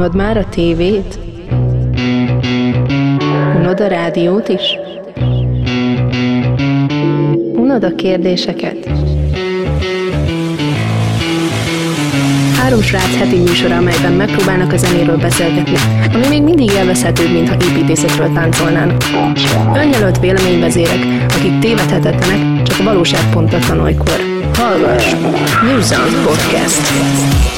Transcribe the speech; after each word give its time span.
Unod 0.00 0.14
már 0.14 0.36
a 0.36 0.44
tévét? 0.48 1.18
Unod 3.56 3.80
a 3.80 3.86
rádiót 3.86 4.48
is? 4.48 4.78
Unod 7.54 7.84
a 7.84 7.94
kérdéseket? 7.94 8.90
Három 12.56 12.82
srác 12.82 13.16
heti 13.16 13.36
műsora, 13.36 13.76
amelyben 13.76 14.12
megpróbálnak 14.12 14.72
a 14.72 14.76
zenéről 14.76 15.16
beszélgetni, 15.16 15.76
ami 16.14 16.26
még 16.28 16.42
mindig 16.42 16.70
élvezhetőbb, 16.70 17.32
mintha 17.32 17.56
építészetről 17.70 18.32
táncolnának. 18.32 19.04
Önjelölt 19.74 20.20
véleményvezérek, 20.20 21.06
akik 21.38 21.58
tévedhetetlenek, 21.58 22.62
csak 22.62 22.78
a 22.78 22.82
valóság 22.82 23.30
pontatlan 23.32 23.80
olykor. 23.80 24.20
Hallgass! 24.54 25.14
New 25.62 25.80
Sound 25.80 26.26
Podcast. 26.26 27.49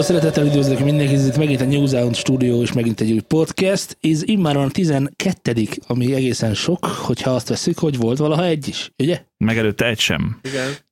Akaró 0.00 0.14
szeretettel 0.14 0.46
üdvözlök 0.46 0.78
mindenkit, 0.78 1.16
ez 1.16 1.26
itt 1.26 1.36
megint 1.36 1.60
a 1.60 1.64
New 1.64 1.86
Sound 1.86 2.14
Studio 2.14 2.62
és 2.62 2.72
megint 2.72 3.00
egy 3.00 3.12
új 3.12 3.20
podcast. 3.20 3.96
Ez 4.00 4.22
immáron 4.24 4.64
a 4.64 4.70
12 4.70 5.68
ami 5.86 6.14
egészen 6.14 6.54
sok, 6.54 6.84
hogyha 6.84 7.30
azt 7.30 7.48
veszük, 7.48 7.78
hogy 7.78 7.96
volt 7.96 8.18
valaha 8.18 8.44
egy 8.44 8.68
is, 8.68 8.90
ugye? 8.98 9.22
Megelőtte 9.36 9.86
egy 9.86 9.98
sem. 9.98 10.40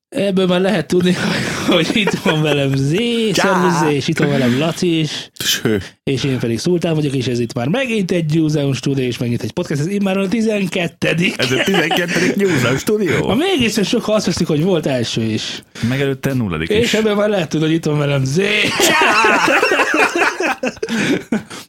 Ebből 0.09 0.47
már 0.47 0.61
lehet 0.61 0.87
tudni, 0.87 1.15
hogy 1.67 1.89
itt 1.93 2.11
van 2.11 2.43
velem 2.43 2.73
Zé, 2.77 3.33
szervusz 3.33 3.93
és 3.93 4.09
itt 4.09 4.19
van 4.19 4.29
velem 4.29 4.59
Laci 4.59 4.99
is, 4.99 5.31
Ső. 5.39 5.83
és 6.03 6.25
én 6.25 6.39
pedig 6.39 6.59
Szultán 6.59 6.95
vagyok, 6.95 7.15
és 7.15 7.27
ez 7.27 7.39
itt 7.39 7.55
már 7.55 7.69
megint 7.69 8.11
egy 8.11 8.35
New 8.35 8.49
Sound 8.49 8.75
Studio, 8.75 9.05
és 9.05 9.19
megint 9.19 9.43
egy 9.43 9.53
podcast, 9.53 9.81
ez 9.81 9.87
immáron 9.87 10.25
a 10.25 10.29
12 10.29 11.09
Ez 11.37 11.53
a 11.53 11.63
12. 11.65 12.33
News 12.37 12.65
A 12.65 12.77
Studio. 12.79 13.35
még 13.35 13.49
egészen 13.57 13.85
sok, 13.85 14.05
ha 14.05 14.13
azt 14.13 14.27
veszik, 14.27 14.47
hogy 14.47 14.63
volt 14.63 14.87
első 14.87 15.23
is. 15.23 15.63
Megelőtte 15.89 16.35
nulladik 16.35 16.69
És 16.69 16.85
is. 16.85 16.95
ebben 16.95 17.17
már 17.17 17.29
lehet 17.29 17.49
tudni, 17.49 17.67
hogy 17.67 17.75
itt 17.75 17.85
van 17.85 17.99
velem 17.99 18.25
Zé. 18.25 18.49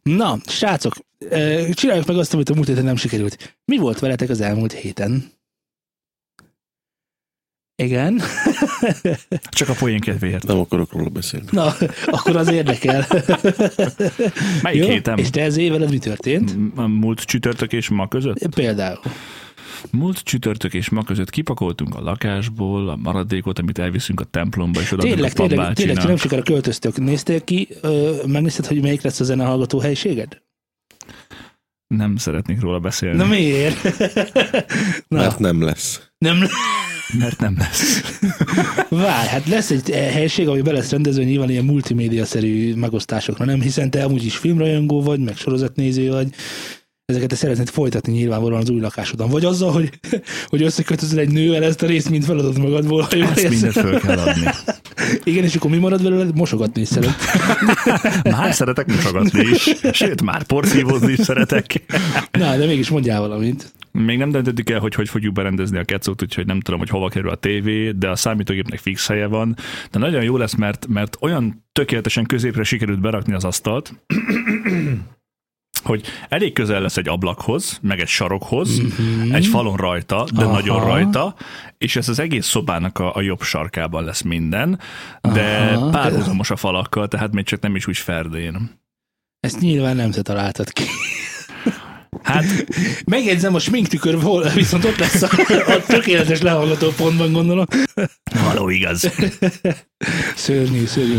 Na, 0.03 0.37
srácok, 0.47 0.95
eh, 1.29 1.67
csináljuk 1.73 2.05
meg 2.05 2.17
azt, 2.17 2.33
amit 2.33 2.49
a 2.49 2.53
múlt 2.53 2.67
héten 2.67 2.83
nem 2.83 2.95
sikerült. 2.95 3.55
Mi 3.65 3.77
volt 3.77 3.99
veletek 3.99 4.29
az 4.29 4.41
elmúlt 4.41 4.71
héten? 4.73 5.31
Igen. 7.79 8.21
Csak 9.49 9.69
a 9.69 9.73
poén 9.73 9.99
kedvéért. 9.99 10.47
Nem 10.47 10.59
akarok 10.59 10.91
róla 10.93 11.09
beszélni. 11.09 11.45
Na, 11.51 11.73
akkor 12.05 12.35
az 12.35 12.51
érdekel. 12.51 13.05
Melyik 14.63 14.81
Jó? 14.83 14.89
héten? 14.89 15.17
És 15.17 15.29
te 15.29 15.49
Zé, 15.49 15.69
veled 15.69 15.89
mi 15.89 15.97
történt? 15.97 16.55
A 16.75 16.87
múlt 16.87 17.21
csütörtök 17.23 17.73
és 17.73 17.89
ma 17.89 18.07
között? 18.07 18.49
Például. 18.55 18.99
Múlt 19.91 20.19
csütörtök 20.19 20.73
és 20.73 20.89
ma 20.89 21.03
között 21.03 21.29
kipakoltunk 21.29 21.95
a 21.95 22.01
lakásból 22.01 22.89
a 22.89 22.95
maradékot, 22.95 23.59
amit 23.59 23.79
elviszünk 23.79 24.19
a 24.19 24.23
templomba, 24.23 24.79
és 24.81 24.91
oda 24.91 25.01
Tényleg, 25.01 25.33
tényleg, 25.33 25.73
tényleg, 25.73 25.97
ti 25.97 26.07
nem 26.07 26.17
sokára 26.17 26.41
költöztök. 26.41 26.97
Néztél 26.97 27.43
ki, 27.43 27.67
ö, 27.81 28.15
megnézted, 28.27 28.65
hogy 28.65 28.81
melyik 28.81 29.01
lesz 29.01 29.19
a 29.19 29.23
zenehallgató 29.23 29.79
helységed? 29.79 30.41
Nem 31.87 32.15
szeretnék 32.17 32.59
róla 32.61 32.79
beszélni, 32.79 33.17
Na 33.17 33.25
miért? 33.25 33.83
Na, 35.07 35.17
Mert 35.17 35.39
nem 35.39 35.61
lesz. 35.61 36.01
nem, 36.17 36.37
mert 37.17 37.39
nem 37.39 37.55
lesz. 37.57 38.01
Várj, 38.89 39.27
hát 39.27 39.47
lesz 39.47 39.69
egy 39.69 39.91
eh, 39.91 40.11
helység, 40.11 40.47
ami 40.47 40.61
be 40.61 40.71
lesz 40.71 40.91
rendezve 40.91 41.23
nyilván 41.23 41.49
ilyen 41.49 41.65
multimédia-szerű 41.65 42.75
megosztásokra, 42.75 43.45
nem? 43.45 43.61
Hiszen 43.61 43.89
te 43.89 44.03
amúgy 44.03 44.25
is 44.25 44.37
filmrajongó 44.37 45.01
vagy, 45.01 45.19
meg 45.19 45.37
sorozatnéző 45.37 46.11
vagy, 46.11 46.33
ezeket 47.09 47.27
te 47.27 47.35
szeretnéd 47.35 47.69
folytatni 47.69 48.13
nyilvánvalóan 48.13 48.61
az 48.61 48.69
új 48.69 48.79
lakásodon. 48.79 49.29
Vagy 49.29 49.45
azzal, 49.45 49.71
hogy, 49.71 49.89
hogy 50.49 50.61
összekötözöl 50.61 51.19
egy 51.19 51.31
nővel 51.31 51.63
ezt 51.63 51.81
a 51.81 51.85
részt, 51.85 52.09
mint 52.09 52.25
feladod 52.25 52.57
magadból. 52.57 53.01
Ha 53.01 53.15
Ezt 53.15 53.37
érzem. 53.37 53.51
mindent 53.51 53.73
föl 53.73 53.99
kell 53.99 54.17
adni. 54.17 54.49
Igen, 55.23 55.43
és 55.43 55.55
akkor 55.55 55.71
mi 55.71 55.77
marad 55.77 56.03
belőle? 56.03 56.25
Mosogatni 56.33 56.81
is 56.81 56.87
szeret. 56.87 57.15
Már 58.37 58.53
szeretek 58.53 58.87
mosogatni 58.87 59.47
is, 59.51 59.75
sőt, 59.91 60.21
már 60.21 60.43
porszívozni 60.43 61.11
is 61.11 61.19
szeretek. 61.19 61.81
Na, 62.31 62.57
de 62.57 62.65
mégis 62.65 62.89
mondjál 62.89 63.19
valamit. 63.19 63.73
Még 63.91 64.17
nem 64.17 64.31
döntöttük 64.31 64.69
el, 64.69 64.79
hogy 64.79 64.93
hogy 64.93 65.09
fogjuk 65.09 65.33
berendezni 65.33 65.77
a 65.77 65.83
kecót, 65.83 66.21
úgyhogy 66.21 66.45
nem 66.45 66.59
tudom, 66.59 66.79
hogy 66.79 66.89
hova 66.89 67.09
kerül 67.09 67.29
a 67.29 67.35
tévé, 67.35 67.91
de 67.91 68.09
a 68.09 68.15
számítógépnek 68.15 68.79
fix 68.79 69.07
helye 69.07 69.27
van. 69.27 69.55
De 69.91 69.99
nagyon 69.99 70.23
jó 70.23 70.37
lesz, 70.37 70.55
mert, 70.55 70.87
mert 70.87 71.17
olyan 71.19 71.65
tökéletesen 71.71 72.25
középre 72.25 72.63
sikerült 72.63 72.99
berakni 72.99 73.33
az 73.33 73.43
asztalt, 73.43 73.93
hogy 75.83 76.05
elég 76.29 76.53
közel 76.53 76.81
lesz 76.81 76.97
egy 76.97 77.07
ablakhoz, 77.07 77.79
meg 77.81 77.99
egy 77.99 78.07
sarokhoz, 78.07 78.81
mm-hmm. 78.81 79.33
egy 79.33 79.45
falon 79.45 79.77
rajta, 79.77 80.25
de 80.33 80.43
Aha. 80.43 80.51
Nagyon 80.51 80.85
rajta, 80.85 81.35
és 81.77 81.95
ez 81.95 82.09
az 82.09 82.19
egész 82.19 82.45
szobának 82.45 82.99
a, 82.99 83.15
a 83.15 83.21
jobb 83.21 83.41
sarkában 83.41 84.03
lesz 84.03 84.21
minden, 84.21 84.79
de. 85.21 85.71
Aha. 85.75 85.89
párhuzamos 85.89 86.49
a 86.49 86.55
falakkal, 86.55 87.07
tehát 87.07 87.33
még 87.33 87.45
csak 87.45 87.61
nem 87.61 87.75
is 87.75 87.87
úgy 87.87 87.97
ferdén. 87.97 88.79
Ezt 89.39 89.59
nyilván 89.59 89.95
nem 89.95 90.11
te 90.11 90.21
találtad 90.21 90.71
ki. 90.73 90.83
Hát 92.23 92.45
Megjegyzem, 93.05 93.55
a 93.55 93.59
sminktükör 93.59 94.21
hol, 94.21 94.49
viszont 94.55 94.85
ott 94.85 94.97
lesz 94.97 95.21
a, 95.21 95.29
a 95.67 95.83
tökéletes 95.87 96.41
lehallgató 96.41 96.89
pontban, 96.97 97.31
gondolom. 97.31 97.65
való 98.45 98.69
igaz. 98.69 99.11
Szörnyű, 100.35 100.85
szörnyű. 100.85 101.17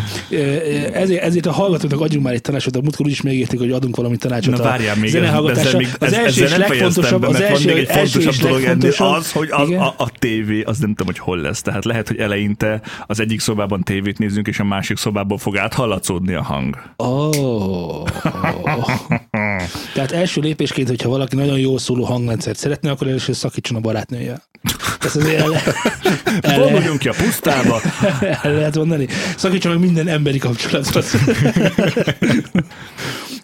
Ezért, 0.92 1.22
ezért 1.22 1.46
a 1.46 1.52
hallgatóknak 1.52 2.00
adjunk 2.00 2.24
már 2.24 2.34
egy 2.34 2.40
tanácsot, 2.40 2.76
a 2.76 2.80
múltkor 2.80 3.06
is 3.06 3.20
megérték, 3.20 3.58
hogy 3.58 3.70
adunk 3.70 3.96
valami 3.96 4.16
tanácsot. 4.16 4.56
Na 4.56 4.60
a 4.60 4.62
várjál 4.62 4.96
még, 4.96 5.14
ezzel 5.14 5.76
még, 5.76 5.88
az 5.98 6.12
első 6.12 6.44
és 6.44 6.50
ezzel 6.50 6.58
legfontosabb, 6.58 7.20
be, 7.20 7.26
az 7.26 7.32
mert 7.32 7.44
van 7.44 7.52
első, 7.52 7.74
még 7.74 7.76
egy 7.76 7.88
első 7.88 8.20
fontosabb 8.20 8.48
dolog 8.48 8.64
ennél, 8.64 8.92
az, 8.98 9.32
hogy 9.32 9.48
az, 9.50 9.68
Igen? 9.68 9.80
a, 9.80 9.94
a 9.96 10.10
tévé, 10.18 10.62
az 10.62 10.78
nem 10.78 10.88
tudom, 10.88 11.06
hogy 11.06 11.18
hol 11.18 11.38
lesz. 11.38 11.62
Tehát 11.62 11.84
lehet, 11.84 12.08
hogy 12.08 12.18
eleinte 12.18 12.80
az 13.06 13.20
egyik 13.20 13.40
szobában 13.40 13.82
tévét 13.82 14.18
nézzünk, 14.18 14.46
és 14.46 14.58
a 14.58 14.64
másik 14.64 14.96
szobából 14.96 15.38
fog 15.38 15.56
áthallatszódni 15.56 16.34
a 16.34 16.42
hang. 16.42 16.78
Oh. 16.96 18.06
Tehát 19.94 20.12
első 20.12 20.40
lépésként, 20.40 20.88
hogyha 20.88 21.08
valaki 21.08 21.36
nagyon 21.36 21.58
jól 21.58 21.78
szóló 21.78 22.04
hangrendszert 22.04 22.58
szeretne, 22.58 22.90
akkor 22.90 23.06
először 23.06 23.34
szakítson 23.34 23.76
a 23.76 23.80
barátnője. 23.80 24.42
Ezt 25.00 25.16
azért 25.16 25.40
el, 25.40 25.54
el, 26.40 26.98
ki 26.98 27.08
a 27.08 27.12
pusztába. 27.12 27.80
el 28.42 28.54
lehet 28.54 28.76
mondani. 28.76 29.08
Szakítson 29.36 29.72
meg 29.72 29.80
minden 29.80 30.08
emberi 30.08 30.38
kapcsolatot. 30.38 31.04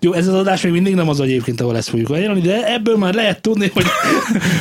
Jó, 0.00 0.12
ez 0.12 0.26
az 0.26 0.34
adás 0.34 0.62
még 0.62 0.72
mindig 0.72 0.94
nem 0.94 1.09
az 1.09 1.21
egyébként, 1.21 1.60
ahol 1.60 1.76
ezt 1.76 1.88
fogjuk 1.88 2.10
ajánlani, 2.10 2.41
de 2.41 2.72
ebből 2.75 2.97
már 2.97 3.15
lehet 3.15 3.43
tudni, 3.43 3.71
hogy, 3.75 3.84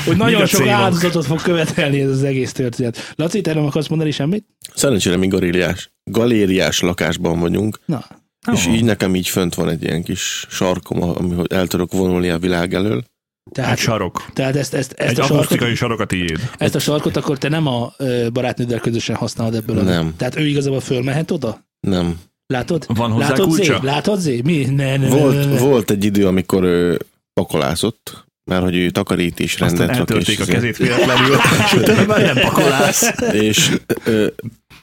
hogy 0.06 0.18
nagyon 0.18 0.46
sok 0.46 0.60
célok? 0.60 0.74
áldozatot 0.74 1.26
fog 1.26 1.42
követelni 1.42 2.02
ez 2.02 2.10
az 2.10 2.24
egész 2.24 2.52
történet. 2.52 3.14
Laci, 3.16 3.42
te 3.42 3.54
nem 3.54 3.66
akarsz 3.66 3.88
mondani 3.88 4.12
semmit? 4.12 4.46
Szerencsére 4.74 5.18
mi 5.18 5.28
galériás, 5.28 5.92
galériás 6.04 6.80
lakásban 6.80 7.40
vagyunk, 7.40 7.80
Na, 7.86 8.06
és 8.54 8.68
így 8.68 8.84
nekem 8.84 9.16
így 9.16 9.28
fönt 9.28 9.56
van 9.56 9.70
egy 9.70 9.84
ilyen 9.84 10.04
kis 10.04 10.46
sarkom, 10.50 11.02
amihoz 11.02 11.46
el 11.50 11.68
tudok 11.68 11.92
vonulni 11.92 12.30
a 12.30 12.38
világ 12.38 12.74
elől. 12.74 12.98
Egy 12.98 13.52
tehát, 13.52 13.78
sarok. 13.78 14.26
tehát 14.34 14.56
ezt, 14.56 14.74
ezt, 14.74 14.92
ezt, 14.92 15.10
Egy 15.10 15.20
a 15.20 15.24
akusztikai 15.34 15.76
sarok 15.76 16.00
a 16.00 16.06
tiéd. 16.06 16.50
ezt 16.58 16.76
a 16.76 16.80
sarkot 16.80 17.16
akkor 17.18 17.38
te 17.38 17.50
nem 17.50 17.68
a 17.68 17.94
barátnőddel 18.34 18.80
közösen 18.80 19.16
használod 19.16 19.56
ebből. 19.56 19.78
a- 19.78 19.82
Nem. 19.84 20.14
Tehát 20.18 20.36
ő 20.40 20.48
igazából 20.48 20.80
fölmehet 20.80 21.32
oda? 21.32 21.66
Nem. 21.80 22.20
Látod? 22.48 22.86
Van 22.88 23.12
hozzá 23.12 23.30
Látod, 23.30 23.48
kulcsa? 23.48 23.80
Zé? 23.82 23.86
Látod, 23.86 24.20
Zé? 24.20 24.42
Mi? 24.44 24.64
Ne, 24.66 24.74
ne, 24.98 24.98
ne, 24.98 25.08
ne, 25.08 25.16
Volt, 25.22 25.50
ne. 25.50 25.58
volt 25.58 25.92
egy 25.92 26.04
idő, 26.06 26.28
amikor 26.28 26.64
ő 26.64 27.00
pakolászott, 27.34 28.26
mert 28.52 28.64
hogy 28.64 28.76
ő 28.76 28.90
takarítás 28.90 29.54
Aztán 29.54 29.68
rendet 29.70 29.88
rak, 29.88 29.98
eltörték 30.00 30.40
a 30.40 30.44
és, 30.44 30.50
kezét 30.50 30.78
véletlenül, 30.78 31.36
és 31.74 32.06
már 32.08 32.22
nem 32.34 32.36
pakolász. 32.44 33.12
és 33.32 33.72
ö, 34.04 34.28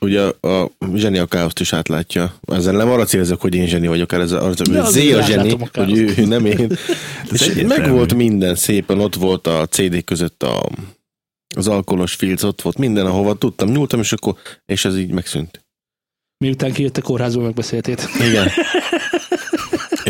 ugye 0.03 0.21
a 0.41 0.71
zseni 0.95 1.19
a 1.19 1.27
káoszt 1.27 1.61
is 1.61 1.73
átlátja. 1.73 2.35
Ezzel 2.47 2.77
nem 2.77 2.91
arra 2.91 3.05
célzok, 3.05 3.41
hogy 3.41 3.55
én 3.55 3.67
zseni 3.67 3.87
vagyok, 3.87 4.13
ez 4.13 4.31
De 4.31 4.39
hogy 4.39 4.57
azért 4.77 4.87
Zé 4.87 5.13
a 5.13 5.23
zseni, 5.23 5.53
a 5.53 5.69
hogy 5.73 5.99
ő, 5.99 6.15
ő 6.17 6.25
nem 6.25 6.47
én. 6.47 6.71
és 7.33 7.41
egyértelmű. 7.41 7.67
meg 7.67 7.91
volt 7.91 8.15
minden 8.15 8.55
szépen, 8.55 9.01
ott 9.01 9.15
volt 9.15 9.47
a 9.47 9.67
CD 9.67 10.05
között 10.05 10.43
a, 10.43 10.69
az 11.57 11.69
alkoholos 11.69 12.15
filc, 12.15 12.43
ott 12.43 12.63
volt 12.63 12.79
minden, 12.79 13.07
ahova 13.07 13.35
tudtam, 13.35 13.69
nyúltam, 13.69 14.01
és 14.01 14.13
akkor, 14.13 14.37
és 14.67 14.85
ez 14.85 14.97
így 14.97 15.11
megszűnt. 15.11 15.65
Miután 16.39 16.73
kijött 16.73 16.97
a 16.97 17.03
kórházból 17.03 17.45
megbeszéltét. 17.45 18.09
Igen. 18.29 18.49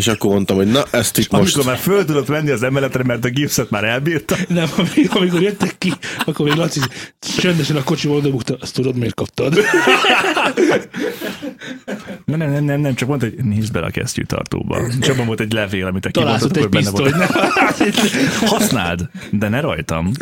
És 0.03 0.09
akkor 0.09 0.31
mondtam, 0.31 0.57
hogy 0.57 0.67
na, 0.67 0.85
ezt 0.91 1.19
itt 1.19 1.31
most... 1.31 1.55
Amikor 1.55 1.73
már 1.73 1.81
föl 1.83 2.05
tudott 2.05 2.29
menni 2.29 2.51
az 2.51 2.63
emeletre, 2.63 3.03
mert 3.03 3.25
a 3.25 3.29
gipszet 3.29 3.71
már 3.71 3.85
elbírta. 3.85 4.37
Nem, 4.49 4.69
amikor, 4.77 5.43
jöttek 5.43 5.79
ki, 5.79 5.93
akkor 6.25 6.47
még 6.47 6.55
Laci 6.55 6.81
csöndesen 7.39 7.77
a 7.77 7.83
kocsiból 7.83 8.17
odabukta, 8.17 8.57
azt 8.61 8.75
tudod, 8.75 8.97
miért 8.97 9.15
kaptad? 9.15 9.59
Nem, 12.25 12.39
nem, 12.39 12.51
nem, 12.51 12.65
nem, 12.65 12.81
nem, 12.81 12.95
csak 12.95 13.09
mondta, 13.09 13.27
hogy 13.27 13.45
nézd 13.45 13.73
bele 13.73 13.87
a 13.87 13.91
kesztyűtartóba. 13.91 14.81
És 15.01 15.09
abban 15.09 15.27
volt 15.27 15.41
egy 15.41 15.53
levél, 15.53 15.87
amit 15.87 16.07
ott 16.07 16.13
kimondtad, 16.13 16.57
egy 16.57 16.69
benne 16.69 16.91
volt. 16.91 17.17
nem? 17.17 17.29
Használd, 18.45 19.09
de 19.31 19.49
ne 19.49 19.61
rajtam. 19.61 20.13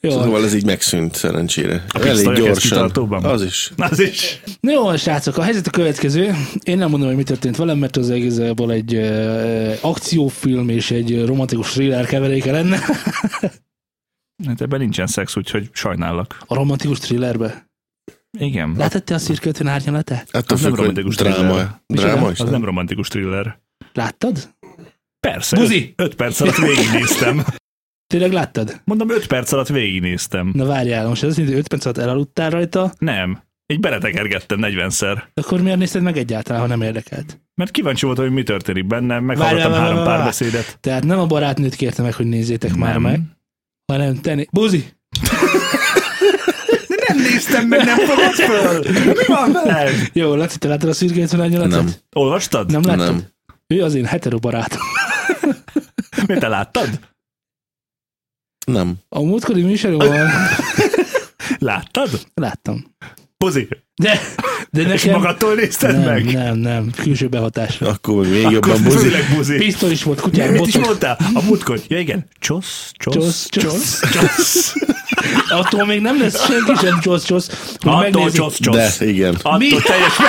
Jó, 0.00 0.10
Szóval 0.10 0.44
ez 0.44 0.54
így 0.54 0.64
megszűnt 0.64 1.14
szerencsére. 1.14 1.84
pisztoly 1.92 2.08
Elég 2.10 2.26
a 2.26 2.32
gyorsan. 2.32 2.90
Az 3.24 3.42
is. 3.42 3.72
Az 3.76 4.00
is. 4.00 4.40
Jó, 4.60 4.96
srácok, 4.96 5.36
a 5.36 5.42
helyzet 5.42 5.66
a 5.66 5.70
következő. 5.70 6.34
Én 6.62 6.78
nem 6.78 6.90
mondom, 6.90 7.08
hogy 7.08 7.16
mi 7.16 7.22
történt 7.22 7.56
velem, 7.56 7.78
mert 7.78 7.96
az 7.96 8.10
egészból 8.10 8.72
egy 8.72 8.94
uh, 8.94 9.74
akciófilm 9.80 10.68
és 10.68 10.90
egy 10.90 11.26
romantikus 11.26 11.70
thriller 11.70 12.06
keveréke 12.06 12.50
lenne. 12.52 12.78
Hát 14.46 14.60
ebben 14.60 14.80
nincsen 14.80 15.06
szex, 15.06 15.36
úgyhogy 15.36 15.68
sajnállak. 15.72 16.42
A 16.46 16.54
romantikus 16.54 16.98
thrillerbe. 16.98 17.70
Igen. 18.38 18.74
Látod 18.76 19.04
te 19.04 19.14
a 19.14 19.20
50 19.44 19.66
árnyalatát? 19.66 20.28
Attól 20.30 20.56
Az 20.56 20.62
nem 20.62 20.74
romantikus 20.74 21.16
dráma. 21.16 21.34
thriller. 21.36 21.80
Dráma 21.86 22.30
is? 22.30 22.38
Az 22.38 22.44
nem? 22.44 22.50
nem 22.50 22.64
romantikus 22.64 23.08
thriller. 23.08 23.60
Láttad? 23.92 24.54
Persze. 25.20 25.56
Buzi! 25.56 25.92
Öt, 25.96 26.06
öt 26.06 26.14
perc 26.14 26.40
alatt 26.40 26.56
végignéztem. 26.56 27.44
Tényleg 28.12 28.32
láttad? 28.32 28.80
Mondom, 28.84 29.10
öt 29.10 29.26
perc 29.26 29.52
alatt 29.52 29.68
végignéztem. 29.68 30.50
Na 30.54 30.64
várjál, 30.64 31.08
most 31.08 31.22
ez 31.22 31.28
azt 31.28 31.38
jelenti, 31.38 31.56
hogy 31.58 31.64
5 31.64 31.68
perc 31.68 31.84
alatt 31.84 31.98
elaludtál 32.08 32.50
rajta, 32.50 32.92
Nem. 32.98 33.42
Így 33.66 33.80
beletekergettem 33.80 34.58
40-szer. 34.62 35.22
akkor 35.34 35.60
miért 35.60 35.78
nézted 35.78 36.02
meg 36.02 36.16
egyáltalán, 36.16 36.60
ha 36.60 36.66
nem 36.66 36.82
érdekelt? 36.82 37.40
Mert 37.54 37.70
kíváncsi 37.70 38.06
voltam, 38.06 38.24
hogy 38.24 38.34
mi 38.34 38.42
történik 38.42 38.86
benne, 38.86 39.20
meghallgattam 39.20 39.70
Várjál, 39.70 39.80
három 39.80 39.96
várjál, 39.96 40.16
párbeszédet. 40.16 40.76
Tehát 40.80 41.04
nem 41.04 41.18
a 41.18 41.26
barátnőt 41.26 41.74
kérte 41.74 42.02
meg, 42.02 42.14
hogy 42.14 42.26
nézzétek 42.26 42.74
már 42.74 42.92
Nem. 42.92 43.02
meg, 43.02 43.20
hanem 43.92 44.20
te 44.20 44.34
né- 44.34 44.48
Buzi! 44.52 44.84
Nem 47.08 47.18
néztem 47.18 47.66
meg, 47.66 47.84
nem 47.84 47.98
fogod 47.98 48.32
föl! 48.32 48.84
Mi 49.04 49.24
van 49.26 49.52
veled? 49.52 49.90
Jó, 50.12 50.34
Laci, 50.34 50.58
te 50.58 50.68
láttad 50.68 50.88
a 50.88 50.94
50 51.04 51.40
árnyalatot? 51.40 51.70
Nem. 51.84 51.92
Olvastad? 52.12 52.70
Nem 52.70 52.82
láttad? 52.84 53.06
Nem. 53.06 53.22
Ő 53.66 53.82
az 53.82 53.94
én 53.94 54.04
hetero 54.04 54.38
barátom. 54.38 54.80
Miért 56.26 56.40
te 56.42 56.48
láttad? 56.48 56.88
Nem. 58.64 58.94
A 59.08 59.20
múltkori 59.22 59.62
műsorban 59.62 60.08
Láttad? 61.58 62.10
láttam. 62.34 62.94
Pozi. 63.38 63.68
De, 63.94 64.20
de 64.70 64.80
És 64.80 64.86
nekem... 65.02 65.10
magadtól 65.20 65.54
nézted 65.54 65.92
nem, 65.98 66.04
meg? 66.04 66.32
nem, 66.32 66.56
nem, 66.56 66.90
külső 66.96 67.28
behatásra. 67.28 67.88
Akkor 67.88 68.26
még 68.26 68.44
Akkor 68.44 68.52
jobban 68.52 68.82
buzi. 68.82 69.08
buzi. 69.36 69.56
Pisztoly 69.56 69.90
is 69.90 70.02
volt, 70.02 70.20
kutyák, 70.20 70.50
Mit 70.50 70.66
is 70.66 70.76
mondtál? 70.78 71.16
A 71.34 71.42
múltkor. 71.42 71.80
Ja 71.88 71.98
igen. 71.98 72.26
Csosz, 72.38 72.90
csosz, 72.92 73.14
Csosz, 73.14 73.48
csosz, 73.48 74.00
csosz. 74.10 74.10
csosz. 74.12 74.74
Attól 75.48 75.86
még 75.86 76.00
nem 76.00 76.20
lesz 76.20 76.44
senki 76.46 76.72
sem 76.86 77.00
csosz-csosz. 77.00 77.48
hogy 77.48 77.78
Attól 77.92 78.00
megnézi- 78.00 78.36
csosz, 78.36 78.58
csosz. 78.60 78.98
De, 78.98 79.06
igen. 79.06 79.34
Attól 79.34 79.58
Mi? 79.58 79.68
teljes... 79.68 80.12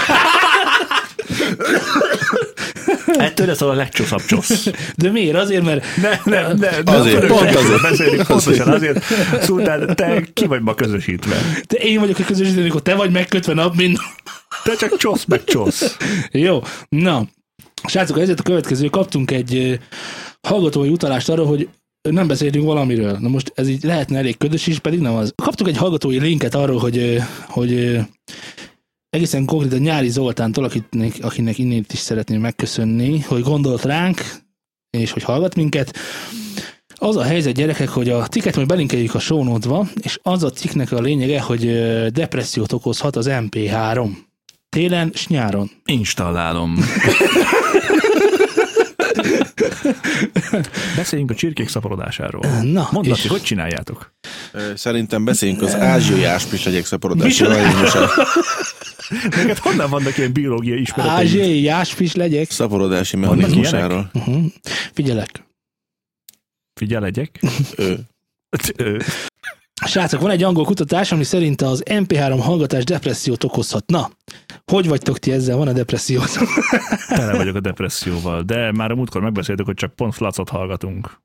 Ettől 3.17 3.47
lesz 3.47 3.61
a 3.61 3.73
legcsoszabb 3.73 4.25
csosz. 4.25 4.69
De 4.95 5.11
miért? 5.11 5.35
Azért, 5.35 5.63
mert 5.63 5.85
Ne, 6.01 6.09
nem, 6.25 6.57
nem, 6.57 6.81
nem. 6.83 6.95
Azért, 6.95 7.19
nem, 7.19 7.27
pont 7.27 7.43
nem, 7.43 7.55
azért. 7.55 7.81
Beszélni, 7.81 8.23
pontosan 8.27 8.67
azért. 8.67 9.03
Szultán, 9.41 9.95
te 9.95 10.23
ki 10.33 10.45
vagy 10.45 10.61
ma 10.61 10.73
közösítve? 10.73 11.35
te 11.67 11.77
én 11.77 11.99
vagyok 11.99 12.19
a 12.19 12.23
közösítő, 12.23 12.59
amikor 12.59 12.81
te 12.81 12.95
vagy 12.95 13.11
megkötve 13.11 13.53
nap, 13.53 13.75
mint... 13.75 13.99
Te 14.63 14.75
csak 14.75 14.97
csosz, 14.97 15.25
meg 15.25 15.43
csosz. 15.43 15.97
Jó, 16.31 16.61
na. 16.89 17.27
Srácok, 17.87 18.19
ezért 18.19 18.39
a 18.39 18.43
következő 18.43 18.87
kaptunk 18.87 19.31
egy 19.31 19.79
hallgatói 20.47 20.89
utalást 20.89 21.29
arra, 21.29 21.45
hogy 21.45 21.69
nem 22.09 22.27
beszéltünk 22.27 22.65
valamiről. 22.65 23.17
Na 23.19 23.27
most 23.27 23.51
ez 23.55 23.67
így 23.67 23.83
lehetne 23.83 24.17
elég 24.17 24.37
ködös 24.37 24.67
is, 24.67 24.79
pedig 24.79 24.99
nem 24.99 25.13
az. 25.13 25.33
Kaptuk 25.43 25.67
egy 25.67 25.77
hallgatói 25.77 26.19
linket 26.19 26.55
arról, 26.55 26.79
hogy, 26.79 27.21
hogy 27.47 27.99
egészen 29.13 29.45
konkrétan 29.45 29.79
Nyári 29.79 30.09
Zoltántól, 30.09 30.63
akinek, 30.63 31.15
akinek 31.21 31.57
innét 31.57 31.93
is 31.93 31.99
szeretném 31.99 32.41
megköszönni, 32.41 33.19
hogy 33.19 33.41
gondolt 33.41 33.83
ránk, 33.83 34.21
és 34.89 35.11
hogy 35.11 35.23
hallgat 35.23 35.55
minket. 35.55 35.97
Az 36.95 37.15
a 37.15 37.23
helyzet, 37.23 37.53
gyerekek, 37.53 37.89
hogy 37.89 38.09
a 38.09 38.27
cikket 38.27 38.55
majd 38.55 38.67
belinkeljük 38.67 39.15
a 39.15 39.21
notes-ba, 39.27 39.87
és 40.01 40.19
az 40.21 40.43
a 40.43 40.49
cikknek 40.49 40.91
a 40.91 41.01
lényege, 41.01 41.41
hogy 41.41 41.61
depressziót 42.11 42.71
okozhat 42.71 43.15
az 43.15 43.27
MP3. 43.29 44.09
Télen 44.69 45.09
és 45.13 45.27
nyáron. 45.27 45.71
Installálom. 45.85 46.75
Beszéljünk 50.95 51.31
a 51.31 51.35
csirkék 51.35 51.67
szaporodásáról. 51.69 52.45
Na, 52.61 52.87
Mondd, 52.91 53.05
és- 53.07 53.27
hogy 53.27 53.41
csináljátok? 53.41 54.13
Szerintem 54.75 55.25
beszéljünk 55.25 55.61
az 55.61 55.75
ázsiai 55.75 56.23
áspislegyek 56.23 56.85
rajongosa. 57.47 58.09
Neked 59.35 59.57
honnan 59.57 59.89
vannak 59.89 60.17
ilyen 60.17 60.33
biológiai 60.33 60.81
ismereteid? 60.81 61.25
Ázsiai 61.25 61.61
jásfis 61.61 62.15
legyek. 62.15 62.51
Szaporodási 62.51 63.17
mechanizmusáról. 63.17 64.09
Uh-huh. 64.13 64.43
Figyelek. 64.93 65.43
Figyelegyek. 66.73 67.39
Ö, 67.75 67.93
Ö, 68.77 68.97
Srácok, 69.85 70.21
van 70.21 70.31
egy 70.31 70.43
angol 70.43 70.65
kutatás, 70.65 71.11
ami 71.11 71.23
szerint 71.23 71.61
az 71.61 71.83
MP3 71.85 72.39
hallgatás 72.41 72.83
depressziót 72.83 73.43
okozhat. 73.43 73.85
Na, 73.89 74.11
hogy 74.71 74.87
vagytok 74.87 75.19
ti 75.19 75.31
ezzel? 75.31 75.57
Van 75.57 75.67
a 75.67 75.73
depressziót? 75.73 76.31
Tele 77.07 77.35
vagyok 77.35 77.55
a 77.55 77.59
depresszióval, 77.59 78.41
de 78.41 78.71
már 78.71 78.91
a 78.91 78.95
múltkor 78.95 79.21
megbeszéltük, 79.21 79.65
hogy 79.65 79.75
csak 79.75 79.95
pont 79.95 80.13
flacot 80.15 80.49
hallgatunk. 80.49 81.21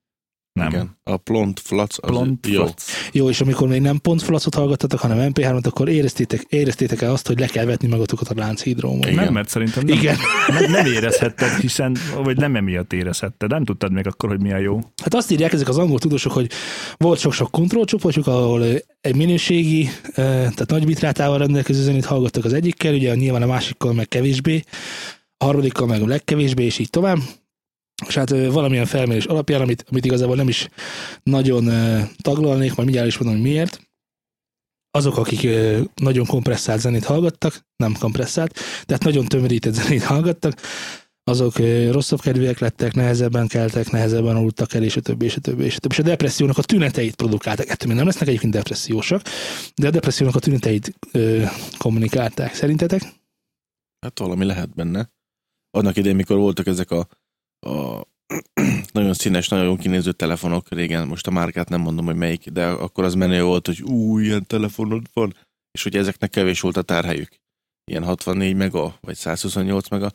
Nem. 0.59 0.69
igen. 0.69 0.97
A 1.03 1.17
plont 1.17 1.61
flac 1.61 1.97
az 2.01 2.11
Plont 2.11 2.47
jó. 2.47 2.63
flac. 2.65 2.85
Jó, 3.13 3.29
és 3.29 3.41
amikor 3.41 3.69
még 3.69 3.81
nem 3.81 3.99
pont 4.01 4.23
flacot 4.23 4.55
hallgattatok, 4.55 5.01
hanem 5.01 5.31
MP3-ot, 5.33 5.65
akkor 5.67 5.89
éreztétek, 5.89 6.45
éreztétek 6.49 7.03
el 7.03 7.13
azt, 7.13 7.27
hogy 7.27 7.39
le 7.39 7.47
kell 7.47 7.65
vetni 7.65 7.89
magatokat 7.89 8.29
a 8.29 8.35
lánchídról. 8.37 8.97
Igen. 8.97 9.15
Nem, 9.15 9.33
mert 9.33 9.49
szerintem 9.49 9.85
nem, 9.85 9.99
Igen. 9.99 10.17
nem, 10.49 10.71
nem 10.71 10.87
érezhetted, 10.87 11.49
hiszen, 11.49 11.97
vagy 12.23 12.37
nem 12.37 12.57
emiatt 12.57 12.93
érezhetted. 12.93 13.51
Nem 13.51 13.65
tudtad 13.65 13.93
még 13.93 14.07
akkor, 14.07 14.29
hogy 14.29 14.41
mi 14.43 14.53
a 14.53 14.59
jó. 14.59 14.79
Hát 15.03 15.15
azt 15.15 15.31
írják 15.31 15.53
ezek 15.53 15.69
az 15.69 15.79
angol 15.79 15.99
tudósok, 15.99 16.33
hogy 16.33 16.51
volt 16.97 17.19
sok-sok 17.19 17.51
kontrollcsoportjuk, 17.51 18.27
ahol 18.27 18.61
ö, 18.61 18.75
egy 19.01 19.17
minőségi, 19.17 19.89
ö, 20.09 20.13
tehát 20.23 20.67
nagy 20.71 20.87
bitrátával 20.87 21.39
rendelkező 21.39 21.83
zenét 21.83 22.05
hallgattak 22.05 22.45
az 22.45 22.53
egyikkel, 22.53 22.95
ugye 22.95 23.15
nyilván 23.15 23.43
a 23.43 23.47
másikkal 23.47 23.93
meg 23.93 24.09
kevésbé, 24.09 24.63
a 25.37 25.45
harmadikkal 25.45 25.87
meg 25.87 26.03
a 26.03 26.07
legkevésbé, 26.07 26.65
és 26.65 26.79
így 26.79 26.91
tovább. 26.91 27.19
És 28.07 28.15
hát 28.15 28.31
valamilyen 28.31 28.87
felmérés 28.87 29.25
alapján, 29.25 29.61
amit, 29.61 29.85
amit 29.91 30.05
igazából 30.05 30.37
nem 30.37 30.49
is 30.49 30.69
nagyon 31.23 31.71
taglalnék, 32.17 32.75
majd 32.75 32.89
mindjárt 32.89 33.09
is 33.09 33.19
mondom, 33.19 33.41
hogy 33.41 33.51
miért, 33.51 33.89
azok, 34.91 35.17
akik 35.17 35.49
nagyon 35.95 36.27
kompresszált 36.27 36.81
zenét 36.81 37.05
hallgattak, 37.05 37.67
nem 37.77 37.95
kompresszált, 37.99 38.59
tehát 38.85 39.05
nagyon 39.05 39.25
tömörített 39.25 39.75
zenét 39.75 40.03
hallgattak, 40.03 40.61
azok 41.25 41.59
rosszabb 41.91 42.21
kedvűek 42.21 42.59
lettek, 42.59 42.95
nehezebben 42.95 43.47
keltek, 43.47 43.91
nehezebben 43.91 44.37
aludtak 44.37 44.75
el, 44.75 44.83
és 44.83 44.97
a 44.97 45.01
többi, 45.01 45.25
és 45.25 45.37
a 45.37 45.41
többi, 45.41 45.65
és 45.65 45.77
a 45.77 45.79
többi. 45.79 45.95
És 45.95 46.01
a 46.01 46.03
depressziónak 46.03 46.59
a 46.59 46.63
tüneteit 46.63 47.15
produkálták. 47.15 47.69
Ettől 47.69 47.89
még 47.89 47.97
nem 47.97 48.07
lesznek 48.07 48.29
egyébként 48.29 48.53
depressziósak, 48.53 49.23
de 49.75 49.87
a 49.87 49.91
depressziónak 49.91 50.37
a 50.37 50.39
tüneteit 50.39 50.95
ö, 51.13 51.45
kommunikálták. 51.79 52.55
Szerintetek? 52.55 53.03
Hát 54.01 54.19
valami 54.19 54.45
lehet 54.45 54.75
benne. 54.75 55.11
Annak 55.71 55.97
idején, 55.97 56.17
mikor 56.17 56.37
voltak 56.37 56.67
ezek 56.67 56.91
a, 56.91 57.09
a 57.61 58.03
nagyon 58.93 59.15
színes, 59.15 59.49
nagyon 59.49 59.77
kinéző 59.77 60.13
telefonok 60.13 60.69
régen, 60.69 61.07
most 61.07 61.27
a 61.27 61.31
márkát 61.31 61.69
nem 61.69 61.81
mondom, 61.81 62.05
hogy 62.05 62.17
melyik, 62.17 62.49
de 62.49 62.67
akkor 62.67 63.05
az 63.05 63.15
menő 63.15 63.43
volt, 63.43 63.67
hogy 63.67 63.83
ú, 63.83 64.19
ilyen 64.19 64.47
telefonod 64.47 65.07
van, 65.13 65.35
és 65.71 65.83
hogy 65.83 65.97
ezeknek 65.97 66.31
kevés 66.31 66.61
volt 66.61 66.77
a 66.77 66.83
tárhelyük. 66.83 67.29
Ilyen 67.91 68.05
64 68.05 68.57
mega, 68.57 68.99
vagy 69.01 69.17
128 69.17 69.89
mega, 69.89 70.13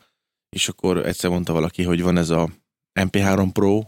és 0.55 0.67
akkor 0.67 1.05
egyszer 1.05 1.29
mondta 1.29 1.53
valaki, 1.53 1.83
hogy 1.83 2.01
van 2.01 2.17
ez 2.17 2.29
a 2.29 2.49
MP3 2.99 3.49
Pro, 3.53 3.79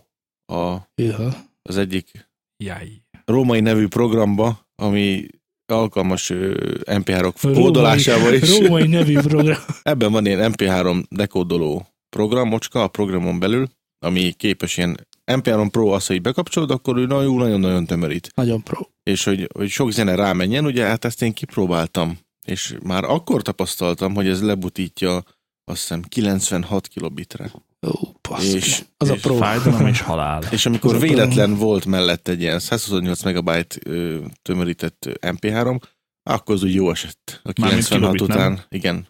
a, 0.57 0.87
Ja. 0.95 1.33
az 1.61 1.77
egyik 1.77 2.29
Jaj. 2.63 3.01
római 3.25 3.59
nevű 3.59 3.87
programba, 3.87 4.67
ami 4.75 5.27
alkalmas 5.71 6.29
ö, 6.29 6.73
MP3-ok 6.85 7.33
Római- 7.41 7.61
kódolásával 7.61 8.33
is. 8.33 8.57
Római 8.59 8.87
nevű 8.87 9.19
program. 9.19 9.59
Ebben 9.83 10.11
van 10.11 10.25
ilyen 10.25 10.51
MP3 10.53 11.03
dekódoló 11.09 11.87
programocska 12.15 12.83
a 12.83 12.87
programon 12.87 13.39
belül, 13.39 13.67
ami 13.99 14.31
képes 14.31 14.77
ilyen 14.77 15.07
MP3 15.31 15.67
Pro 15.71 15.87
az, 15.89 16.05
hogy 16.07 16.21
bekapcsolod, 16.21 16.71
akkor 16.71 16.97
ő 16.97 17.05
nagyon- 17.05 17.35
nagyon-nagyon 17.37 17.85
tömörít. 17.85 18.31
Nagyon 18.35 18.63
pro. 18.63 18.81
És 19.03 19.23
hogy, 19.23 19.49
hogy 19.53 19.69
sok 19.69 19.91
zene 19.91 20.15
rámenjen, 20.15 20.65
ugye 20.65 20.85
hát 20.85 21.05
ezt 21.05 21.21
én 21.21 21.33
kipróbáltam. 21.33 22.17
És 22.47 22.75
már 22.83 23.03
akkor 23.03 23.41
tapasztaltam, 23.41 24.13
hogy 24.15 24.27
ez 24.27 24.41
lebutítja 24.41 25.23
azt 25.63 25.79
hiszem 25.79 26.01
96 26.01 26.87
kilobitre. 26.87 27.51
Ó, 27.87 27.91
baszki. 28.29 28.55
És- 28.55 28.83
az 28.97 29.09
a 29.09 29.13
és 29.13 29.21
pro. 29.21 29.35
Fájdalom 29.35 29.87
és 29.87 30.01
halál. 30.01 30.43
És 30.51 30.65
amikor 30.65 30.95
a 30.95 30.99
véletlen 30.99 31.55
volt 31.55 31.85
mellett 31.85 32.27
egy 32.27 32.41
ilyen 32.41 32.59
128 32.59 33.23
megabyte 33.23 33.75
ö, 33.83 34.17
tömörített 34.41 35.05
MP3, 35.21 35.79
akkor 36.23 36.55
az 36.55 36.63
úgy 36.63 36.73
jó 36.73 36.91
esett. 36.91 37.41
A 37.43 37.51
Mármint 37.61 37.87
96 37.87 38.15
kilobit, 38.15 38.27
nem? 38.35 38.37
után. 38.53 38.65
Igen. 38.69 39.07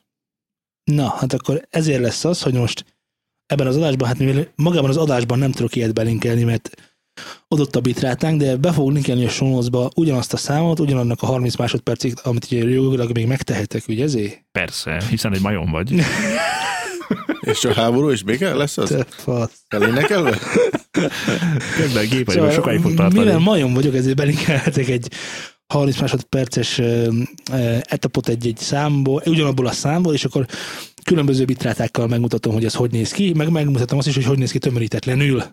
Na, 0.84 1.10
hát 1.10 1.34
akkor 1.34 1.68
ezért 1.70 2.02
lesz 2.02 2.26
az, 2.26 2.42
hogy 2.42 2.54
most 2.54 2.86
ebben 3.46 3.68
az 3.68 3.78
adásban, 3.78 4.08
hát 4.08 4.18
mivel 4.18 4.48
magában 4.56 4.90
az 4.90 4.98
adásban 4.98 5.40
nem 5.40 5.52
tudok 5.52 5.76
ilyet 5.76 5.94
belinkelni, 5.94 6.44
mert 6.44 6.70
adott 7.48 7.76
a 7.76 7.82
bitrátánk, 7.82 8.42
de 8.42 8.56
be 8.56 8.72
fogunk 8.72 8.94
linkelni 8.94 9.26
a 9.26 9.30
sonozba 9.30 9.90
ugyanazt 9.96 10.34
a 10.34 10.38
számot, 10.38 10.80
ugyanannak 10.80 11.22
a 11.22 11.26
30 11.26 11.56
másodpercig, 11.56 12.14
amit 12.24 12.46
ugye 12.52 12.70
jogilag 12.70 13.12
még 13.12 13.28
megtehetek, 13.28 13.84
ugye 13.88 14.04
ezért? 14.04 14.46
Persze, 14.52 15.04
hiszen 15.10 15.34
egy 15.34 15.42
majom 15.42 15.72
vagy. 15.72 15.94
És 17.40 17.64
a 17.66 17.74
háború 17.74 18.10
is 18.10 18.24
béke 18.24 18.54
lesz 18.54 18.78
az? 18.78 18.90
Te 18.90 19.06
fasz. 19.10 19.64
Elénekelve? 19.68 20.40
Közben 21.76 22.04
gépeiben 22.04 22.36
szóval, 22.36 22.52
sokáig 22.52 22.80
fog 22.80 22.94
tartani. 22.94 23.24
Mivel 23.24 23.40
majom 23.40 23.74
vagyok, 23.74 23.96
ezért 23.96 24.16
belinkelhetek 24.16 24.88
egy 24.88 25.08
30 25.68 26.00
másodperces 26.00 26.82
etapot 27.82 28.28
egy-egy 28.28 28.58
számból, 28.58 29.22
ugyanabból 29.26 29.68
a 29.68 29.72
számból, 29.72 30.14
és 30.14 30.26
akkor 30.26 30.46
különböző 31.06 31.46
bitrátákkal 31.46 32.08
megmutatom, 32.08 32.54
hogy 32.54 32.66
ez 32.66 32.74
hogy 32.74 32.92
néz 32.92 33.12
ki, 33.12 33.34
meg 33.34 33.50
megmutatom 33.50 33.98
azt 33.98 34.08
is, 34.08 34.16
hogy 34.16 34.26
hogy 34.26 34.38
néz 34.38 34.52
ki 34.52 34.58
tömörítetlenül. 34.60 35.44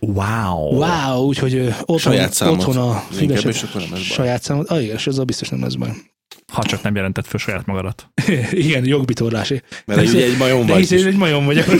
Wow. 0.00 0.74
Wow, 0.74 1.26
úgyhogy 1.26 1.74
otthon, 1.80 1.98
Saját 1.98 2.32
számot. 2.32 2.58
otthon 2.58 2.76
a 2.76 3.02
baj. 3.26 3.52
saját 3.96 4.42
számot. 4.42 4.68
Ah, 4.68 4.82
igen, 4.82 4.96
és 4.96 5.06
ezzel 5.06 5.24
biztos 5.24 5.48
nem 5.48 5.62
lesz 5.62 5.74
baj. 5.74 5.90
Ha 6.52 6.62
csak 6.62 6.82
nem 6.82 6.94
jelentett 6.94 7.26
föl 7.26 7.40
saját 7.40 7.66
magadat. 7.66 8.08
igen, 8.50 8.84
jogbitorlási. 8.84 9.62
Mert 9.84 10.08
ugye 10.08 10.24
egy 10.24 10.36
majom 10.36 10.66
vagy. 10.66 10.78
hiszen 10.78 10.98
én 10.98 11.06
egy 11.06 11.16
majom 11.16 11.44
vagyok. 11.44 11.64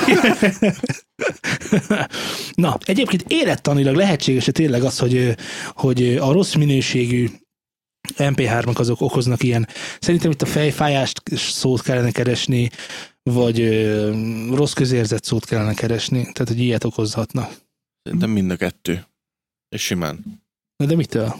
Na, 2.54 2.78
egyébként 2.84 3.24
élettanilag 3.28 3.94
lehetséges 3.94 4.48
tényleg 4.52 4.82
az, 4.82 4.98
hogy, 4.98 5.34
hogy 5.74 6.16
a 6.16 6.32
rossz 6.32 6.54
minőségű 6.54 7.28
MP3-ak 8.16 8.78
azok 8.78 9.00
okoznak 9.00 9.42
ilyen. 9.42 9.68
Szerintem 10.00 10.30
itt 10.30 10.42
a 10.42 10.46
fejfájást 10.46 11.20
szót 11.34 11.82
kellene 11.82 12.10
keresni, 12.10 12.70
vagy 13.22 13.60
ö, 13.60 14.10
rossz 14.54 14.72
közérzet 14.72 15.24
szót 15.24 15.44
kellene 15.44 15.74
keresni, 15.74 16.20
tehát 16.20 16.48
hogy 16.48 16.58
ilyet 16.58 16.84
okozhatnak. 16.84 17.52
Szerintem 18.02 18.30
mind 18.30 18.50
a 18.50 18.56
kettő. 18.56 19.04
És 19.68 19.82
simán. 19.82 20.24
Na 20.76 20.86
de 20.86 20.96
mitől? 20.96 21.34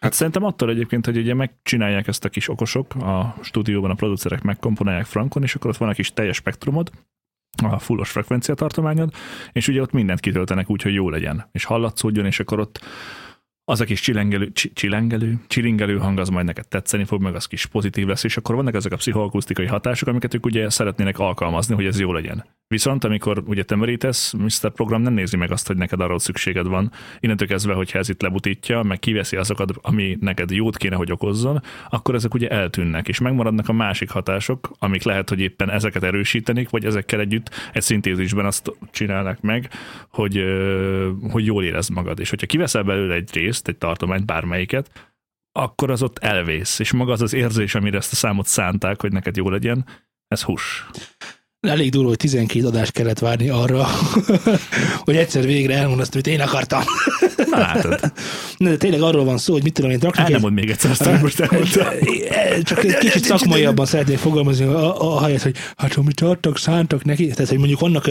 Hát 0.00 0.12
szerintem 0.12 0.44
attól 0.44 0.70
egyébként, 0.70 1.04
hogy 1.04 1.16
ugye 1.16 1.34
megcsinálják 1.34 2.06
ezt 2.06 2.24
a 2.24 2.28
kis 2.28 2.48
okosok, 2.48 2.94
a 2.94 3.36
stúdióban 3.42 3.90
a 3.90 3.94
producerek 3.94 4.42
megkomponálják 4.42 5.06
frankon, 5.06 5.42
és 5.42 5.54
akkor 5.54 5.70
ott 5.70 5.76
van 5.76 5.88
egy 5.88 5.94
kis 5.94 6.12
teljes 6.12 6.36
spektrumod, 6.36 6.90
a 7.62 7.78
fullos 7.78 8.10
frekvenciatartományod, 8.10 9.14
és 9.52 9.68
ugye 9.68 9.80
ott 9.80 9.92
mindent 9.92 10.20
kitöltenek 10.20 10.70
úgy, 10.70 10.82
hogy 10.82 10.94
jó 10.94 11.10
legyen, 11.10 11.48
és 11.52 11.64
hallatszódjon, 11.64 12.26
és 12.26 12.40
akkor 12.40 12.60
ott 12.60 12.80
az 13.68 13.80
a 13.80 13.84
kis 13.84 14.00
csilengelő, 14.00 14.52
csi- 14.52 14.74
csilengelő, 14.74 15.40
csilingelő 15.46 15.98
hang 15.98 16.18
az 16.18 16.28
majd 16.28 16.46
neked 16.46 16.68
tetszeni 16.68 17.04
fog, 17.04 17.22
meg 17.22 17.34
az 17.34 17.46
kis 17.46 17.66
pozitív 17.66 18.06
lesz, 18.06 18.24
és 18.24 18.36
akkor 18.36 18.54
vannak 18.54 18.74
ezek 18.74 18.92
a 18.92 18.96
pszichoakusztikai 18.96 19.66
hatások, 19.66 20.08
amiket 20.08 20.34
ők 20.34 20.46
ugye 20.46 20.70
szeretnének 20.70 21.18
alkalmazni, 21.18 21.74
hogy 21.74 21.86
ez 21.86 22.00
jó 22.00 22.12
legyen. 22.12 22.44
Viszont 22.68 23.04
amikor 23.04 23.42
ugye 23.46 23.62
tömörítesz, 23.62 24.32
Mr. 24.32 24.72
Program 24.72 25.02
nem 25.02 25.12
nézi 25.12 25.36
meg 25.36 25.50
azt, 25.50 25.66
hogy 25.66 25.76
neked 25.76 26.00
arról 26.00 26.18
szükséged 26.18 26.66
van. 26.66 26.92
Innentől 27.20 27.48
kezdve, 27.48 27.74
hogyha 27.74 27.98
ez 27.98 28.08
itt 28.08 28.22
lebutítja, 28.22 28.82
meg 28.82 28.98
kiveszi 28.98 29.36
azokat, 29.36 29.70
ami 29.82 30.16
neked 30.20 30.50
jót 30.50 30.76
kéne, 30.76 30.96
hogy 30.96 31.12
okozzon, 31.12 31.62
akkor 31.90 32.14
ezek 32.14 32.34
ugye 32.34 32.48
eltűnnek, 32.48 33.08
és 33.08 33.20
megmaradnak 33.20 33.68
a 33.68 33.72
másik 33.72 34.10
hatások, 34.10 34.70
amik 34.78 35.02
lehet, 35.02 35.28
hogy 35.28 35.40
éppen 35.40 35.70
ezeket 35.70 36.02
erősítenik, 36.02 36.70
vagy 36.70 36.84
ezekkel 36.84 37.20
együtt 37.20 37.50
egy 37.72 37.82
szintézisben 37.82 38.44
azt 38.44 38.72
csinálnak 38.90 39.40
meg, 39.40 39.70
hogy, 40.08 40.44
hogy 41.30 41.46
jól 41.46 41.64
érezd 41.64 41.90
magad. 41.90 42.20
És 42.20 42.30
hogyha 42.30 42.46
kiveszel 42.46 42.82
belőle 42.82 43.14
egy 43.14 43.30
részt, 43.32 43.55
egy 43.62 43.76
tartományt, 43.76 44.26
bármelyiket, 44.26 44.90
akkor 45.52 45.90
az 45.90 46.02
ott 46.02 46.18
elvész, 46.18 46.78
és 46.78 46.92
maga 46.92 47.12
az 47.12 47.22
az 47.22 47.32
érzés, 47.32 47.74
amire 47.74 47.96
ezt 47.96 48.12
a 48.12 48.16
számot 48.16 48.46
szánták, 48.46 49.00
hogy 49.00 49.12
neked 49.12 49.36
jó 49.36 49.50
legyen, 49.50 49.86
ez 50.28 50.42
hús. 50.42 50.86
Elég 51.60 51.90
durva, 51.90 52.08
hogy 52.08 52.16
12 52.16 52.66
adást 52.66 52.92
kellett 52.92 53.18
várni 53.18 53.48
arra, 53.48 53.86
hogy 55.04 55.16
egyszer 55.16 55.44
végre 55.44 55.74
elmond 55.74 56.00
azt, 56.00 56.12
amit 56.12 56.26
én 56.26 56.40
akartam. 56.40 56.82
Na 57.50 57.58
látod, 57.58 58.00
Na, 58.56 58.68
de 58.68 58.76
tényleg 58.76 59.00
arról 59.00 59.24
van 59.24 59.38
szó, 59.38 59.52
hogy 59.52 59.62
mit 59.62 59.72
tudom 59.72 59.90
én, 59.90 59.96
el 59.96 60.02
raknak 60.02 60.28
nem 60.28 60.40
mond 60.40 60.54
még 60.54 60.70
egyszer 60.70 60.90
azt, 60.90 61.06
amit 61.06 61.22
most 61.22 61.40
elmondtam. 61.40 61.86
Csak 62.62 62.84
egy 62.84 62.98
kicsit 62.98 63.24
szakmaiabban 63.24 63.86
szeretnék 63.86 64.18
fogalmazni, 64.18 64.64
a, 64.64 65.14
a, 65.16 65.22
helyet, 65.22 65.42
hogy 65.42 65.56
hát 65.76 65.94
amit 65.94 66.20
adtak, 66.20 66.58
szántak 66.58 67.04
neki, 67.04 67.26
tehát 67.28 67.48
hogy 67.48 67.58
mondjuk 67.58 67.80
vannak 67.80 68.10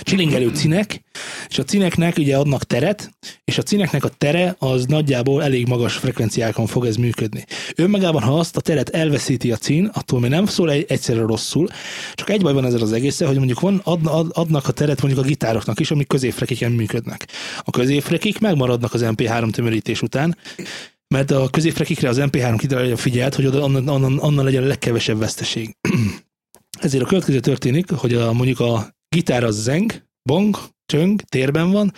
csilingelő 0.00 0.48
cinek, 0.54 1.04
és 1.48 1.58
a 1.58 1.64
cineknek 1.64 2.16
ugye 2.16 2.36
adnak 2.36 2.64
teret, 2.64 3.10
és 3.44 3.58
a 3.58 3.62
cineknek 3.62 4.04
a 4.04 4.08
tere 4.08 4.56
az 4.58 4.84
nagyjából 4.86 5.42
elég 5.42 5.66
magas 5.66 5.94
frekvenciákon 5.94 6.66
fog 6.66 6.86
ez 6.86 6.96
működni. 6.96 7.44
Önmagában, 7.76 8.22
ha 8.22 8.38
azt 8.38 8.56
a 8.56 8.60
teret 8.60 8.88
elveszíti 8.88 9.52
a 9.52 9.56
cín, 9.56 9.90
attól 9.92 10.20
még 10.20 10.30
nem 10.30 10.46
szól 10.46 10.70
egy, 10.70 10.84
egyszerre 10.88 11.20
rosszul, 11.20 11.68
csak 12.14 12.30
egy 12.30 12.42
baj 12.42 12.52
van 12.52 12.64
ezzel 12.64 12.80
az 12.80 12.92
egészen, 12.92 13.26
hogy 13.26 13.36
mondjuk 13.36 13.60
van, 13.60 13.80
ad, 13.84 14.00
ad, 14.04 14.30
adnak 14.32 14.68
a 14.68 14.72
teret 14.72 15.02
mondjuk 15.02 15.24
a 15.24 15.28
gitároknak 15.28 15.80
is, 15.80 15.90
amik 15.90 16.06
középfrekiken 16.06 16.72
működnek. 16.72 17.26
A 17.62 17.70
középfrekik 17.70 18.38
megmaradnak 18.38 18.94
az 18.94 19.02
MP3 19.04 19.50
tömörítés 19.50 20.02
után, 20.02 20.36
mert 21.08 21.30
a 21.30 21.48
középfrekikre 21.50 22.08
az 22.08 22.18
MP3 22.20 22.54
kitalálja 22.58 22.96
figyelt, 22.96 23.34
hogy 23.34 23.46
oda, 23.46 23.60
onnan, 23.60 23.88
onnan, 23.88 24.18
onnan 24.18 24.44
legyen 24.44 24.62
a 24.62 24.66
legkevesebb 24.66 25.18
veszteség. 25.18 25.76
Ezért 26.80 27.02
a 27.02 27.06
következő 27.06 27.40
történik, 27.40 27.90
hogy 27.90 28.14
a, 28.14 28.32
mondjuk 28.32 28.60
a 28.60 28.95
gitár 29.08 29.44
az 29.44 29.62
zeng, 29.62 30.04
bong, 30.22 30.58
csöng, 30.86 31.20
térben 31.20 31.70
van, 31.70 31.92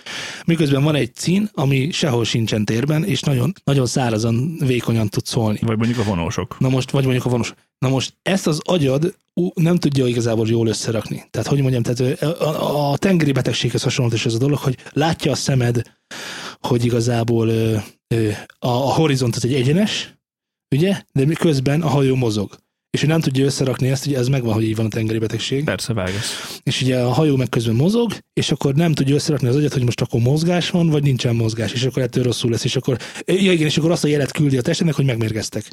miközben 0.46 0.82
van 0.82 0.94
egy 0.94 1.14
cín, 1.14 1.50
ami 1.52 1.90
sehol 1.90 2.24
sincsen 2.24 2.64
térben, 2.64 3.04
és 3.04 3.20
nagyon, 3.20 3.52
nagyon 3.64 3.86
szárazan, 3.86 4.56
vékonyan 4.58 5.08
tud 5.08 5.26
szólni. 5.26 5.58
Vagy 5.62 5.76
mondjuk 5.76 5.98
a 5.98 6.02
vonósok. 6.02 6.58
Na 6.58 6.68
most, 6.68 6.90
vagy 6.90 7.04
mondjuk 7.04 7.24
a 7.24 7.28
vonos. 7.28 7.54
Na 7.78 7.88
most 7.88 8.16
ezt 8.22 8.46
az 8.46 8.60
agyad 8.64 9.16
nem 9.54 9.76
tudja 9.76 10.06
igazából 10.06 10.48
jól 10.48 10.66
összerakni. 10.66 11.24
Tehát, 11.30 11.48
hogy 11.48 11.60
mondjam, 11.60 11.82
tehát 11.82 12.22
a, 12.22 12.90
a 12.90 12.96
tengeri 12.96 13.32
betegséghez 13.32 13.82
hasonlít 13.82 14.14
is 14.14 14.26
ez 14.26 14.34
a 14.34 14.38
dolog, 14.38 14.58
hogy 14.58 14.76
látja 14.92 15.32
a 15.32 15.34
szemed, 15.34 15.82
hogy 16.60 16.84
igazából 16.84 17.48
ö, 17.48 17.76
ö, 18.08 18.28
a, 18.58 18.68
a 18.68 18.92
horizont 18.94 19.36
az 19.36 19.44
egy 19.44 19.54
egyenes, 19.54 20.14
ugye, 20.74 21.02
de 21.12 21.34
közben 21.34 21.82
a 21.82 21.88
hajó 21.88 22.14
mozog. 22.14 22.58
És 22.90 23.02
ő 23.02 23.06
nem 23.06 23.20
tudja 23.20 23.44
összerakni 23.44 23.88
ezt, 23.88 24.04
hogy 24.04 24.14
ez 24.14 24.28
megvan, 24.28 24.54
hogy 24.54 24.64
így 24.64 24.76
van 24.76 24.86
a 24.86 24.88
tengeri 24.88 25.18
betegség. 25.18 25.64
Persze, 25.64 25.92
vágasz. 25.92 26.60
És 26.62 26.82
ugye 26.82 26.98
a 27.00 27.12
hajó 27.12 27.36
meg 27.36 27.48
közben 27.48 27.74
mozog, 27.74 28.12
és 28.32 28.50
akkor 28.50 28.74
nem 28.74 28.92
tudja 28.92 29.14
összerakni 29.14 29.48
az 29.48 29.56
agyat, 29.56 29.72
hogy 29.72 29.84
most 29.84 30.00
akkor 30.00 30.20
mozgás 30.20 30.70
van, 30.70 30.88
vagy 30.88 31.02
nincsen 31.02 31.36
mozgás, 31.36 31.72
és 31.72 31.84
akkor 31.84 32.02
ettől 32.02 32.24
rosszul 32.24 32.50
lesz, 32.50 32.64
és 32.64 32.76
akkor, 32.76 32.98
ja 33.26 33.52
igen, 33.52 33.66
és 33.66 33.78
akkor 33.78 33.90
azt 33.90 34.04
a 34.04 34.08
jelet 34.08 34.32
küldi 34.32 34.56
a 34.56 34.62
testednek, 34.62 34.94
hogy 34.94 35.04
megmérgeztek. 35.04 35.64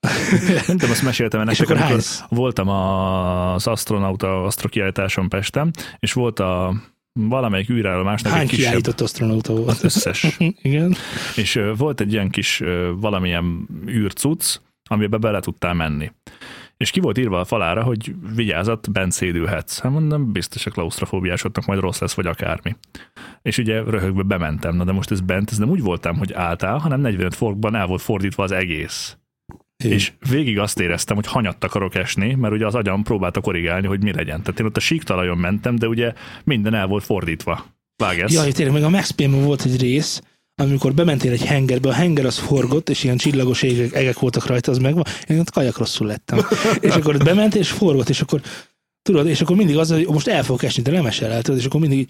Nem 0.66 0.76
tudom, 0.76 0.90
azt 0.90 1.02
meséltem 1.02 1.40
el 1.40 1.50
És 1.50 1.60
akkor 1.60 1.76
amikor 1.76 1.90
hánysz? 1.90 2.22
voltam 2.28 2.68
az 2.68 3.66
astronauta 3.66 4.44
asztrokiállításon 4.44 5.28
Pestem, 5.28 5.70
és 5.98 6.12
volt 6.12 6.40
a 6.40 6.74
valamelyik 7.20 7.70
űrállomásnak 7.70 8.32
Hány 8.32 8.42
egy 8.42 8.48
kisebb, 8.48 8.64
kiállított 8.64 9.00
asztronauta 9.00 9.52
volt? 9.54 9.68
az 9.68 9.84
összes. 9.84 10.36
igen. 10.62 10.94
És 11.36 11.60
volt 11.76 12.00
egy 12.00 12.12
ilyen 12.12 12.30
kis 12.30 12.62
valamilyen 12.96 13.68
űrcuc, 13.88 14.56
amiben 14.90 15.20
bele 15.20 15.40
tudtál 15.40 15.74
menni. 15.74 16.10
És 16.76 16.90
ki 16.90 17.00
volt 17.00 17.18
írva 17.18 17.40
a 17.40 17.44
falára, 17.44 17.82
hogy 17.82 18.14
vigyázat, 18.34 18.92
bent 18.92 19.12
szédülhetsz. 19.12 19.78
Hát 19.78 19.92
mondom, 19.92 20.32
biztos 20.32 20.66
a 20.66 20.70
klaustrofóbiásodnak 20.70 21.66
majd 21.66 21.80
rossz 21.80 21.98
lesz, 21.98 22.14
vagy 22.14 22.26
akármi. 22.26 22.76
És 23.42 23.58
ugye 23.58 23.82
röhögve 23.82 24.22
bementem, 24.22 24.76
na 24.76 24.84
de 24.84 24.92
most 24.92 25.10
ez 25.10 25.20
bent, 25.20 25.50
ez 25.50 25.58
nem 25.58 25.70
úgy 25.70 25.82
voltam, 25.82 26.16
hogy 26.16 26.32
álltál, 26.32 26.78
hanem 26.78 27.00
45 27.00 27.34
fokban 27.34 27.74
el 27.74 27.86
volt 27.86 28.02
fordítva 28.02 28.42
az 28.42 28.52
egész. 28.52 29.16
És 29.84 30.12
végig 30.30 30.58
azt 30.58 30.80
éreztem, 30.80 31.16
hogy 31.16 31.26
hanyat 31.26 31.64
akarok 31.64 31.94
esni, 31.94 32.34
mert 32.34 32.54
ugye 32.54 32.66
az 32.66 32.74
agyam 32.74 33.02
próbálta 33.02 33.40
korrigálni, 33.40 33.86
hogy 33.86 34.02
mi 34.02 34.12
legyen. 34.12 34.42
Tehát 34.42 34.60
én 34.60 34.66
ott 34.66 34.76
a 34.76 34.80
síktalajon 34.80 35.38
mentem, 35.38 35.76
de 35.76 35.88
ugye 35.88 36.12
minden 36.44 36.74
el 36.74 36.86
volt 36.86 37.04
fordítva. 37.04 37.64
Vág 37.96 38.20
ez? 38.20 38.32
Jaj, 38.32 38.52
tényleg, 38.52 38.74
meg 38.74 38.82
a 38.82 38.88
Max 38.88 39.10
Payne 39.10 39.44
volt 39.44 39.64
egy 39.64 39.80
rész, 39.80 40.22
amikor 40.56 40.94
bementél 40.94 41.32
egy 41.32 41.44
hengerbe, 41.44 41.88
a 41.88 41.92
henger 41.92 42.24
az 42.24 42.38
forgott, 42.38 42.88
és 42.88 43.04
ilyen 43.04 43.16
csillagos 43.16 43.62
égek, 43.62 43.94
egek 43.94 44.18
voltak 44.18 44.46
rajta, 44.46 44.70
az 44.70 44.78
megvan, 44.78 45.04
én 45.28 45.38
ott 45.38 45.50
kajak 45.50 45.78
rosszul 45.78 46.06
lettem. 46.06 46.46
és 46.80 46.94
akkor 46.94 47.14
ott 47.14 47.24
bementél, 47.24 47.60
és 47.60 47.70
forgott, 47.70 48.08
és 48.08 48.20
akkor 48.20 48.40
tudod, 49.02 49.26
és 49.26 49.40
akkor 49.40 49.56
mindig 49.56 49.76
az, 49.76 49.90
hogy 49.90 50.06
most 50.06 50.28
el 50.28 50.42
fogok 50.42 50.62
esni, 50.62 50.82
de 50.82 50.90
nem 50.90 51.06
esel 51.06 51.32
el, 51.32 51.42
tudod, 51.42 51.60
és 51.60 51.66
akkor 51.66 51.80
mindig 51.80 52.08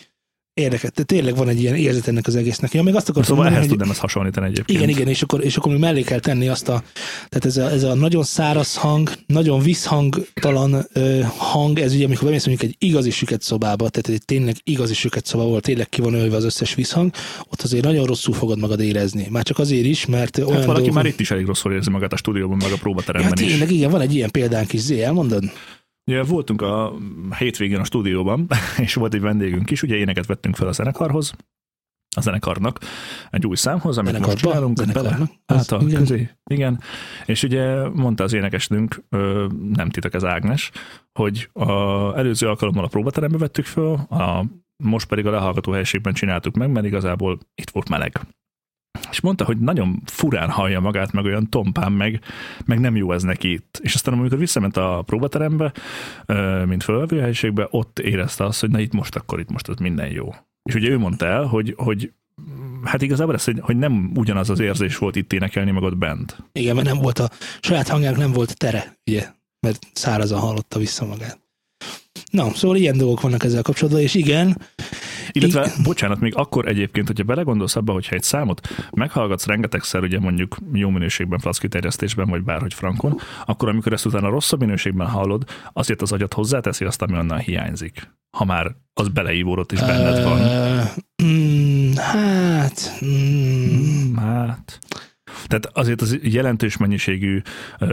érdekes. 0.55 0.91
Tehát 0.91 1.07
tényleg 1.07 1.37
van 1.37 1.49
egy 1.49 1.61
ilyen 1.61 1.75
érzet 1.75 2.09
ennek 2.09 2.27
az 2.27 2.37
egésznek. 2.37 2.73
Ja, 2.73 2.83
még 2.83 2.95
azt 2.95 3.09
akartam 3.09 3.35
Szóval 3.37 3.51
ehhez 3.51 3.59
mondani, 3.59 3.79
hogy- 3.81 3.89
tudnám 3.89 3.91
ezt 3.91 4.01
hasonlítani 4.01 4.47
egyébként. 4.47 4.79
igen, 4.79 4.89
igen, 4.97 5.09
és 5.09 5.23
akkor, 5.23 5.45
és 5.45 5.57
akkor 5.57 5.73
még 5.73 5.81
mellé 5.81 6.03
kell 6.03 6.19
tenni 6.21 6.49
azt 6.49 6.69
a, 6.69 6.83
tehát 7.29 7.45
ez 7.45 7.57
a, 7.57 7.71
ez 7.71 7.83
a 7.83 7.95
nagyon 7.95 8.23
száraz 8.23 8.77
hang, 8.77 9.11
nagyon 9.27 9.61
visszhangtalan 9.61 10.87
ö, 10.93 11.21
hang, 11.37 11.79
ez 11.79 11.95
ugye, 11.95 12.05
amikor 12.05 12.25
bemész 12.25 12.47
mondjuk 12.47 12.71
egy 12.71 12.89
igazi 12.89 13.11
süket 13.11 13.43
szobába, 13.43 13.89
tehát 13.89 14.21
egy 14.21 14.25
tényleg 14.25 14.55
igazi 14.65 14.95
süket 14.95 15.27
szoba, 15.27 15.43
ahol 15.45 15.61
tényleg 15.61 15.89
ki 15.89 16.01
van 16.01 16.15
ölve 16.15 16.37
az 16.37 16.45
összes 16.45 16.75
visszhang, 16.75 17.11
ott 17.51 17.63
azért 17.63 17.85
nagyon 17.85 18.05
rosszul 18.07 18.35
fogod 18.35 18.59
magad 18.59 18.81
érezni. 18.81 19.27
Már 19.31 19.43
csak 19.43 19.59
azért 19.59 19.85
is, 19.87 20.07
mert 20.07 20.39
olyan 20.39 20.51
Hát 20.51 20.59
valaki 20.65 20.73
dolgok- 20.85 20.95
már 20.95 21.07
itt 21.07 21.21
is 21.21 21.31
elég 21.31 21.47
rosszul 21.47 21.73
érzi 21.73 21.91
magát 21.91 22.13
a 22.13 22.17
stúdióban, 22.17 22.57
meg 22.57 22.67
a 22.67 22.71
ja, 22.71 22.77
próbateremben 22.77 23.33
is. 23.45 23.51
tényleg, 23.51 23.71
igen, 23.71 23.91
van 23.91 24.01
egy 24.01 24.15
ilyen 24.15 24.31
példánk 24.31 24.73
is, 24.73 24.81
Zé, 24.81 25.03
elmondod? 25.03 25.45
Ugye 26.07 26.23
voltunk 26.23 26.63
a 26.63 26.93
hétvégén 27.39 27.81
a 27.81 27.85
stúdióban, 27.85 28.47
és 28.85 28.95
volt 28.95 29.15
egy 29.15 29.21
vendégünk 29.21 29.71
is, 29.71 29.83
ugye 29.83 29.97
éneket 29.97 30.27
vettünk 30.27 30.57
fel 30.57 30.69
a 30.69 30.73
zenekarhoz, 30.73 31.35
a 32.17 32.21
zenekarnak 32.21 32.79
egy 33.31 33.47
új 33.47 33.57
számhoz, 33.57 33.99
amit 33.99 34.13
most 34.13 34.25
Zenekarba? 34.25 34.49
csinálunk, 34.49 34.77
Zenekarnak? 34.77 35.19
bele, 35.19 35.31
hát 35.47 35.73
a 35.73 35.81
igen. 35.83 35.99
közé, 35.99 36.31
igen. 36.51 36.81
És 37.27 37.43
ugye 37.43 37.89
mondta 37.89 38.25
az 38.25 38.33
énekesnünk, 38.33 39.05
nem 39.73 39.91
titok 39.91 40.15
ez 40.15 40.25
Ágnes, 40.25 40.71
hogy 41.13 41.51
a 41.53 41.69
előző 42.19 42.49
alkalommal 42.49 42.85
a 42.85 42.89
próbaterembe 42.89 43.39
vettük 43.39 43.65
föl, 43.65 43.93
a, 43.93 44.45
most 44.77 45.09
pedig 45.09 45.27
a 45.27 45.31
lehallgató 45.31 45.73
helységben 45.73 46.15
csináltuk 46.15 46.55
meg, 46.55 46.71
mert 46.71 46.87
igazából 46.87 47.39
itt 47.55 47.71
volt 47.71 47.89
meleg. 47.89 48.21
És 49.11 49.21
mondta, 49.21 49.45
hogy 49.45 49.59
nagyon 49.59 50.03
furán 50.05 50.51
hallja 50.51 50.81
magát, 50.81 51.13
meg 51.13 51.25
olyan 51.25 51.51
tompán, 51.51 51.93
meg, 51.93 52.21
meg 52.65 52.81
nem 52.81 52.97
jó 52.97 53.13
ez 53.13 53.23
neki 53.23 53.53
itt. 53.53 53.81
És 53.83 53.95
aztán 53.95 54.15
amikor 54.15 54.39
visszament 54.39 54.77
a 54.77 55.03
próbaterembe, 55.07 55.73
mint 56.67 56.83
fölvevő 56.83 57.21
helyiségbe, 57.21 57.67
ott 57.71 57.99
érezte 57.99 58.45
azt, 58.45 58.61
hogy 58.61 58.71
na 58.71 58.79
itt 58.79 58.93
most 58.93 59.17
akkor 59.17 59.41
itt 59.41 59.51
most 59.51 59.69
az 59.69 59.77
minden 59.77 60.11
jó. 60.11 60.35
És 60.63 60.75
ugye 60.75 60.89
ő 60.89 60.99
mondta 60.99 61.27
el, 61.27 61.45
hogy, 61.45 61.75
hogy 61.77 62.13
hát 62.85 63.03
igazából 63.03 63.35
ez, 63.35 63.45
hogy, 63.45 63.59
hogy 63.61 63.77
nem 63.77 64.13
ugyanaz 64.15 64.51
az 64.51 64.61
érzés 64.61 64.99
volt 64.99 65.17
itt 65.17 65.33
énekelni, 65.33 65.71
meg 65.71 65.83
ott 65.83 65.97
bent. 65.97 66.43
Igen, 66.53 66.75
mert 66.75 66.87
nem 66.87 66.99
volt 66.99 67.19
a 67.19 67.31
saját 67.61 67.89
hangjának 67.89 68.19
nem 68.19 68.33
volt 68.33 68.59
tere, 68.59 68.97
ugye, 69.07 69.29
mert 69.61 69.87
szárazan 69.93 70.41
hallotta 70.41 70.79
vissza 70.79 71.07
magát. 71.07 71.39
Na, 72.31 72.55
szóval 72.55 72.77
ilyen 72.77 72.97
dolgok 72.97 73.21
vannak 73.21 73.45
ezzel 73.45 73.63
kapcsolatban, 73.63 74.03
és 74.03 74.15
igen, 74.15 74.57
Illetve, 75.33 75.73
bocsánat, 75.83 76.21
még 76.21 76.35
akkor 76.37 76.69
egyébként, 76.69 77.07
hogyha 77.07 77.25
belegondolsz 77.25 77.77
abba, 77.77 77.93
hogyha 77.93 78.15
egy 78.15 78.23
számot 78.23 78.69
meghallgatsz 78.91 79.47
rengetegszer, 79.47 80.03
ugye 80.03 80.19
mondjuk 80.19 80.57
jó 80.73 80.91
minőségben, 80.91 81.39
flackiterjesztésben, 81.39 82.29
vagy 82.29 82.43
bárhogy 82.43 82.75
frankon, 82.75 83.21
akkor 83.47 83.69
amikor 83.69 83.93
ezt 83.93 84.07
utána 84.07 84.29
rosszabb 84.29 84.61
minőségben 84.61 85.07
hallod, 85.07 85.45
azért 85.73 86.03
az 86.03 86.13
agyat 86.13 86.35
hozzáteszi 86.35 86.85
azt, 86.85 87.03
ami 87.03 87.19
onnan 87.19 87.39
hiányzik. 87.39 88.13
Ha 88.31 88.45
már 88.45 88.75
az 88.95 89.09
beleívódott 89.09 89.73
és 89.73 89.81
benned 89.81 90.23
van. 90.23 90.41
Mm, 91.25 91.93
hát, 91.95 92.99
mm, 93.05 93.95
Hát... 94.17 94.79
Tehát 95.47 95.71
azért 95.73 96.01
az 96.01 96.19
jelentős 96.23 96.77
mennyiségű 96.77 97.41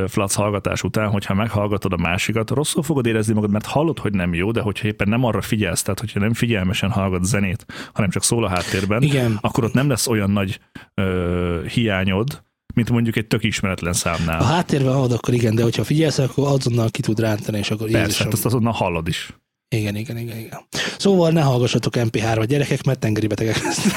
flac 0.07 0.33
hallgatás 0.33 0.83
után, 0.83 1.09
hogyha 1.09 1.33
meghallgatod 1.33 1.93
a 1.93 1.97
másikat, 1.97 2.49
rosszul 2.49 2.83
fogod 2.83 3.05
érezni 3.05 3.33
magad, 3.33 3.51
mert 3.51 3.65
hallod, 3.65 3.99
hogy 3.99 4.13
nem 4.13 4.33
jó, 4.33 4.51
de 4.51 4.61
hogyha 4.61 4.87
éppen 4.87 5.09
nem 5.09 5.23
arra 5.23 5.41
figyelsz, 5.41 5.81
tehát 5.81 5.99
hogyha 5.99 6.19
nem 6.19 6.33
figyelmesen 6.33 6.89
hallgat 6.89 7.23
zenét, 7.23 7.65
hanem 7.93 8.09
csak 8.09 8.23
szól 8.23 8.45
a 8.45 8.49
háttérben, 8.49 9.01
igen, 9.01 9.37
akkor 9.41 9.63
ott 9.63 9.73
nem 9.73 9.89
lesz 9.89 10.07
olyan 10.07 10.31
nagy 10.31 10.59
ö, 10.93 11.63
hiányod, 11.67 12.43
mint 12.73 12.89
mondjuk 12.89 13.15
egy 13.15 13.27
tök 13.27 13.43
ismeretlen 13.43 13.91
a 13.91 13.93
számnál. 13.93 14.43
háttérben 14.43 14.93
hallod, 14.93 15.11
akkor 15.11 15.33
igen, 15.33 15.55
de 15.55 15.63
hogyha 15.63 15.83
figyelsz, 15.83 16.17
akkor 16.17 16.47
azonnal 16.47 16.89
ki 16.89 17.01
tud 17.01 17.19
rántani, 17.19 17.57
és 17.57 17.71
akkor 17.71 17.89
Persze, 17.89 18.23
hát 18.23 18.33
azt 18.33 18.45
azonnal 18.45 18.73
hallod 18.73 19.07
is. 19.07 19.33
Igen, 19.75 19.95
igen, 19.95 20.17
igen, 20.17 20.37
igen. 20.37 20.59
Szóval 20.97 21.31
ne 21.31 21.41
hallgassatok 21.41 21.93
MP3-ra 21.97 22.43
gyerekek, 22.47 22.83
mert 22.83 22.99
tengeri 22.99 23.27
betegek 23.27 23.63
lesznek. 23.63 23.93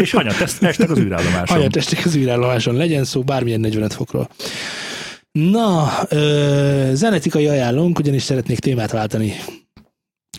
És 0.00 0.10
hanyat 0.10 0.40
ezt 0.40 0.62
estek 0.62 0.90
az 0.90 0.98
űrállomáson. 0.98 1.56
Hanyat 1.56 1.76
estek 1.76 2.04
az 2.04 2.16
űrállomáson, 2.16 2.74
legyen 2.74 3.04
szó 3.04 3.22
bármilyen 3.22 3.60
45 3.60 3.92
fokról. 3.92 4.28
Na, 5.32 5.90
ö, 6.08 6.90
zenetikai 6.92 7.46
ajánlónk, 7.46 7.98
ugyanis 7.98 8.22
szeretnék 8.22 8.58
témát 8.58 8.90
váltani. 8.90 9.32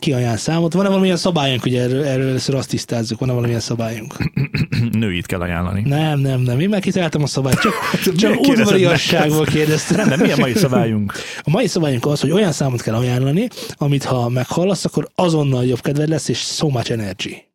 Ki 0.07 0.13
ajánl 0.13 0.37
számot? 0.37 0.73
Van-e 0.73 0.87
valamilyen 0.87 1.17
szabályunk, 1.17 1.65
ugye 1.65 1.81
erről, 1.81 2.03
erről 2.03 2.27
először 2.27 2.55
azt 2.55 2.69
tisztázzuk, 2.69 3.19
van-e 3.19 3.31
valamilyen 3.33 3.59
szabályunk? 3.59 4.15
Nőit 4.91 5.25
kell 5.25 5.41
ajánlani. 5.41 5.81
Nem, 5.81 6.19
nem, 6.19 6.41
nem, 6.41 6.59
én 6.59 6.69
már 6.69 6.81
kitaláltam 6.81 7.23
a 7.23 7.27
szabályt, 7.27 7.59
csak, 7.59 7.73
csak 8.17 8.39
udvariasságból 8.39 9.45
kérdeztem. 9.45 10.09
Nem, 10.09 10.19
milyen 10.19 10.39
mai 10.39 10.53
szabályunk? 10.53 11.13
A 11.43 11.49
mai 11.49 11.67
szabályunk 11.67 12.05
az, 12.05 12.19
hogy 12.19 12.31
olyan 12.31 12.51
számot 12.51 12.81
kell 12.81 12.95
ajánlani, 12.95 13.47
amit 13.75 14.03
ha 14.03 14.29
meghallasz, 14.29 14.85
akkor 14.85 15.09
azonnal 15.15 15.65
jobb 15.65 15.81
kedved 15.81 16.09
lesz, 16.09 16.27
és 16.27 16.39
so 16.39 16.69
much 16.69 16.91
energy. 16.91 17.47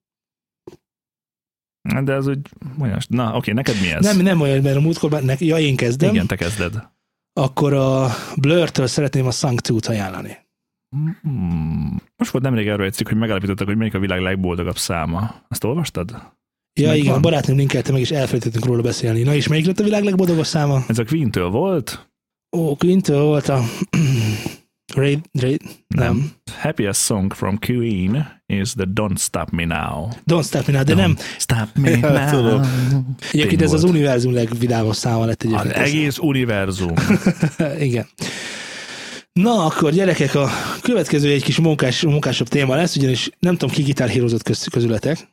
De 2.04 2.12
ez 2.12 2.26
úgy 2.26 2.38
olyan... 2.80 2.98
Na, 3.08 3.36
oké, 3.36 3.52
neked 3.52 3.80
mi 3.80 3.90
ez? 3.92 4.04
Nem, 4.04 4.20
nem 4.20 4.40
olyan, 4.40 4.62
mert 4.62 4.76
a 4.76 4.80
múltkor, 4.80 5.10
már 5.10 5.22
nek, 5.22 5.40
ja, 5.40 5.58
én 5.58 5.76
kezdem, 5.76 6.10
Igen, 6.10 6.26
te 6.26 6.36
kezded. 6.36 6.88
akkor 7.32 7.72
a 7.72 8.08
Blur-től 8.36 8.86
szeretném 8.86 9.26
a 9.26 9.30
Sunk 9.30 9.60
2-t 9.68 9.88
ajánlani. 9.88 10.41
Hmm. 11.22 11.96
Most 12.16 12.30
volt 12.30 12.44
nemrég 12.44 12.68
erről 12.68 12.86
egy 12.86 12.92
cikk, 12.92 13.08
hogy 13.08 13.16
megállapítottak, 13.16 13.66
hogy 13.66 13.76
melyik 13.76 13.94
a 13.94 13.98
világ 13.98 14.20
legboldogabb 14.20 14.78
száma. 14.78 15.34
Ezt 15.48 15.64
olvastad? 15.64 16.10
Ja, 16.80 16.88
Meg 16.88 16.98
igen, 16.98 17.14
a 17.14 17.20
barátnőm 17.20 17.56
linkelte 17.56 17.92
meg, 17.92 18.00
és 18.00 18.10
elfelejtettünk 18.10 18.64
róla 18.64 18.82
beszélni. 18.82 19.22
Na 19.22 19.34
és 19.34 19.48
melyik 19.48 19.66
lett 19.66 19.80
a 19.80 19.84
világ 19.84 20.04
legboldogabb 20.04 20.44
száma? 20.44 20.84
Ez 20.88 20.98
a 20.98 21.04
Queen-től 21.04 21.48
volt? 21.48 22.10
Ó, 22.56 22.76
Queen-től 22.76 23.22
volt 23.22 23.48
a... 23.48 23.62
Ray, 24.94 25.18
Ray, 25.40 25.58
nem. 25.86 26.30
Happiest 26.60 27.00
song 27.00 27.32
from 27.34 27.58
Queen 27.58 28.42
is 28.46 28.72
the 28.72 28.84
Don't 28.94 29.18
Stop 29.18 29.50
Me 29.50 29.64
Now. 29.64 30.08
Don't 30.30 30.44
Stop 30.44 30.66
Me 30.66 30.72
Now, 30.72 30.82
de 30.82 30.94
nem. 30.94 31.16
Stop 31.38 31.68
me 31.76 31.96
now. 32.26 32.30
tudom. 32.30 32.62
Egyébként 33.32 33.62
ez 33.62 33.72
az 33.72 33.82
volt. 33.82 33.94
univerzum 33.94 34.32
legvidámabb 34.34 34.94
száma 34.94 35.24
lett 35.24 35.42
Az 35.42 35.52
egyébként. 35.52 35.74
egész 35.86 36.18
univerzum. 36.18 36.94
Igen. 37.80 38.06
Na, 39.32 39.64
akkor 39.64 39.92
gyerekek, 39.92 40.34
a 40.34 40.48
következő 40.80 41.30
egy 41.30 41.42
kis 41.42 41.58
munkás, 41.58 42.02
munkásabb 42.02 42.48
téma 42.48 42.74
lesz, 42.74 42.96
ugyanis 42.96 43.30
nem 43.38 43.56
tudom, 43.56 43.74
ki 43.74 43.82
gitárhírozott 43.82 44.42
köz, 44.42 44.66
közületek. 44.66 45.30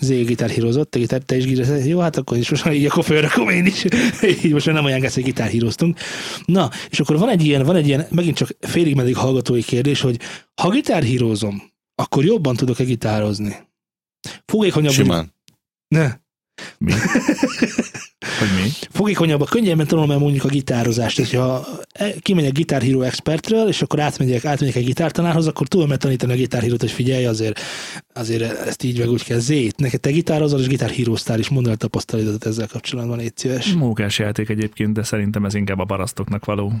Zé 0.00 0.22
gitárhírozott, 0.22 0.90
te, 0.90 0.98
gitár, 0.98 1.20
te 1.20 1.36
is 1.36 1.44
gitár, 1.44 1.86
jó, 1.86 1.98
hát 1.98 2.16
akkor 2.16 2.36
is 2.36 2.50
most 2.50 2.66
így 2.66 2.84
akkor 2.84 3.04
fölrakom 3.04 3.48
én 3.48 3.66
is. 3.66 3.84
így 4.44 4.52
most 4.52 4.66
már 4.66 4.74
nem 4.74 4.84
olyan 4.84 5.00
gáz, 5.00 5.14
hogy 5.14 5.22
gitárhíroztunk. 5.22 5.98
Na, 6.44 6.70
és 6.90 7.00
akkor 7.00 7.18
van 7.18 7.28
egy 7.28 7.44
ilyen, 7.44 7.62
van 7.62 7.76
egy 7.76 7.86
ilyen, 7.86 8.06
megint 8.10 8.36
csak 8.36 8.56
félig 8.60 8.94
meddig 8.94 9.16
hallgatói 9.16 9.62
kérdés, 9.62 10.00
hogy 10.00 10.20
ha 10.62 10.70
gitárhírozom, 10.70 11.62
akkor 11.94 12.24
jobban 12.24 12.56
tudok-e 12.56 12.84
gitározni? 12.84 13.56
Fogékonyabb, 14.44 14.92
Simán. 14.92 15.34
ne, 15.88 16.12
Mi? 16.78 16.92
Hogy 18.38 18.62
mi? 18.62 18.70
fogékonyabb, 18.90 19.48
könnyebben 19.48 19.86
tanulom 19.86 20.10
el 20.10 20.18
mondjuk 20.18 20.44
a 20.44 20.48
gitározást. 20.48 21.18
És 21.18 21.34
ha 21.34 21.66
kimegyek 22.18 22.52
Guitar 22.52 22.82
Hero 22.82 23.00
Expertről, 23.00 23.68
és 23.68 23.82
akkor 23.82 24.00
átmegyek, 24.00 24.44
átmegyek 24.44 24.74
egy 24.74 24.84
gitártanárhoz, 24.84 25.46
akkor 25.46 25.68
tudom 25.68 25.88
meg 25.88 25.98
tanítani 25.98 26.32
a 26.32 26.36
Guitar 26.36 26.62
Hero-t, 26.62 26.80
hogy 26.80 26.90
figyelj, 26.90 27.24
azért, 27.24 27.60
azért 28.12 28.42
ezt 28.42 28.82
így 28.82 28.98
meg 28.98 29.10
úgy 29.10 29.24
kell. 29.24 29.38
Zét, 29.38 29.76
neked 29.76 30.00
te 30.00 30.10
gitározol, 30.10 30.60
és 30.60 30.66
Guitar 30.66 30.92
is 31.38 31.48
mondd 31.48 31.68
el 31.68 31.76
tapasztalatodat 31.76 32.46
ezzel 32.46 32.66
kapcsolatban, 32.66 33.18
légy 33.18 33.36
szíves. 33.36 33.72
Mókás 33.72 34.18
játék 34.18 34.48
egyébként, 34.48 34.92
de 34.92 35.02
szerintem 35.02 35.44
ez 35.44 35.54
inkább 35.54 35.78
a 35.78 35.84
parasztoknak 35.84 36.44
való. 36.44 36.72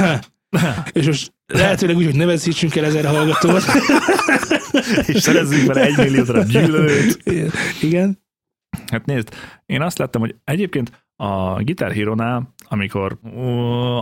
És 0.92 1.06
most 1.06 1.32
lehetőleg 1.46 1.96
úgy, 1.96 2.04
hogy 2.04 2.14
ne 2.14 2.24
veszítsünk 2.24 2.76
el 2.76 2.84
ezer 2.84 3.04
hallgatót. 3.04 3.62
És 5.06 5.20
szerezzünk 5.20 5.66
vele 5.66 5.80
egy 5.80 5.96
millió 5.96 6.22
darab 6.22 6.46
gyűlölőt. 6.46 7.18
Igen. 7.80 8.18
Hát 8.90 9.06
nézd, 9.06 9.28
én 9.66 9.82
azt 9.82 9.98
láttam, 9.98 10.20
hogy 10.20 10.34
egyébként 10.44 11.04
a 11.16 11.62
Guitar 11.62 11.92
Hero-nál, 11.92 12.54
amikor 12.68 13.18
ó, 13.36 13.40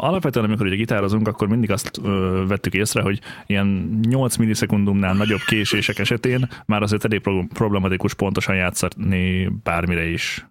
alapvetően 0.02 0.44
amikor 0.44 0.66
ugye 0.66 0.74
gitározunk, 0.76 1.28
akkor 1.28 1.48
mindig 1.48 1.70
azt 1.70 2.00
ö, 2.02 2.44
vettük 2.48 2.74
észre, 2.74 3.02
hogy 3.02 3.20
ilyen 3.46 3.98
8 4.09 4.37
millisekundumnál 4.37 5.14
nagyobb 5.14 5.40
késések 5.46 5.98
esetén 5.98 6.48
már 6.66 6.83
azért 6.83 7.04
elég 7.04 7.20
pro- 7.20 7.46
problematikus 7.52 8.14
pontosan 8.14 8.54
játszani 8.57 9.48
bármire 9.62 10.07
is. 10.07 10.46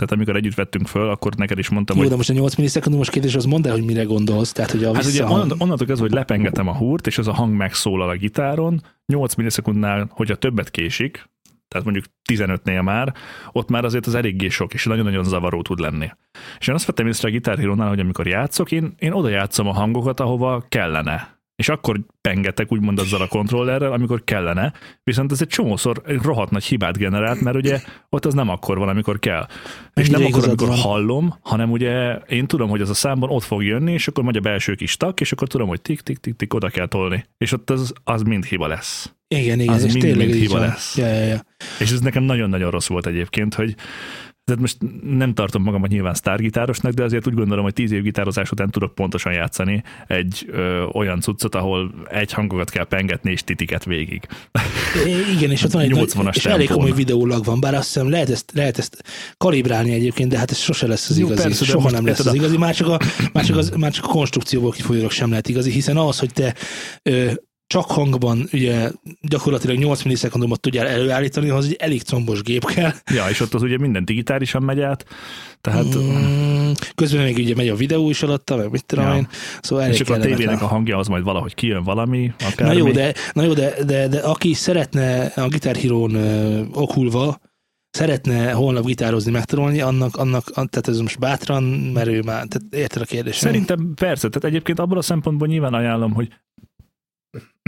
Tehát 0.00 0.12
amikor 0.12 0.36
együtt 0.36 0.54
vettünk 0.54 0.86
föl, 0.86 1.08
akkor 1.08 1.34
neked 1.34 1.58
is 1.58 1.68
mondtam, 1.68 1.96
Jó, 1.96 2.02
hogy 2.02 2.10
de 2.10 2.16
most 2.16 2.30
a 2.30 2.32
8 2.32 2.54
millisekundumos 2.54 3.10
kérdés, 3.10 3.34
az 3.34 3.44
mondd 3.44 3.66
el, 3.66 3.72
hogy 3.72 3.84
mire 3.84 4.02
gondolsz. 4.02 4.52
Tehát, 4.52 4.70
hogy 4.70 4.84
a 4.84 4.94
Hát 4.94 5.02
ugye 5.04 5.10
vissza... 5.10 5.24
onnan- 5.32 5.60
onnantól 5.60 5.86
kezdve, 5.86 6.06
hogy 6.06 6.16
lepengetem 6.16 6.68
a 6.68 6.76
húrt, 6.76 7.06
és 7.06 7.18
az 7.18 7.28
a 7.28 7.32
hang 7.32 7.54
megszólal 7.54 8.08
a 8.08 8.14
gitáron, 8.16 8.82
8 9.06 9.34
millisekundnál, 9.34 10.06
hogyha 10.10 10.34
többet 10.34 10.70
késik, 10.70 11.32
tehát 11.74 11.88
mondjuk 11.88 12.14
15-nél 12.32 12.82
már, 12.82 13.14
ott 13.52 13.68
már 13.68 13.84
azért 13.84 14.06
az 14.06 14.14
eléggé 14.14 14.48
sok, 14.48 14.74
és 14.74 14.84
nagyon-nagyon 14.84 15.24
zavaró 15.24 15.62
tud 15.62 15.78
lenni. 15.78 16.10
És 16.58 16.68
én 16.68 16.74
azt 16.74 16.86
vettem 16.86 17.06
észre 17.06 17.28
a 17.28 17.30
Guitar 17.30 17.58
Hero-nál, 17.58 17.88
hogy 17.88 18.00
amikor 18.00 18.26
játszok, 18.26 18.72
én, 18.72 18.94
én 18.98 19.12
oda 19.12 19.28
játszom 19.28 19.66
a 19.66 19.72
hangokat, 19.72 20.20
ahova 20.20 20.64
kellene. 20.68 21.33
És 21.56 21.68
akkor 21.68 22.00
pengetek 22.20 22.72
úgymond 22.72 22.98
azzal 22.98 23.20
a 23.20 23.26
kontrollerrel, 23.26 23.92
amikor 23.92 24.24
kellene, 24.24 24.72
viszont 25.04 25.32
ez 25.32 25.40
egy 25.40 25.48
csomószor 25.48 26.02
egy 26.06 26.20
rohadt 26.22 26.50
nagy 26.50 26.64
hibát 26.64 26.98
generált, 26.98 27.40
mert 27.40 27.56
ugye 27.56 27.80
ott 28.08 28.24
az 28.24 28.34
nem 28.34 28.48
akkor 28.48 28.78
van, 28.78 28.88
amikor 28.88 29.18
kell. 29.18 29.46
És 29.94 30.10
Mennyire 30.10 30.18
nem 30.18 30.26
akkor, 30.26 30.48
amikor 30.48 30.68
van. 30.68 30.76
hallom, 30.76 31.38
hanem 31.42 31.70
ugye 31.70 32.14
én 32.14 32.46
tudom, 32.46 32.68
hogy 32.68 32.80
az 32.80 32.90
a 32.90 32.94
számban 32.94 33.30
ott 33.30 33.42
fog 33.42 33.62
jönni, 33.64 33.92
és 33.92 34.08
akkor 34.08 34.24
megy 34.24 34.36
a 34.36 34.40
belső 34.40 34.74
kis 34.74 34.96
tak, 34.96 35.20
és 35.20 35.32
akkor 35.32 35.48
tudom, 35.48 35.68
hogy 35.68 35.82
tik, 35.82 36.00
tik, 36.00 36.18
tik, 36.18 36.36
tik, 36.36 36.54
oda 36.54 36.68
kell 36.68 36.86
tolni. 36.86 37.24
És 37.38 37.52
ott 37.52 37.70
az, 37.70 37.92
az 38.04 38.22
mind 38.22 38.44
hiba 38.44 38.66
lesz. 38.66 39.12
Igen, 39.28 39.60
igen, 39.60 39.74
az 39.74 39.84
és 39.84 39.92
mind- 39.92 40.04
tényleg 40.04 40.26
mind 40.26 40.38
hiba 40.40 40.52
van. 40.58 40.62
lesz. 40.62 40.96
Ja, 40.96 41.06
ja, 41.06 41.24
ja. 41.24 41.44
És 41.78 41.90
ez 41.90 42.00
nekem 42.00 42.22
nagyon-nagyon 42.22 42.70
rossz 42.70 42.88
volt 42.88 43.06
egyébként, 43.06 43.54
hogy 43.54 43.74
tehát 44.44 44.60
most 44.60 44.76
nem 45.02 45.34
tartom 45.34 45.62
magamat 45.62 45.90
nyilván 45.90 46.14
sztárgitárosnak, 46.14 46.92
de 46.92 47.02
azért 47.04 47.26
úgy 47.26 47.34
gondolom, 47.34 47.64
hogy 47.64 47.72
tíz 47.72 47.92
év 47.92 48.02
gitározás 48.02 48.50
után 48.50 48.70
tudok 48.70 48.94
pontosan 48.94 49.32
játszani 49.32 49.82
egy 50.06 50.46
ö, 50.50 50.82
olyan 50.82 51.20
cuccot, 51.20 51.54
ahol 51.54 51.94
egy 52.10 52.32
hangokat 52.32 52.70
kell 52.70 52.84
pengetni, 52.84 53.30
és 53.30 53.42
titiket 53.44 53.84
végig. 53.84 54.26
Igen, 55.36 55.50
és 55.50 55.62
ott 55.62 55.70
van 55.72 55.82
egy 55.82 55.92
80-as 55.94 56.22
nagy, 56.22 56.36
és 56.36 56.44
elég 56.46 56.68
komoly 56.68 56.92
videólag 56.92 57.44
van, 57.44 57.60
bár 57.60 57.74
azt 57.74 57.84
hiszem 57.92 58.10
lehet 58.10 58.30
ezt, 58.30 58.50
lehet 58.54 58.78
ezt 58.78 59.02
kalibrálni 59.36 59.92
egyébként, 59.92 60.30
de 60.30 60.38
hát 60.38 60.50
ez 60.50 60.58
sose 60.58 60.86
lesz 60.86 61.10
az 61.10 61.18
Jó, 61.18 61.26
igazi. 61.26 61.42
persze, 61.42 61.64
Soha 61.64 61.90
nem 61.90 62.06
lesz 62.06 62.18
az 62.18 62.26
a- 62.26 62.34
igazi, 62.34 62.56
már 62.56 62.74
csak 62.74 62.88
a, 62.88 62.98
már 63.32 63.44
csak, 63.44 63.56
az, 63.56 63.70
már 63.70 63.92
csak 63.92 64.04
a 64.04 64.08
konstrukcióból 64.08 64.70
kifolyólag 64.70 65.10
sem 65.10 65.28
lehet 65.28 65.48
igazi, 65.48 65.70
hiszen 65.70 65.96
az, 65.96 66.18
hogy 66.18 66.32
te 66.32 66.54
ö, 67.02 67.30
csak 67.66 67.84
hangban 67.90 68.48
ugye 68.52 68.90
gyakorlatilag 69.20 69.76
8 69.76 70.02
millisekundumot 70.02 70.60
tudjál 70.60 70.86
előállítani, 70.86 71.48
ahhoz 71.48 71.64
egy 71.64 71.76
elég 71.78 72.02
combos 72.02 72.42
gép 72.42 72.64
kell. 72.64 72.92
Ja, 73.14 73.28
és 73.28 73.40
ott 73.40 73.54
az 73.54 73.62
ugye 73.62 73.78
minden 73.78 74.04
digitálisan 74.04 74.62
megy 74.62 74.80
át, 74.80 75.04
tehát... 75.60 75.96
Mm, 75.98 76.70
közben 76.94 77.22
még 77.22 77.36
ugye 77.36 77.54
megy 77.54 77.68
a 77.68 77.74
videó 77.74 78.10
is 78.10 78.22
alatta, 78.22 78.56
meg 78.56 78.70
mit 78.70 78.84
tudom 78.86 79.04
Ja. 79.06 79.14
én. 79.16 79.28
Szóval 79.60 79.84
elég 79.84 79.94
és 79.94 80.00
akkor 80.00 80.16
a 80.16 80.20
tévének 80.20 80.62
a 80.62 80.66
hangja 80.66 80.98
az 80.98 81.06
majd 81.06 81.24
valahogy 81.24 81.54
kijön 81.54 81.82
valami, 81.82 82.32
Na 82.38 82.46
akármi. 82.46 82.76
jó, 82.76 82.90
de, 82.90 83.14
na 83.32 83.42
jó 83.42 83.52
de, 83.52 83.74
de, 83.84 84.08
de 84.08 84.18
aki 84.18 84.52
szeretne 84.52 85.24
a 85.24 85.48
ö, 86.12 86.62
okulva, 86.72 87.38
szeretne 87.90 88.50
holnap 88.50 88.84
gitározni, 88.86 89.30
megtanulni, 89.30 89.80
annak, 89.80 90.16
annak, 90.16 90.44
tehát 90.44 90.88
ez 90.88 90.98
most 90.98 91.18
bátran, 91.18 91.62
mert 91.62 92.08
ő 92.08 92.22
már, 92.22 92.46
tehát 92.46 92.62
érted 92.70 93.02
a 93.02 93.04
kérdést. 93.04 93.38
Szerintem 93.38 93.92
persze, 93.94 94.28
tehát 94.28 94.48
egyébként 94.48 94.78
abból 94.78 94.98
a 94.98 95.02
szempontból 95.02 95.48
nyilván 95.48 95.74
ajánlom, 95.74 96.12
hogy 96.12 96.28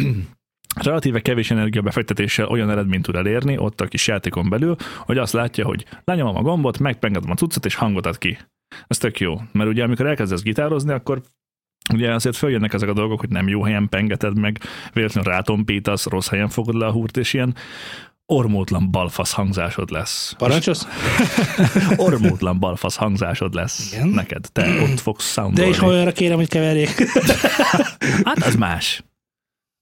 relatíve 0.85 1.21
kevés 1.21 1.51
energiabefektetéssel 1.51 2.47
olyan 2.47 2.71
eredményt 2.71 3.03
tud 3.03 3.15
elérni 3.15 3.59
ott 3.59 3.81
a 3.81 3.87
kis 3.87 4.07
játékon 4.07 4.49
belül, 4.49 4.77
hogy 4.99 5.19
azt 5.19 5.33
látja, 5.33 5.65
hogy 5.65 5.85
lenyomom 6.05 6.37
a 6.37 6.43
gombot, 6.43 6.79
megpengedem 6.79 7.31
a 7.31 7.35
cuccot, 7.35 7.65
és 7.67 7.75
hangot 7.75 8.07
ad 8.07 8.19
ki. 8.19 8.39
Ez 8.87 8.99
tök 8.99 9.21
jó, 9.21 9.41
mert 9.53 9.71
ugye 9.71 9.83
amikor 9.83 10.07
elkezdesz 10.07 10.43
gitározni, 10.43 10.93
akkor 10.93 11.21
ugye 11.95 12.15
azért 12.15 12.37
följönnek 12.37 12.73
ezek 12.73 12.89
a 12.89 12.93
dolgok, 12.93 13.21
hogy 13.21 13.29
nem 13.29 13.49
jó 13.49 13.63
helyen 13.63 13.89
pengeted 13.89 14.39
meg, 14.39 14.59
véletlenül 14.93 15.31
rátompítasz, 15.33 16.07
rossz 16.07 16.29
helyen 16.29 16.49
fogod 16.49 16.75
le 16.75 16.87
a 16.87 16.93
húrt, 16.93 17.17
és 17.17 17.33
ilyen 17.33 17.55
ormótlan 18.27 18.91
balfasz 18.91 19.33
hangzásod 19.33 19.91
lesz. 19.91 20.35
Parancsolsz? 20.39 20.87
Ormótlan 21.97 22.59
balfasz 22.59 22.97
hangzásod 22.97 23.55
lesz 23.55 23.93
Igen. 23.93 24.09
neked. 24.09 24.47
Te 24.53 24.81
ott 24.83 25.01
fogsz 25.01 25.35
De 25.35 25.41
soundolni. 25.43 25.71
és 25.71 25.79
ha 25.79 25.87
olyanra 25.87 26.13
kérem, 26.13 26.37
hogy 26.37 26.49
keverjék. 26.49 26.95
Hát 28.25 28.39
az 28.39 28.55
más. 28.55 29.05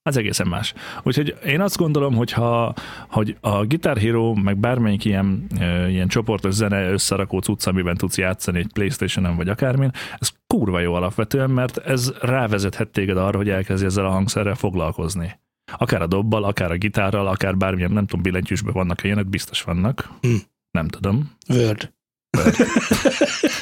Az 0.06 0.16
egészen 0.16 0.46
más. 0.46 0.74
Úgyhogy 1.02 1.36
én 1.44 1.60
azt 1.60 1.76
gondolom, 1.76 2.14
hogy 2.14 2.32
ha 2.32 2.74
hogy 3.08 3.36
a 3.40 3.64
Guitar 3.64 3.98
Hero, 3.98 4.34
meg 4.34 4.58
bármelyik 4.58 5.04
ilyen, 5.04 5.46
ilyen 5.88 6.08
csoportos 6.08 6.54
zene 6.54 6.90
összerakó 6.90 7.38
cucc, 7.38 7.66
amiben 7.66 7.96
tudsz 7.96 8.18
játszani 8.18 8.58
egy 8.58 8.72
Playstation-en 8.72 9.36
vagy 9.36 9.48
akármin, 9.48 9.90
ez 10.18 10.30
kurva 10.46 10.80
jó 10.80 10.94
alapvetően, 10.94 11.50
mert 11.50 11.76
ez 11.76 12.12
rávezethet 12.20 12.88
téged 12.88 13.16
arra, 13.16 13.36
hogy 13.36 13.48
elkezdj 13.48 13.84
ezzel 13.84 14.06
a 14.06 14.10
hangszerrel 14.10 14.54
foglalkozni. 14.54 15.40
Akár 15.78 16.02
a 16.02 16.06
dobbal, 16.06 16.44
akár 16.44 16.70
a 16.70 16.76
gitárral, 16.76 17.26
akár 17.26 17.56
bármilyen, 17.56 17.90
nem 17.90 18.06
tudom, 18.06 18.22
billentyűsben 18.22 18.72
vannak 18.72 19.04
ilyenek, 19.04 19.26
biztos 19.26 19.62
vannak. 19.62 20.10
Hm. 20.20 20.34
Nem 20.70 20.88
tudom. 20.88 21.32
Word. 21.48 21.92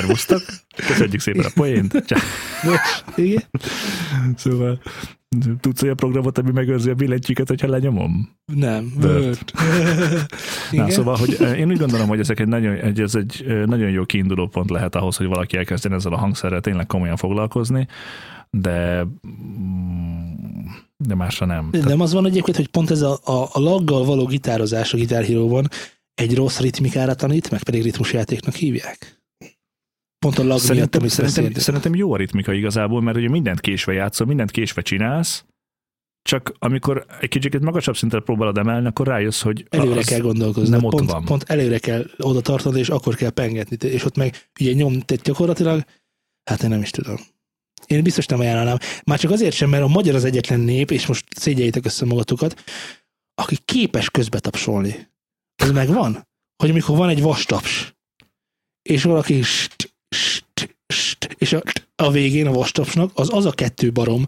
Szervusztok! 0.00 0.42
Köszönjük 0.86 1.20
szépen 1.20 1.44
a 1.44 1.50
poént! 1.54 1.92
Bocs. 2.64 3.16
Igen? 3.16 3.42
Szóval 4.36 4.80
tudsz 5.60 5.82
olyan 5.82 5.96
programot, 5.96 6.38
ami 6.38 6.50
megőrzi 6.50 6.90
a 6.90 6.94
billentyűket, 6.94 7.48
hogyha 7.48 7.68
lenyomom? 7.68 8.36
Nem. 8.54 8.92
Word. 9.02 9.52
Na, 10.70 10.90
szóval, 10.90 11.16
hogy 11.16 11.36
eh, 11.40 11.58
én 11.58 11.68
úgy 11.68 11.78
gondolom, 11.78 12.08
hogy 12.08 12.18
ezek 12.18 12.40
egy 12.40 12.48
nagyon, 12.48 12.74
egy, 12.74 13.00
ez 13.00 13.14
egy 13.14 13.44
eh, 13.48 13.64
nagyon 13.66 13.90
jó 13.90 14.04
kiinduló 14.04 14.46
pont 14.46 14.70
lehet 14.70 14.94
ahhoz, 14.94 15.16
hogy 15.16 15.26
valaki 15.26 15.56
elkezdjen 15.56 15.92
ezzel 15.92 16.12
a 16.12 16.16
hangszerrel 16.16 16.60
tényleg 16.60 16.86
komolyan 16.86 17.16
foglalkozni, 17.16 17.86
de 18.50 19.04
mm, 19.26 20.66
de 20.96 21.14
másra 21.14 21.46
nem. 21.46 21.68
Tehát, 21.70 21.88
Nem 21.88 22.00
az 22.00 22.12
van 22.12 22.26
egyébként, 22.26 22.56
hogy 22.56 22.68
pont 22.68 22.90
ez 22.90 23.02
a, 23.02 23.18
a, 23.24 23.48
a 23.52 23.60
laggal 23.60 24.04
való 24.04 24.26
gitározás 24.26 24.92
a 24.92 24.96
Guitar 24.96 25.24
Hero-ban 25.24 25.68
egy 26.14 26.34
rossz 26.34 26.58
ritmikára 26.58 27.14
tanít, 27.14 27.50
meg 27.50 27.62
pedig 27.62 27.82
ritmusjátéknak 27.82 28.54
hívják. 28.54 29.19
Pont 30.26 30.38
a 30.38 30.44
lag 30.44 30.58
szerintem, 30.58 31.00
amit 31.00 31.12
szerintem, 31.12 31.42
beszéltünk. 31.42 31.64
szerintem 31.64 31.94
jó 31.94 32.12
a 32.12 32.16
ritmika 32.16 32.52
igazából, 32.52 33.02
mert 33.02 33.16
ugye 33.16 33.28
mindent 33.28 33.60
késve 33.60 33.92
játszol, 33.92 34.26
mindent 34.26 34.50
késve 34.50 34.82
csinálsz, 34.82 35.44
csak 36.22 36.54
amikor 36.58 37.06
egy 37.20 37.28
kicsit 37.28 37.60
magasabb 37.60 37.96
szintre 37.96 38.20
próbálod 38.20 38.58
emelni, 38.58 38.86
akkor 38.86 39.06
rájössz, 39.06 39.42
hogy 39.42 39.66
Előre 39.70 40.02
kell 40.02 40.20
gondolkozni. 40.20 40.70
nem 40.70 40.84
ott 40.84 40.96
pont, 40.96 41.10
van. 41.10 41.24
pont 41.24 41.42
előre 41.42 41.78
kell 41.78 42.04
oda 42.18 42.40
tartani, 42.40 42.78
és 42.78 42.88
akkor 42.88 43.14
kell 43.14 43.30
pengetni. 43.30 43.88
És 43.88 44.04
ott 44.04 44.16
meg 44.16 44.48
ugye 44.60 44.72
nyom, 44.72 45.00
tehát 45.00 45.24
gyakorlatilag, 45.24 45.84
hát 46.50 46.62
én 46.62 46.68
nem 46.68 46.80
is 46.82 46.90
tudom. 46.90 47.16
Én 47.86 48.02
biztos 48.02 48.26
nem 48.26 48.40
ajánlanám. 48.40 48.76
Már 49.04 49.18
csak 49.18 49.30
azért 49.30 49.54
sem, 49.54 49.70
mert 49.70 49.82
a 49.82 49.88
magyar 49.88 50.14
az 50.14 50.24
egyetlen 50.24 50.60
nép, 50.60 50.90
és 50.90 51.06
most 51.06 51.24
szégyeljétek 51.36 51.84
össze 51.84 52.04
magatokat, 52.04 52.62
aki 53.34 53.56
képes 53.64 54.10
közbetapsolni. 54.10 55.08
Ez 55.54 55.70
megvan? 55.70 56.28
Hogy 56.56 56.70
amikor 56.70 56.96
van 56.96 57.08
egy 57.08 57.22
vastaps, 57.22 57.94
és 58.82 59.02
valaki 59.02 59.42
st, 59.42 59.79
st, 60.14 60.76
st, 60.86 61.36
és 61.38 61.52
a, 61.52 61.62
a 61.96 62.10
végén 62.10 62.46
a 62.46 62.52
vastapsnak 62.52 63.10
az 63.14 63.32
az 63.32 63.44
a 63.44 63.52
kettő 63.52 63.92
barom, 63.92 64.26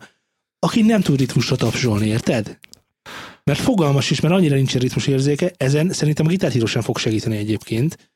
aki 0.58 0.82
nem 0.82 1.00
tud 1.00 1.18
ritmusra 1.18 1.56
tapsolni, 1.56 2.06
érted? 2.06 2.58
Mert 3.44 3.60
fogalmas 3.60 4.10
is, 4.10 4.20
mert 4.20 4.34
annyira 4.34 4.54
nincsen 4.54 4.80
ritmus 4.80 5.06
érzéke, 5.06 5.52
ezen 5.56 5.92
szerintem 5.92 6.26
a 6.26 6.28
gitárhíró 6.28 6.66
sem 6.66 6.82
fog 6.82 6.98
segíteni 6.98 7.36
egyébként. 7.36 8.12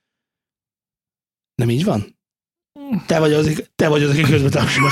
Nem 1.54 1.70
így 1.70 1.84
van? 1.84 2.16
Te 3.06 3.18
vagy 3.18 3.32
az, 3.32 3.62
te 3.74 3.88
vagy 3.88 4.02
az, 4.02 4.10
aki 4.10 4.22
közben 4.22 4.50
tapsol. 4.50 4.90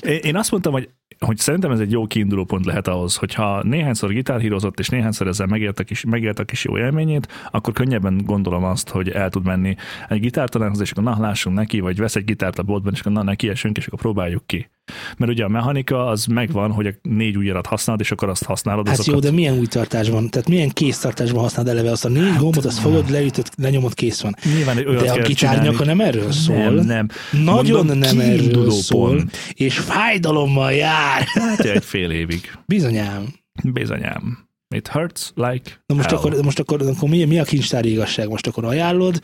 Én 0.00 0.18
én 0.18 0.36
azt 0.36 0.50
mondtam, 0.50 0.72
hogy, 0.72 0.90
hogy 1.26 1.38
szerintem 1.38 1.70
ez 1.70 1.80
egy 1.80 1.90
jó 1.90 2.06
kiinduló 2.06 2.44
pont 2.44 2.64
lehet 2.64 2.88
ahhoz, 2.88 3.16
hogyha 3.16 3.62
néhányszor 3.62 4.10
gitárhírozott, 4.12 4.78
és 4.78 4.88
néhányszor 4.88 5.26
ezzel 5.26 5.46
megélte 5.46 5.82
a 5.82 5.84
kis, 5.84 6.04
megélte 6.04 6.42
a 6.42 6.44
kis 6.44 6.64
jó 6.64 6.78
élményét, 6.78 7.28
akkor 7.50 7.72
könnyebben 7.72 8.20
gondolom 8.24 8.64
azt, 8.64 8.88
hogy 8.88 9.08
el 9.08 9.30
tud 9.30 9.44
menni 9.44 9.76
egy 10.08 10.20
gitártanárhoz, 10.20 10.80
és 10.80 10.90
akkor 10.90 11.04
na, 11.04 11.16
lássunk 11.18 11.56
neki, 11.56 11.80
vagy 11.80 11.96
vesz 11.96 12.16
egy 12.16 12.24
gitárt 12.24 12.58
a 12.58 12.62
boltban, 12.62 12.92
és 12.92 13.00
akkor 13.00 13.12
na, 13.12 13.22
neki 13.22 13.48
esünk, 13.48 13.76
és 13.76 13.86
akkor 13.86 13.98
próbáljuk 13.98 14.46
ki. 14.46 14.70
Mert 15.16 15.32
ugye 15.32 15.44
a 15.44 15.48
mechanika 15.48 16.06
az 16.06 16.24
megvan, 16.24 16.72
hogy 16.72 16.86
a 16.86 16.92
négy 17.02 17.36
ujjarat 17.36 17.66
használod, 17.66 18.00
és 18.00 18.10
akkor 18.10 18.28
azt 18.28 18.44
használod. 18.44 18.88
Hát 18.88 18.96
jó, 18.96 19.02
azokat. 19.02 19.22
de 19.22 19.30
milyen 19.30 19.58
új 19.58 19.66
tartásban? 19.66 20.28
Tehát 20.30 20.48
milyen 20.48 20.68
kéztartásban 20.68 21.42
használod 21.42 21.72
eleve 21.72 21.90
azt 21.90 22.04
a 22.04 22.08
négy 22.08 22.36
gombot, 22.36 22.64
azt 22.64 22.78
fogod, 22.78 23.10
leütöd, 23.10 23.48
lenyomod, 23.56 23.94
kész 23.94 24.20
van. 24.20 24.34
Nyilván 24.54 24.78
egy 24.78 24.84
De 24.84 25.12
a 25.12 25.18
gitárnyaka 25.22 25.84
nem 25.84 26.00
erről 26.00 26.32
szól. 26.32 26.56
Nem, 26.70 26.86
nem. 26.86 27.08
Nagyon 27.44 27.86
Mondom, 27.86 27.98
nem 27.98 28.20
erről 28.20 28.70
szól, 28.70 29.08
pont. 29.16 29.36
és 29.54 29.78
fájdalommal 29.78 30.72
jár. 30.72 31.22
Hát 31.26 31.60
egy 31.60 31.84
fél 31.84 32.10
évig. 32.10 32.52
Bizonyám. 32.66 33.34
Bizonyám. 33.72 34.48
It 34.74 34.88
hurts 34.88 35.30
like 35.34 35.82
Na 35.86 35.94
most 35.94 36.08
hell. 36.08 36.18
akkor, 36.18 36.42
most 36.42 36.58
akkor, 36.58 36.82
akkor 36.82 37.08
mi, 37.08 37.24
mi 37.24 37.38
a 37.38 37.44
kincstári 37.44 37.90
igazság? 37.90 38.28
Most 38.28 38.46
akkor 38.46 38.64
ajánlod, 38.64 39.20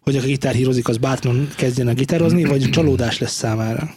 hogy 0.00 0.16
aki 0.16 0.26
gitárhírozik, 0.26 0.88
az 0.88 0.96
bátran 0.96 1.48
kezdjen 1.56 1.88
a 1.88 1.92
gitározni, 1.92 2.44
vagy 2.44 2.70
csalódás 2.70 3.18
lesz 3.18 3.32
számára? 3.32 3.90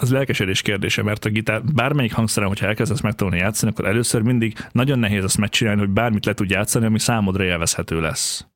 Ez 0.00 0.10
lelkesedés 0.10 0.62
kérdése, 0.62 1.02
mert 1.02 1.24
a 1.24 1.28
gitár, 1.28 1.62
bármelyik 1.64 2.12
hangszeren, 2.12 2.48
hogyha 2.48 2.66
elkezdesz 2.66 3.00
megtanulni 3.00 3.38
játszani, 3.38 3.70
akkor 3.72 3.86
először 3.86 4.22
mindig 4.22 4.56
nagyon 4.72 4.98
nehéz 4.98 5.24
azt 5.24 5.38
megcsinálni, 5.38 5.80
hogy 5.80 5.90
bármit 5.90 6.24
le 6.26 6.34
tud 6.34 6.50
játszani, 6.50 6.86
ami 6.86 6.98
számodra 6.98 7.44
élvezhető 7.44 8.00
lesz. 8.00 8.46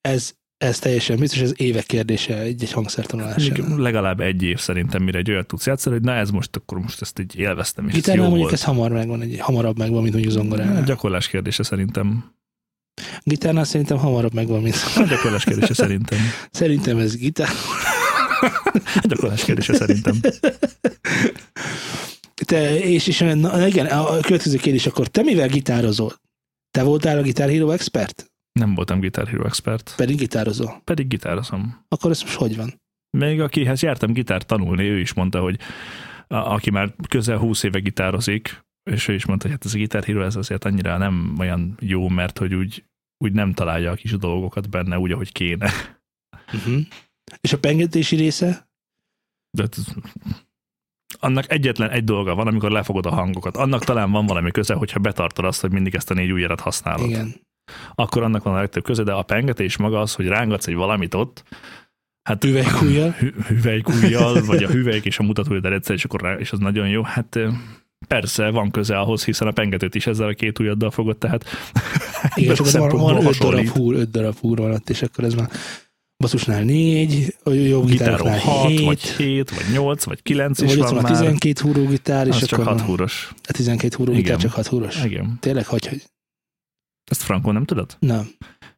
Ez, 0.00 0.32
ez 0.56 0.78
teljesen 0.78 1.18
biztos, 1.18 1.40
ez 1.40 1.52
évek 1.56 1.84
kérdése 1.84 2.38
egy-egy 2.38 2.72
hangszer 2.72 3.06
Mondjuk 3.12 3.34
tanulásánál. 3.36 3.78
legalább 3.82 4.20
egy 4.20 4.42
év 4.42 4.58
szerintem, 4.58 5.02
mire 5.02 5.18
egy 5.18 5.30
olyat 5.30 5.46
tudsz 5.46 5.66
játszani, 5.66 5.96
hogy 5.96 6.04
na 6.04 6.12
ez 6.14 6.30
most, 6.30 6.56
akkor 6.56 6.78
most 6.78 7.00
ezt 7.00 7.18
így 7.18 7.38
élveztem, 7.38 7.88
és 7.88 7.94
Gitárnál 7.94 8.24
jó 8.24 8.30
mondjuk 8.30 8.50
volt. 8.50 8.60
ez 8.60 8.66
hamar 8.66 8.90
megvan, 8.90 9.20
egy, 9.20 9.38
hamarabb 9.40 9.78
megvan, 9.78 10.02
mint 10.02 10.12
mondjuk 10.12 10.34
zongoránál. 10.34 10.82
gyakorlás 10.84 11.28
kérdése 11.28 11.62
szerintem. 11.62 12.34
Gitárnál 13.22 13.64
szerintem 13.64 13.98
hamarabb 13.98 14.34
megvan, 14.34 14.62
mint 14.62 14.76
Hát, 14.76 15.08
gyakorlás 15.08 15.44
kérdése 15.44 15.74
szerintem. 15.74 16.18
Szerintem 16.50 16.98
ez 16.98 17.16
gitár. 17.16 17.48
Hát, 18.84 19.06
gyakorlás 19.06 19.44
kérdése 19.44 19.74
szerintem. 19.74 20.20
Te, 22.34 22.78
és, 22.78 23.06
és 23.06 23.18
na, 23.18 23.66
igen, 23.66 23.86
a 23.86 24.20
következő 24.20 24.56
kérdés, 24.56 24.86
akkor 24.86 25.06
te 25.06 25.22
mivel 25.22 25.48
gitározol? 25.48 26.12
Te 26.70 26.82
voltál 26.82 27.18
a 27.18 27.22
Guitar 27.22 27.48
Hero 27.48 27.70
expert? 27.70 28.30
Nem 28.52 28.74
voltam 28.74 29.00
Guitar 29.00 29.26
Hero 29.28 29.44
expert, 29.46 29.92
Pedig 29.96 30.16
gitározol. 30.16 30.80
pedig 30.84 31.06
gitározom. 31.08 31.84
Akkor 31.88 32.10
ez 32.10 32.22
most 32.22 32.34
hogy 32.34 32.56
van? 32.56 32.80
Még 33.16 33.40
akihez 33.40 33.82
jártam 33.82 34.12
gitárt 34.12 34.46
tanulni, 34.46 34.82
ő 34.82 34.98
is 34.98 35.12
mondta, 35.14 35.40
hogy 35.40 35.58
a, 36.26 36.34
aki 36.36 36.70
már 36.70 36.94
közel 37.08 37.36
20 37.38 37.62
éve 37.62 37.78
gitározik, 37.78 38.64
és 38.90 39.08
ő 39.08 39.14
is 39.14 39.26
mondta, 39.26 39.46
hogy 39.46 39.56
hát 39.56 39.64
ez 39.64 39.74
a 39.74 39.76
Guitar 39.76 40.04
Hero 40.04 40.22
ez 40.22 40.36
azért 40.36 40.64
annyira 40.64 40.96
nem 40.98 41.34
olyan 41.38 41.76
jó, 41.80 42.08
mert 42.08 42.38
hogy 42.38 42.54
úgy, 42.54 42.84
úgy 43.24 43.32
nem 43.32 43.52
találja 43.52 43.90
a 43.90 43.94
kis 43.94 44.10
dolgokat 44.10 44.70
benne 44.70 44.98
úgy, 44.98 45.12
ahogy 45.12 45.32
kéne. 45.32 45.70
Uh-huh. 46.52 46.80
És 47.40 47.52
a 47.52 47.58
pengetési 47.58 48.16
része? 48.16 48.68
De 49.50 49.68
annak 51.18 51.50
egyetlen 51.50 51.90
egy 51.90 52.04
dolga 52.04 52.34
van, 52.34 52.46
amikor 52.46 52.70
lefogod 52.70 53.06
a 53.06 53.10
hangokat. 53.10 53.56
Annak 53.56 53.84
talán 53.84 54.10
van 54.10 54.26
valami 54.26 54.50
köze, 54.50 54.74
hogyha 54.74 54.98
betartod 54.98 55.44
azt, 55.44 55.60
hogy 55.60 55.72
mindig 55.72 55.94
ezt 55.94 56.10
a 56.10 56.14
négy 56.14 56.32
ujjarat 56.32 56.60
használod. 56.60 57.08
Igen. 57.08 57.34
Akkor 57.94 58.22
annak 58.22 58.42
van 58.42 58.54
a 58.54 58.58
legtöbb 58.58 58.84
köze, 58.84 59.02
de 59.02 59.12
a 59.12 59.22
pengetés 59.22 59.76
maga 59.76 60.00
az, 60.00 60.14
hogy 60.14 60.26
rángatsz 60.26 60.66
egy 60.66 60.74
valamit 60.74 61.14
ott, 61.14 61.44
hát 62.22 62.44
Hüvelykujjal? 62.44 63.10
hü- 63.10 63.46
hüvelykujjal, 63.46 64.44
vagy 64.44 64.62
a 64.62 64.68
hüvelyk 64.68 65.04
és 65.04 65.18
a 65.18 65.22
mutatójad 65.22 65.64
egyszer, 65.64 65.94
és 65.94 66.04
akkor 66.04 66.20
rá, 66.20 66.34
és 66.34 66.52
az 66.52 66.58
nagyon 66.58 66.88
jó. 66.88 67.02
Hát 67.02 67.38
persze 68.08 68.50
van 68.50 68.70
köze 68.70 68.98
ahhoz, 68.98 69.24
hiszen 69.24 69.48
a 69.48 69.50
pengetőt 69.50 69.94
is 69.94 70.06
ezzel 70.06 70.28
a 70.28 70.32
két 70.32 70.58
ujjaddal 70.58 70.90
fogod, 70.90 71.18
tehát 71.18 71.44
Igen, 72.34 72.54
csak 72.54 72.70
van, 72.70 72.88
van 72.98 73.26
öt 73.26 73.38
darab 73.38 73.68
húr, 73.68 73.94
öt 73.94 74.10
darab 74.10 74.36
húr 74.38 74.58
van 74.58 74.70
ott, 74.70 74.90
és 74.90 75.02
akkor 75.02 75.24
ez 75.24 75.34
már 75.34 75.50
basszusnál 76.18 76.62
4, 76.62 77.34
a 77.42 77.50
jobb 77.50 77.86
Gitáron 77.86 78.38
6, 78.38 78.68
7, 78.70 78.80
vagy 78.84 79.00
7, 79.02 79.50
vagy 79.50 79.64
8, 79.72 80.04
vagy 80.04 80.22
9 80.22 80.60
is 80.60 80.68
vagy 80.68 80.78
ott 80.80 80.84
van 80.84 80.94
van 80.94 81.04
a 81.04 81.08
már. 81.08 81.20
12 81.20 81.60
húró 81.60 81.86
gitár, 81.86 82.26
és 82.26 82.36
csak 82.36 82.52
akkor 82.58 82.72
6 82.72 82.80
húros. 82.80 83.32
a 83.48 83.52
12 83.52 83.96
húró 83.96 84.12
gitár 84.12 84.26
Igen. 84.26 84.38
csak 84.38 84.52
6 84.52 84.66
húros. 84.66 85.04
Igen. 85.04 85.36
Tényleg, 85.40 85.66
hogy, 85.66 85.86
hogy 85.86 86.02
Ezt 87.10 87.22
frankon 87.22 87.52
nem 87.54 87.64
tudod? 87.64 87.96
nem. 88.00 88.28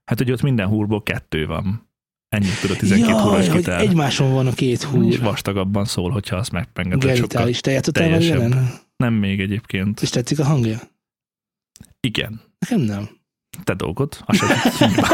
Hát, 0.04 0.18
hogy 0.18 0.30
ott 0.32 0.42
minden 0.42 0.66
húrból 0.68 1.02
kettő 1.02 1.46
van. 1.46 1.86
Ennyit 2.28 2.60
tud 2.60 2.70
a 2.70 2.76
12 2.76 3.10
Jaj, 3.12 3.22
húros 3.22 3.48
hogy 3.48 3.56
gitár. 3.56 3.80
egymáson 3.80 4.32
van 4.32 4.46
a 4.46 4.52
két 4.52 4.78
És 4.78 4.84
húr. 4.84 5.18
vastagabban 5.20 5.84
szól, 5.84 6.10
hogyha 6.10 6.36
azt 6.36 6.52
megpengeted 6.52 7.00
sokkal. 7.00 7.16
Genitális. 7.16 7.60
Te 7.60 7.70
játszottál 7.70 8.08
már? 8.48 8.80
Nem 8.96 9.14
még 9.14 9.40
egyébként. 9.40 10.00
És 10.02 10.10
tetszik 10.10 10.38
a 10.38 10.44
hangja? 10.44 10.80
Igen. 12.00 12.40
Nekem 12.58 12.80
nem. 12.80 13.08
Te 13.64 13.74
dolgod. 13.74 14.18
Hiba. 14.26 15.06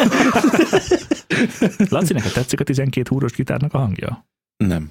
Laci, 1.95 2.13
neked 2.13 2.33
tetszik 2.33 2.61
a 2.61 2.65
12 2.65 3.09
húros 3.09 3.33
gitárnak 3.33 3.75
a 3.75 3.79
hangja? 3.79 4.27
Nem. 4.57 4.91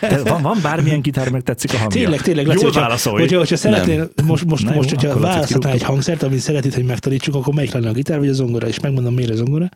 De 0.00 0.22
van, 0.22 0.42
van 0.42 0.58
bármilyen 0.62 1.00
gitár, 1.00 1.30
meg 1.30 1.42
tetszik 1.42 1.72
a 1.72 1.76
hangja? 1.76 2.00
Tényleg, 2.00 2.20
tényleg, 2.20 2.46
Laci, 2.46 2.58
Jól 2.58 2.66
hogyha, 2.66 2.80
válaszolj. 2.80 3.20
hogyha, 3.20 3.38
hogyha 3.38 3.56
szeretnél, 3.56 4.10
most, 4.24 4.44
most, 4.44 4.64
Na 4.64 4.70
jó, 4.70 4.76
most 4.76 4.88
hogyha 4.90 5.18
választhatnál 5.18 5.72
egy 5.72 5.82
hangszert, 5.82 6.22
amit 6.22 6.38
szeretnéd, 6.38 6.74
hogy 6.74 6.84
megtanítsuk, 6.84 7.34
akkor 7.34 7.54
melyik 7.54 7.72
lenne 7.72 7.88
a 7.88 7.92
gitár 7.92 8.18
vagy 8.18 8.28
a 8.28 8.32
zongora, 8.32 8.66
és 8.66 8.80
megmondom, 8.80 9.14
miért 9.14 9.30
a 9.30 9.34
zongora. 9.34 9.68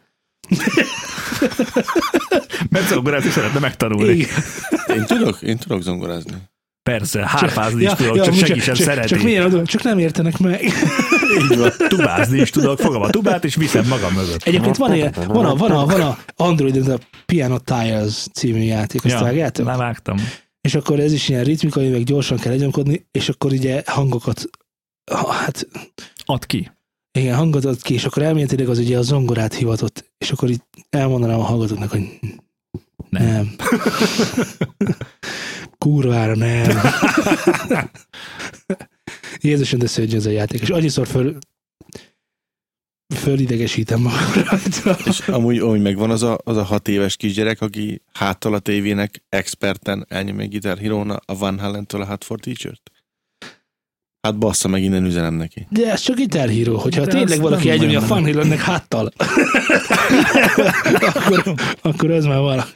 Mert 2.71 2.89
zongorát 2.89 3.25
is 3.25 3.33
szeretne 3.33 3.59
megtanulni. 3.59 4.13
Igen. 4.13 4.29
Én 4.97 5.05
tudok, 5.07 5.43
én 5.43 5.57
tudok 5.57 5.83
zongorázni. 5.83 6.33
Persze, 6.89 7.27
hárpázni 7.27 7.83
is 7.83 7.93
tudok, 7.93 8.17
csak 8.17 8.27
amúgy 8.27 8.39
senki 8.39 8.61
sem 8.61 8.75
csak, 8.75 8.87
szereti. 8.87 9.09
Csak 9.09 9.23
milyen 9.23 9.45
adó, 9.45 9.63
csak 9.63 9.83
nem 9.83 9.99
értenek 9.99 10.39
meg. 10.39 10.63
Így 11.51 11.59
van. 11.59 11.73
Tubázni 11.89 12.41
is 12.41 12.51
tudok, 12.51 12.79
fogom 12.79 13.03
a 13.03 13.11
tubát, 13.11 13.45
és 13.45 13.55
viszem 13.55 13.87
magam 13.87 14.13
mögött. 14.13 14.43
Egyébként 14.43 14.77
van, 14.77 14.95
ilyen, 14.95 15.15
van, 15.27 15.45
a, 15.45 15.55
van, 15.55 15.71
a, 15.71 15.87
van 15.87 16.01
a 16.01 16.19
Android, 16.37 16.89
a 16.89 16.99
Piano 17.27 17.59
Tiles 17.59 18.27
című 18.33 18.63
játék, 18.63 19.05
azt 19.05 19.15
ja, 19.15 19.21
vágjátok? 19.21 19.67
már 19.67 19.77
vágtam. 19.77 20.17
És 20.61 20.75
akkor 20.75 21.01
ez 21.01 21.13
is 21.13 21.29
ilyen 21.29 21.45
ritmikai, 21.45 21.89
meg 21.89 22.03
gyorsan 22.03 22.39
kell 22.39 22.53
egyönkodni, 22.53 23.07
és 23.11 23.29
akkor 23.29 23.53
ugye 23.53 23.83
hangokat, 23.87 24.51
ha- 25.13 25.33
hát 25.33 25.69
Add 26.25 26.47
ki. 26.47 26.71
igen, 27.19 27.37
hangot 27.37 27.65
ad 27.65 27.83
ki, 27.83 27.95
és 27.95 28.05
akkor 28.05 28.23
elméletileg 28.23 28.69
az 28.69 28.79
ugye 28.79 28.99
a 28.99 29.03
zongorát 29.03 29.55
hivatott, 29.55 30.11
és 30.19 30.31
akkor 30.31 30.51
itt 30.51 30.65
elmondanám 30.91 31.39
a 31.39 31.45
hallgatóknak, 31.45 31.91
hogy 31.91 32.19
Nem. 33.11 33.25
nem. 33.25 33.57
Kurvára 35.79 36.37
nem. 36.37 36.79
Jézusom, 39.41 39.79
de 39.79 39.87
szörnyű 39.87 40.17
ez 40.17 40.27
a 40.27 40.31
játék, 40.31 40.61
és 40.61 40.69
annyiszor 40.69 41.07
föl, 41.07 41.39
fölidegesítem 43.15 44.01
magam 44.01 44.33
rajta. 44.33 44.97
És 45.05 45.29
amúgy, 45.29 45.59
amúgy 45.59 45.83
megvan 45.83 46.11
az 46.11 46.23
a, 46.23 46.39
az 46.45 46.57
a 46.57 46.63
hat 46.63 46.89
éves 46.89 47.17
kisgyerek, 47.17 47.61
aki 47.61 48.03
háttal 48.13 48.55
a 48.55 48.59
tévének 48.59 49.25
experten 49.29 50.07
elnyomja 50.09 50.49
Guitar 50.49 50.79
hero 50.79 51.05
a 51.25 51.37
Van 51.37 51.59
Halen-től 51.59 52.01
a 52.01 52.05
Hat 52.05 52.25
for 52.25 52.41
Teacher-t. 52.41 52.91
Hát 54.29 54.39
bassza 54.39 54.69
meg, 54.69 54.83
innen 54.83 55.05
üzenem 55.05 55.35
neki. 55.35 55.67
De 55.71 55.91
ez 55.91 56.01
csak 56.01 56.17
Guitar 56.17 56.49
Hero, 56.49 56.77
hogyha 56.79 57.05
De 57.05 57.13
tényleg 57.13 57.41
valaki 57.41 57.71
elnyomja 57.71 58.01
a. 58.01 58.07
Van 58.07 58.25
Halen-nek 58.25 58.61
háttal, 58.61 59.13
akkor, 61.15 61.55
akkor 61.83 62.11
ez 62.11 62.25
már 62.25 62.39
valami. 62.39 62.69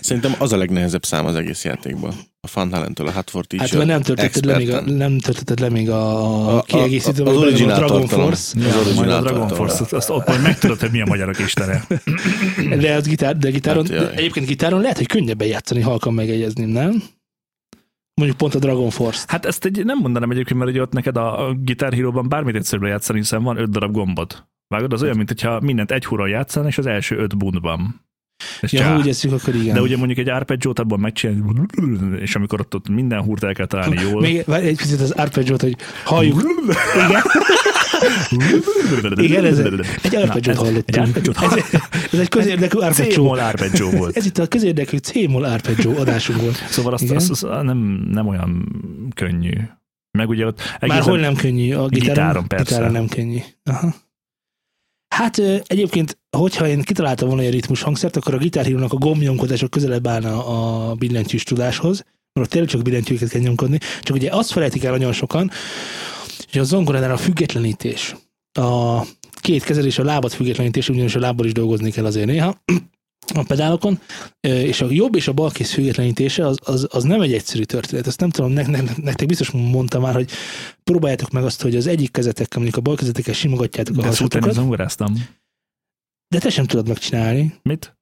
Szerintem 0.00 0.34
az 0.38 0.52
a 0.52 0.56
legnehezebb 0.56 1.04
szám 1.04 1.26
az 1.26 1.34
egész 1.34 1.64
játékban. 1.64 2.12
A 2.40 2.48
Van 2.54 2.72
Halen-től 2.72 3.06
a 3.06 3.10
Hat 3.10 3.30
for 3.30 3.44
Teacher. 3.46 3.68
Hát 3.68 3.78
mert 3.78 3.90
nem 3.90 4.02
töltötted 4.02 4.44
le 4.44 4.56
még 4.56 4.70
a, 4.72 4.80
nem 4.80 5.18
töltötted 5.18 5.60
le 5.60 5.68
még 5.68 5.90
a, 5.90 6.24
A- 6.24 6.48
a 6.48 6.56
a- 6.56 6.62
kiegészítő, 6.62 7.22
az 7.22 7.34
vagy 7.34 7.34
benne 7.34 7.38
van 7.38 7.46
originál 7.46 7.74
a 7.74 7.78
Dragon 7.78 8.00
tartalom. 8.00 8.24
Force, 8.26 8.52
Az 8.58 8.64
Ja, 8.64 8.72
majd 8.74 8.86
originál 8.86 9.16
a 9.18 9.20
Dragon. 9.20 9.48
Force, 9.48 9.80
azt, 9.82 9.92
azt 9.92 10.10
ott 10.10 10.26
majd 10.26 10.42
megtudod, 10.42 10.80
hogy 10.80 10.90
mi 10.90 11.00
a 11.00 11.06
magyarok 11.06 11.38
istene. 11.38 11.86
de, 12.80 12.94
az 12.94 13.06
gitár, 13.06 13.36
de 13.36 13.50
gitáron, 13.50 13.86
Hát, 13.86 13.94
jaj. 13.94 14.04
de 14.04 14.10
egyébként 14.12 14.46
gitáron 14.46 14.80
lehet, 14.80 14.96
hogy 14.96 15.06
könnyebben 15.06 15.46
játszani, 15.46 15.80
halkan 15.80 16.14
megegyezni, 16.14 16.64
nem? 16.64 17.02
Mondjuk 18.20 18.38
pont 18.38 18.54
a 18.54 18.58
Dragon 18.58 18.90
Force. 18.90 19.24
Hát 19.28 19.44
ezt 19.44 19.64
egy, 19.64 19.84
nem 19.84 19.98
mondanám 19.98 20.30
egyébként, 20.30 20.58
mert 20.58 20.70
ugye 20.70 20.80
ott 20.80 20.92
neked 20.92 21.16
a, 21.16 21.46
a 21.46 21.54
Guitar 21.54 21.92
Hero-ban 21.92 22.28
bármit 22.28 22.54
egyszerűbb 22.54 22.88
játszani, 22.88 23.18
hiszen 23.18 23.42
van 23.42 23.56
öt 23.56 23.70
darab 23.70 23.92
gombod. 23.92 24.46
Vágod, 24.68 24.92
az 24.92 25.02
olyan, 25.02 25.16
mint 25.16 25.28
hogyha 25.28 25.60
mindent 25.60 25.90
egy 25.90 26.04
húron 26.04 26.28
játszan, 26.28 26.66
és 26.66 26.78
az 26.78 26.86
első 26.86 27.16
öt. 27.16 27.34
És 28.60 28.72
Ja, 28.72 28.88
ha 28.88 28.96
úgy 28.96 29.08
eszük, 29.08 29.32
akkor 29.32 29.54
igen. 29.54 29.74
De 29.74 29.80
ugye 29.80 29.96
mondjuk 29.96 30.18
egy 30.18 30.28
arpeggiót 30.28 30.78
abban 30.78 31.00
megcsinálni, 31.00 31.66
és 32.20 32.36
amikor 32.36 32.60
ott, 32.60 32.74
ott 32.74 32.88
minden 32.88 33.22
húrt 33.22 33.44
el 33.44 33.54
kell 33.54 33.66
találni 33.66 34.00
jól. 34.00 34.20
Még 34.20 34.44
egy 34.48 34.76
picit 34.76 35.00
az 35.00 35.10
arpeggiót, 35.10 35.60
hogy 35.60 35.76
halljuk. 36.04 36.40
Igen, 37.08 37.22
igen 39.16 39.44
ez 39.44 39.58
egy, 39.58 40.14
arpeggiót 40.16 40.56
hallottunk. 40.56 41.16
egy 41.16 41.30
ez, 41.40 41.80
ez 42.12 42.18
egy 42.18 42.28
közérdekű 42.28 42.78
arpeggió. 42.78 43.14
C-moll 43.14 43.38
arpeggio 43.38 43.90
volt. 43.90 44.16
Ez 44.16 44.26
itt 44.26 44.38
a 44.38 44.46
közérdekű 44.46 44.96
C-moll 44.96 45.44
arpeggió 45.44 45.96
adásunk 45.96 46.40
volt. 46.40 46.56
Szóval 46.68 46.92
azt, 46.92 47.10
azt, 47.10 47.30
azt 47.30 47.42
nem, 47.42 48.08
nem 48.10 48.26
olyan 48.26 48.68
könnyű. 49.14 49.52
Meg 50.18 50.28
ugye 50.28 50.46
ott 50.46 50.60
Már 50.80 51.02
hol 51.02 51.18
nem 51.18 51.34
könnyű 51.34 51.74
a 51.74 51.88
gitáron? 51.88 52.14
Gitáron, 52.14 52.46
persze. 52.46 52.64
Gitáron 52.64 52.92
nem 52.92 53.08
könnyű. 53.08 53.38
Aha. 53.64 53.94
Hát 55.14 55.38
egyébként, 55.66 56.18
hogyha 56.36 56.68
én 56.68 56.82
kitaláltam 56.82 57.28
volna 57.28 57.42
egy 57.42 57.52
ritmus 57.52 57.82
hangszert, 57.82 58.16
akkor 58.16 58.34
a 58.34 58.38
gitárhírónak 58.38 58.92
a 58.92 58.96
gombnyomkodások 58.96 59.70
közelebb 59.70 60.06
állna 60.06 60.46
a 60.46 60.94
billentyűs 60.94 61.42
tudáshoz, 61.42 62.04
mert 62.32 62.46
ott 62.46 62.52
tényleg 62.52 62.70
csak 62.70 62.82
billentyűket 62.82 63.28
kell 63.28 63.40
nyomkodni, 63.40 63.78
csak 64.02 64.16
ugye 64.16 64.30
azt 64.30 64.52
felejtik 64.52 64.84
el 64.84 64.90
nagyon 64.90 65.12
sokan, 65.12 65.50
hogy 66.50 66.60
a 66.60 66.64
zongoránál 66.64 67.10
a 67.10 67.16
függetlenítés, 67.16 68.16
a 68.58 69.02
két 69.40 69.64
kezelés, 69.64 69.98
a 69.98 70.04
lábat 70.04 70.32
függetlenítés, 70.32 70.88
ugyanis 70.88 71.14
a 71.14 71.20
lábbal 71.20 71.46
is 71.46 71.52
dolgozni 71.52 71.90
kell 71.90 72.04
azért 72.04 72.26
néha, 72.26 72.62
a 73.34 73.42
pedálokon, 73.42 74.00
és 74.40 74.80
a 74.80 74.86
jobb 74.90 75.14
és 75.14 75.28
a 75.28 75.32
bal 75.32 75.50
kéz 75.50 75.72
függetlenítése 75.72 76.46
az, 76.46 76.58
az, 76.64 76.86
az 76.90 77.02
nem 77.02 77.20
egy 77.20 77.32
egyszerű 77.32 77.62
történet. 77.62 78.06
Ezt 78.06 78.20
nem 78.20 78.30
tudom, 78.30 78.52
ne, 78.52 78.66
ne, 78.66 78.80
nektek 78.96 79.26
biztos 79.26 79.50
mondtam 79.50 80.02
már, 80.02 80.14
hogy 80.14 80.30
próbáljátok 80.84 81.30
meg 81.30 81.44
azt, 81.44 81.62
hogy 81.62 81.76
az 81.76 81.86
egyik 81.86 82.10
kezetekkel, 82.10 82.60
mondjuk 82.60 82.76
a 82.76 82.80
bal 82.80 82.96
kezetekkel 82.96 83.34
simogatjátok 83.34 83.96
a 83.96 84.00
De 84.00 84.06
hasotokat, 84.06 84.52
zongoráztam. 84.52 85.28
de 86.28 86.38
te 86.38 86.50
sem 86.50 86.66
tudod 86.66 86.88
megcsinálni. 86.88 87.54
Mit? 87.62 87.96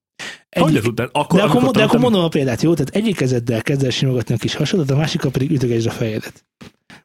Egyik, 0.48 0.72
Hogy 0.72 0.83
tudtál? 0.83 1.09
Akkor, 1.12 1.38
de, 1.38 1.46
akkor, 1.46 1.70
de 1.70 1.83
akkor 1.83 2.00
mondom 2.00 2.24
a 2.24 2.28
példát, 2.28 2.62
jó? 2.62 2.74
Tehát 2.74 2.94
egyik 2.94 3.16
kezeddel 3.16 3.62
kezd 3.62 3.85
el 3.85 3.90
simogatni 3.90 4.35
a 4.35 4.38
kis 4.38 4.54
hasodat, 4.54 4.90
a 4.90 4.96
másikkal 4.96 5.30
pedig 5.30 5.50
ütögesd 5.50 5.87
a 5.87 5.90
fejedet. 5.90 6.44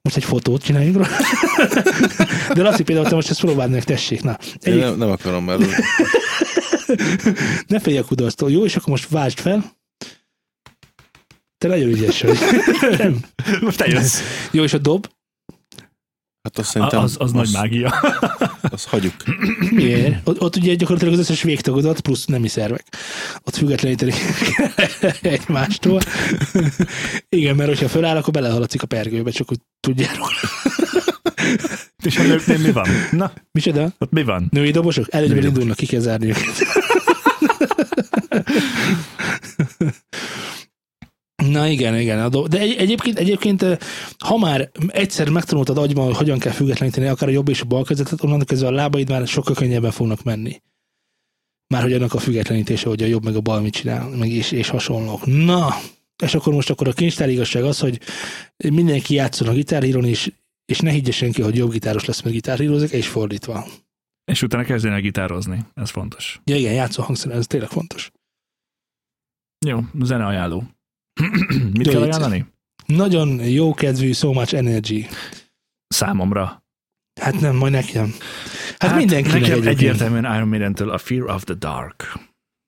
Most 0.01 0.15
egy 0.15 0.23
fotót 0.23 0.63
csináljunk 0.63 0.95
róla. 0.95 1.07
De 2.53 2.61
Laci 2.61 2.83
például, 2.83 3.07
te 3.07 3.15
most 3.15 3.29
ezt 3.29 3.39
próbáld 3.39 3.71
meg, 3.71 3.83
tessék. 3.83 4.23
Na, 4.23 4.37
Én 4.41 4.73
egyik, 4.73 4.81
nem, 4.81 4.97
nem 4.97 5.09
akarom, 5.09 5.43
mert 5.43 5.61
ne 7.67 7.79
félj 7.79 7.97
a 7.97 8.03
kudarctól, 8.03 8.51
jó? 8.51 8.65
És 8.65 8.75
akkor 8.75 8.89
most 8.89 9.09
váltsd 9.09 9.39
fel. 9.39 9.77
Te 11.57 11.67
nagyon 11.67 11.89
ügyes 11.89 12.21
vagy. 12.21 12.39
Nem. 12.97 13.19
Most 13.61 13.77
te 13.77 13.87
jössz. 13.87 14.21
Jó, 14.51 14.63
és 14.63 14.73
a 14.73 14.77
dob? 14.77 15.07
Hát 16.49 16.57
azt 16.57 16.69
szerintem 16.69 16.99
Az, 16.99 17.15
az 17.19 17.31
nagy 17.31 17.49
mágia. 17.53 17.93
Azt 18.71 18.87
hagyjuk. 18.87 19.13
Miért? 19.71 20.21
Ott, 20.23 20.41
ott 20.41 20.55
ugye 20.55 20.73
gyakorlatilag 20.73 21.13
az 21.13 21.19
összes 21.19 21.41
végtagodat 21.41 21.99
plusz 21.99 22.25
nemi 22.25 22.47
szervek. 22.47 22.85
Ott 23.43 23.55
függetleníteni 23.55 24.13
egymástól. 25.21 26.01
Igen, 27.29 27.55
mert 27.55 27.69
hogyha 27.69 27.87
föláll, 27.87 28.17
akkor 28.17 28.33
belehaladszik 28.33 28.81
a 28.81 28.87
pergőbe, 28.87 29.31
csak 29.31 29.47
hogy 29.47 29.57
tudjátok. 29.79 30.31
És 32.03 32.17
a 32.17 32.23
nőknél 32.23 32.57
mi 32.57 32.71
van? 32.71 32.87
Na, 33.11 33.31
Micsoda? 33.51 33.93
ott 33.97 34.11
mi 34.11 34.23
van? 34.23 34.47
Női 34.51 34.71
dobosok? 34.71 35.05
Előnyben 35.09 35.43
indulnak, 35.43 35.75
ki 35.77 35.85
kell 35.85 35.99
zárni 35.99 36.27
őket. 36.27 36.67
Na 41.51 41.67
igen, 41.67 41.99
igen. 41.99 42.31
De 42.49 42.59
egy, 42.59 42.75
egyébként, 42.75 43.17
egyébként, 43.17 43.65
ha 44.17 44.37
már 44.37 44.71
egyszer 44.87 45.29
megtanultad 45.29 45.77
agyban, 45.77 46.05
hogy 46.05 46.15
hogyan 46.15 46.39
kell 46.39 46.51
függetleníteni 46.51 47.07
akár 47.07 47.29
a 47.29 47.31
jobb 47.31 47.49
és 47.49 47.61
a 47.61 47.65
bal 47.65 47.83
kezetet, 47.83 48.23
onnantól 48.23 48.45
kezdve 48.45 48.67
a 48.67 48.71
lábaid 48.71 49.09
már 49.09 49.27
sokkal 49.27 49.55
könnyebben 49.55 49.91
fognak 49.91 50.23
menni. 50.23 50.61
Már 51.67 51.81
hogy 51.81 51.93
annak 51.93 52.13
a 52.13 52.19
függetlenítése, 52.19 52.87
hogy 52.89 53.03
a 53.03 53.05
jobb 53.05 53.23
meg 53.23 53.35
a 53.35 53.41
bal 53.41 53.61
mit 53.61 53.73
csinál, 53.73 54.09
meg 54.09 54.29
és, 54.29 54.51
és 54.51 54.69
hasonlók. 54.69 55.25
Na, 55.25 55.75
és 56.23 56.35
akkor 56.35 56.53
most 56.53 56.69
akkor 56.69 56.87
a 56.87 56.93
kincstár 56.93 57.29
igazság 57.29 57.63
az, 57.63 57.79
hogy 57.79 57.99
mindenki 58.69 59.13
játszon 59.13 59.47
a 59.47 59.53
gitárhíron, 59.53 60.05
és, 60.05 60.31
és 60.65 60.79
ne 60.79 60.91
higgye 60.91 61.11
senki, 61.11 61.41
hogy 61.41 61.55
jobb 61.55 61.71
gitáros 61.71 62.05
lesz, 62.05 62.21
mert 62.21 62.35
gitárhírozik, 62.35 62.91
és 62.91 63.07
fordítva. 63.07 63.65
És 64.31 64.41
utána 64.41 64.63
kezdjenek 64.63 65.01
gitározni. 65.01 65.65
Ez 65.73 65.89
fontos. 65.89 66.41
Ja 66.43 66.55
igen, 66.55 66.73
játszó 66.73 67.03
hangszer, 67.03 67.31
ez 67.31 67.47
tényleg 67.47 67.69
fontos. 67.69 68.11
Jó, 69.65 69.79
zene 70.01 70.25
ajánló. 70.25 70.63
Mit 71.77 71.87
kell 71.87 72.01
ajánlani? 72.01 72.45
Nagyon 72.85 73.43
jó 73.43 73.73
kedvű, 73.73 74.11
so 74.11 74.33
much 74.33 74.55
energy. 74.55 75.07
Számomra. 75.87 76.63
Hát 77.21 77.39
nem, 77.39 77.55
majd 77.55 77.73
nekem. 77.73 78.13
Hát, 78.77 78.89
hát 78.89 78.95
mindenkinek 78.95 79.41
Nekem 79.41 79.51
egyébként. 79.51 79.77
egyértelműen 79.79 80.35
Iron 80.35 80.47
Maiden-től 80.47 80.89
a 80.89 80.97
Fear 80.97 81.29
of 81.29 81.43
the 81.43 81.53
Dark. 81.53 82.19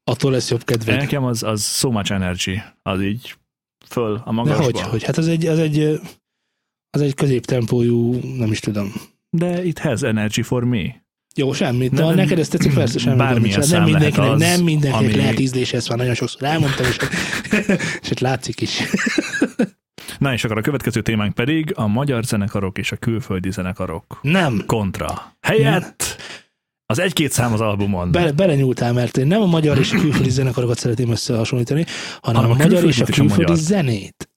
Attól 0.03 0.31
lesz 0.31 0.49
jobb 0.49 0.63
kedved. 0.63 0.97
Nekem 0.97 1.23
az, 1.23 1.43
az 1.43 1.63
so 1.77 1.91
much 1.91 2.11
energy. 2.11 2.61
Az 2.81 3.01
így 3.01 3.35
föl 3.87 4.13
a 4.15 4.23
De 4.25 4.31
magasba. 4.31 4.63
hogy, 4.63 4.79
hogy? 4.81 5.03
Hát 5.03 5.17
az 5.17 5.27
egy, 5.27 5.45
az 5.45 5.59
egy, 5.59 5.99
az 6.89 7.01
egy 7.01 7.13
középtempójú, 7.13 8.19
nem 8.37 8.51
is 8.51 8.59
tudom. 8.59 8.93
De 9.29 9.63
it 9.65 9.79
has 9.79 10.01
energy 10.01 10.45
for 10.45 10.63
me. 10.63 11.00
Jó, 11.35 11.53
semmit. 11.53 11.91
Nem, 11.91 11.99
Nem, 12.05 12.07
nem, 12.15 12.23
neked 12.23 12.39
ezt 12.39 12.51
tetszik, 12.51 12.73
persze 12.73 12.99
semmi 12.99 13.15
bármilyen. 13.15 13.59
Nem 13.59 13.67
szám 13.67 13.79
lehet 13.79 13.91
mindenkinek, 13.91 14.29
az, 14.31 14.39
nem 14.39 14.63
mindenkinek 14.63 15.09
ami- 15.09 15.15
lehet 15.15 15.39
ízlése, 15.39 15.77
ezt 15.77 15.89
már 15.89 15.97
nagyon 15.97 16.13
sokszor 16.13 16.43
elmondtam, 16.43 16.85
és, 16.85 16.97
és 18.01 18.09
itt 18.11 18.19
látszik 18.19 18.61
is. 18.61 18.79
Na 20.19 20.33
és 20.33 20.43
akkor 20.43 20.57
a 20.57 20.61
következő 20.61 21.01
témánk 21.01 21.33
pedig 21.33 21.71
a 21.75 21.87
magyar 21.87 22.23
zenekarok 22.23 22.77
és 22.77 22.91
a 22.91 22.95
külföldi 22.95 23.51
zenekarok 23.51 24.19
Nem. 24.21 24.63
kontra. 24.65 25.35
Helyett 25.41 26.15
az 26.85 26.99
egy-két 26.99 27.31
szám 27.31 27.53
az 27.53 27.61
albumon. 27.61 28.11
Be, 28.11 28.31
belenyúltál, 28.31 28.93
mert 28.93 29.17
én 29.17 29.27
nem 29.27 29.41
a 29.41 29.45
magyar 29.45 29.77
és 29.77 29.91
a 29.91 29.97
külföldi 29.99 30.29
zenekarokat 30.29 30.77
szeretném 30.79 31.11
összehasonlítani, 31.11 31.85
hanem, 32.21 32.41
Hanem 32.41 32.57
a, 32.59 32.63
a 32.63 32.67
magyar 32.67 32.83
és 32.83 33.01
a 33.01 33.03
külföldit 33.05 33.09
és 33.09 33.17
a 33.17 33.21
külföldi 33.21 33.51
magyart. 33.51 33.67
zenét. 33.67 34.29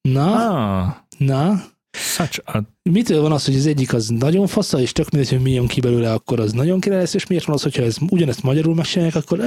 Na, 0.00 0.34
Ah, 0.84 0.94
na, 1.18 1.62
such 1.96 2.40
a... 2.44 2.62
mitől 2.82 3.20
van 3.20 3.32
az, 3.32 3.44
hogy 3.44 3.56
az 3.56 3.66
egyik 3.66 3.94
az 3.94 4.08
nagyon 4.08 4.46
fasza, 4.46 4.80
és 4.80 4.92
tök 4.92 5.10
mindegy, 5.10 5.30
hogy 5.30 5.40
mi 5.40 5.50
jön 5.50 5.66
ki 5.66 5.80
belőle, 5.80 6.12
akkor 6.12 6.40
az 6.40 6.52
nagyon 6.52 6.80
király 6.80 6.98
lesz, 6.98 7.14
és 7.14 7.26
miért 7.26 7.44
van 7.44 7.54
az, 7.54 7.62
hogyha 7.62 7.82
ez, 7.82 7.96
ugyanezt 8.10 8.42
magyarul 8.42 8.74
megcsinálják, 8.74 9.16
akkor... 9.16 9.38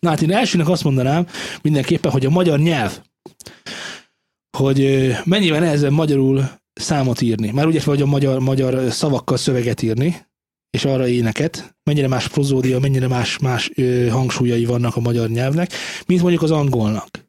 Na 0.00 0.08
hát 0.08 0.22
én 0.22 0.32
elsőnek 0.32 0.68
azt 0.68 0.84
mondanám 0.84 1.26
mindenképpen, 1.62 2.10
hogy 2.10 2.26
a 2.26 2.30
magyar 2.30 2.58
nyelv, 2.58 3.00
hogy 4.58 4.80
ö, 4.80 5.10
mennyivel 5.24 5.60
nehezebb 5.60 5.92
magyarul 5.92 6.50
számot 6.72 7.20
írni. 7.20 7.50
Már 7.50 7.66
ugye 7.66 7.80
vagy 7.84 8.02
a 8.02 8.06
magyar, 8.06 8.40
magyar 8.40 8.92
szavakkal 8.92 9.36
szöveget 9.36 9.82
írni, 9.82 10.26
és 10.70 10.84
arra 10.84 11.08
éneket, 11.08 11.76
mennyire 11.82 12.08
más 12.08 12.28
prozódia, 12.28 12.78
mennyire 12.78 13.08
más, 13.08 13.38
más 13.38 13.70
ö, 13.74 14.08
hangsúlyai 14.08 14.64
vannak 14.64 14.96
a 14.96 15.00
magyar 15.00 15.28
nyelvnek, 15.28 15.72
mint 16.06 16.20
mondjuk 16.20 16.42
az 16.42 16.50
angolnak. 16.50 17.27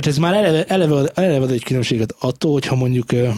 Tehát 0.00 0.06
ez 0.06 0.18
már 0.18 0.34
eleve, 0.34 0.64
eleve, 0.64 1.10
eleve 1.14 1.44
ad 1.44 1.50
egy 1.50 1.64
különbséget 1.64 2.14
attól, 2.18 2.52
hogyha 2.52 2.74
mondjuk 2.74 3.12
ö, 3.12 3.28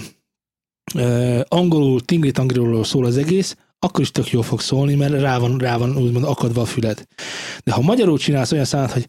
ö, 0.95 1.41
angolul, 1.49 2.01
tingli 2.01 2.31
tangolul 2.31 2.85
szól 2.85 3.05
az 3.05 3.17
egész, 3.17 3.57
akkor 3.79 4.01
is 4.01 4.11
tök 4.11 4.31
jól 4.31 4.43
fog 4.43 4.61
szólni, 4.61 4.95
mert 4.95 5.13
rá 5.21 5.39
van, 5.39 5.59
rá 5.59 5.77
van 5.77 5.97
úgymond 5.97 6.25
akadva 6.25 6.61
a 6.61 6.65
füled. 6.65 7.07
De 7.65 7.73
ha 7.73 7.81
magyarul 7.81 8.19
csinálsz 8.19 8.53
olyan 8.53 8.65
számot, 8.65 8.91
hogy, 8.93 9.05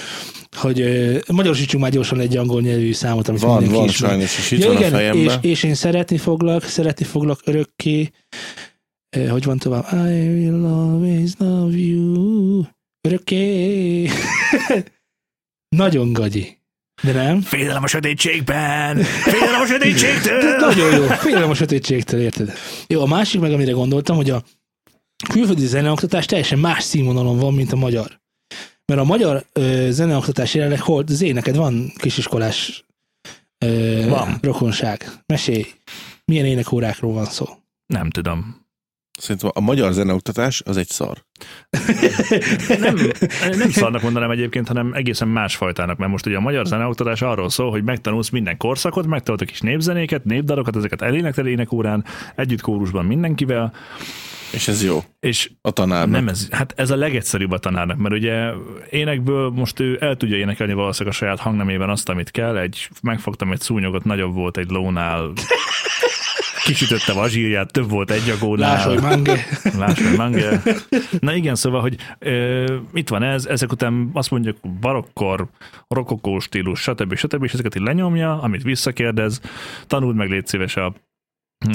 hogy 0.57 0.81
ö, 0.81 1.17
magyarosítsunk 1.31 1.83
már 1.83 1.91
gyorsan 1.91 2.19
egy 2.19 2.37
angol 2.37 2.61
nyelvű 2.61 2.93
számot, 2.93 3.27
amit 3.27 3.41
Van, 3.41 3.51
mindenki 3.61 3.77
van 3.77 3.87
ismer. 3.87 4.09
sajnos, 4.09 4.37
és 4.37 4.51
itt 4.51 4.59
Ja, 4.59 4.67
van 4.67 4.75
igen, 4.77 4.93
a 4.93 4.95
fejemben. 4.95 5.39
és, 5.41 5.49
és 5.49 5.63
én 5.63 5.73
szeretni 5.75 6.17
foglak, 6.17 6.63
szeretni 6.63 7.05
foglak 7.05 7.39
örökké. 7.45 8.09
Hogy 9.29 9.43
van 9.43 9.57
tovább? 9.57 9.85
I 9.91 10.27
will 10.27 10.65
always 10.65 11.31
love 11.37 11.77
you. 11.77 12.63
Örökké. 13.07 14.09
Nagyon 15.75 16.13
gagyi. 16.13 16.59
De 17.03 17.11
nem? 17.11 17.41
Félelem 17.41 17.83
a 17.83 17.87
sötétségben! 17.87 18.97
Félelem 19.03 19.61
a 19.61 19.65
sötétségtől! 19.65 20.39
De 20.41 20.55
nagyon 20.65 20.95
jó. 20.95 21.05
Félem 21.07 21.49
a 21.49 21.53
sötétségtől, 21.53 22.21
érted? 22.21 22.53
Jó, 22.87 23.01
a 23.01 23.05
másik 23.05 23.41
meg, 23.41 23.53
amire 23.53 23.71
gondoltam, 23.71 24.15
hogy 24.15 24.29
a 24.29 24.43
külföldi 25.29 25.65
zeneoktatás 25.65 26.25
teljesen 26.25 26.59
más 26.59 26.83
színvonalon 26.83 27.37
van, 27.37 27.53
mint 27.53 27.71
a 27.71 27.75
magyar. 27.75 28.19
Mert 28.85 28.99
a 29.01 29.03
magyar 29.03 29.45
ö, 29.53 29.87
zeneoktatás 29.89 30.53
jelenleg 30.53 30.81
hol, 30.81 31.03
Zé, 31.07 31.31
neked 31.31 31.55
van 31.55 31.91
kisiskolás 31.97 32.83
ö, 33.65 34.05
Van. 34.09 34.37
rokonság. 34.41 35.11
Mesélj, 35.25 35.65
milyen 36.25 36.45
énekórákról 36.45 37.13
van 37.13 37.25
szó? 37.25 37.45
Nem 37.85 38.09
tudom. 38.09 38.61
Szerintem 39.19 39.50
a 39.54 39.60
magyar 39.60 39.93
zeneoktatás 39.93 40.62
az 40.65 40.78
egy 40.78 40.88
szar. 40.88 41.17
Nem, 42.80 42.95
nem 43.58 43.69
szarnak 43.69 44.02
mondanám 44.02 44.32
egyébként, 44.32 44.67
hanem 44.67 44.93
egészen 44.93 45.28
másfajtának, 45.28 45.97
mert 45.97 46.12
most 46.12 46.26
ugye 46.26 46.38
a 46.38 46.39
magyar 46.39 46.65
zeneoktatás 46.65 47.21
arról 47.21 47.50
szól, 47.50 47.69
hogy 47.69 47.84
megtanulsz 47.84 48.30
minden 48.30 48.58
korszakot, 48.58 49.06
megtanultok 49.08 49.52
is 49.52 49.60
népzenéket, 49.60 50.24
népdalokat, 50.24 50.76
ezeket 50.76 51.02
elénektel 51.02 51.47
énekórán, 51.47 52.06
együtt 52.36 52.62
kórusban 52.62 53.06
mindenkivel, 53.06 53.74
És 54.52 54.67
ez 54.67 54.84
jó. 54.84 55.04
és 55.19 55.52
A 55.62 55.71
tanárnak. 55.71 56.15
nem 56.15 56.28
ez, 56.28 56.47
hát 56.52 56.74
ez 56.76 56.89
a 56.89 56.95
legegyszerűbb 56.95 57.52
a 57.52 57.58
tanárnak, 57.58 57.97
mert 57.97 58.15
ugye 58.15 58.50
énekből 58.89 59.50
most 59.50 59.80
ő 59.80 59.97
el 60.02 60.15
tudja 60.15 60.38
énekelni 60.38 60.74
valószínűleg 60.74 61.13
a 61.13 61.17
saját 61.17 61.39
hangnemében 61.39 61.89
azt, 61.89 62.10
amit 62.10 62.32
kell, 62.32 62.58
egy, 62.58 62.89
megfogtam 63.02 63.52
egy 63.52 63.60
szúnyogot, 63.62 64.04
nagyobb 64.04 64.34
volt 64.34 64.58
egy 64.58 64.69
lónál, 64.69 65.32
kisütötte 66.63 67.12
a 67.13 67.28
zsírját, 67.28 67.71
több 67.71 67.89
volt 67.89 68.12
egy 68.12 68.30
agónál. 68.30 68.74
Láss, 68.74 68.86
hogy 68.86 69.02
mange. 69.02 69.45
Lássuk, 69.78 70.17
mange. 70.17 70.62
Na 71.19 71.36
igen, 71.36 71.56
szóval, 71.56 71.82
hogy 71.82 71.95
ö, 72.19 72.76
itt 72.93 73.10
van 73.10 73.24
ez, 73.24 73.45
ezek 73.45 73.71
után 73.71 74.10
azt 74.13 74.32
mondjuk 74.32 74.58
barokkor, 74.80 75.47
rokokó 75.88 76.39
stílus, 76.39 76.82
stb. 76.82 77.15
stb. 77.15 77.43
és 77.43 77.54
ezeket 77.54 77.76
így 77.76 77.84
lenyomja, 77.84 78.41
amit 78.41 78.63
visszakérdez, 78.63 79.41
tanuld 79.88 80.15
meg 80.15 80.30
légy 80.30 80.47
szíves 80.47 80.76
a 80.76 80.93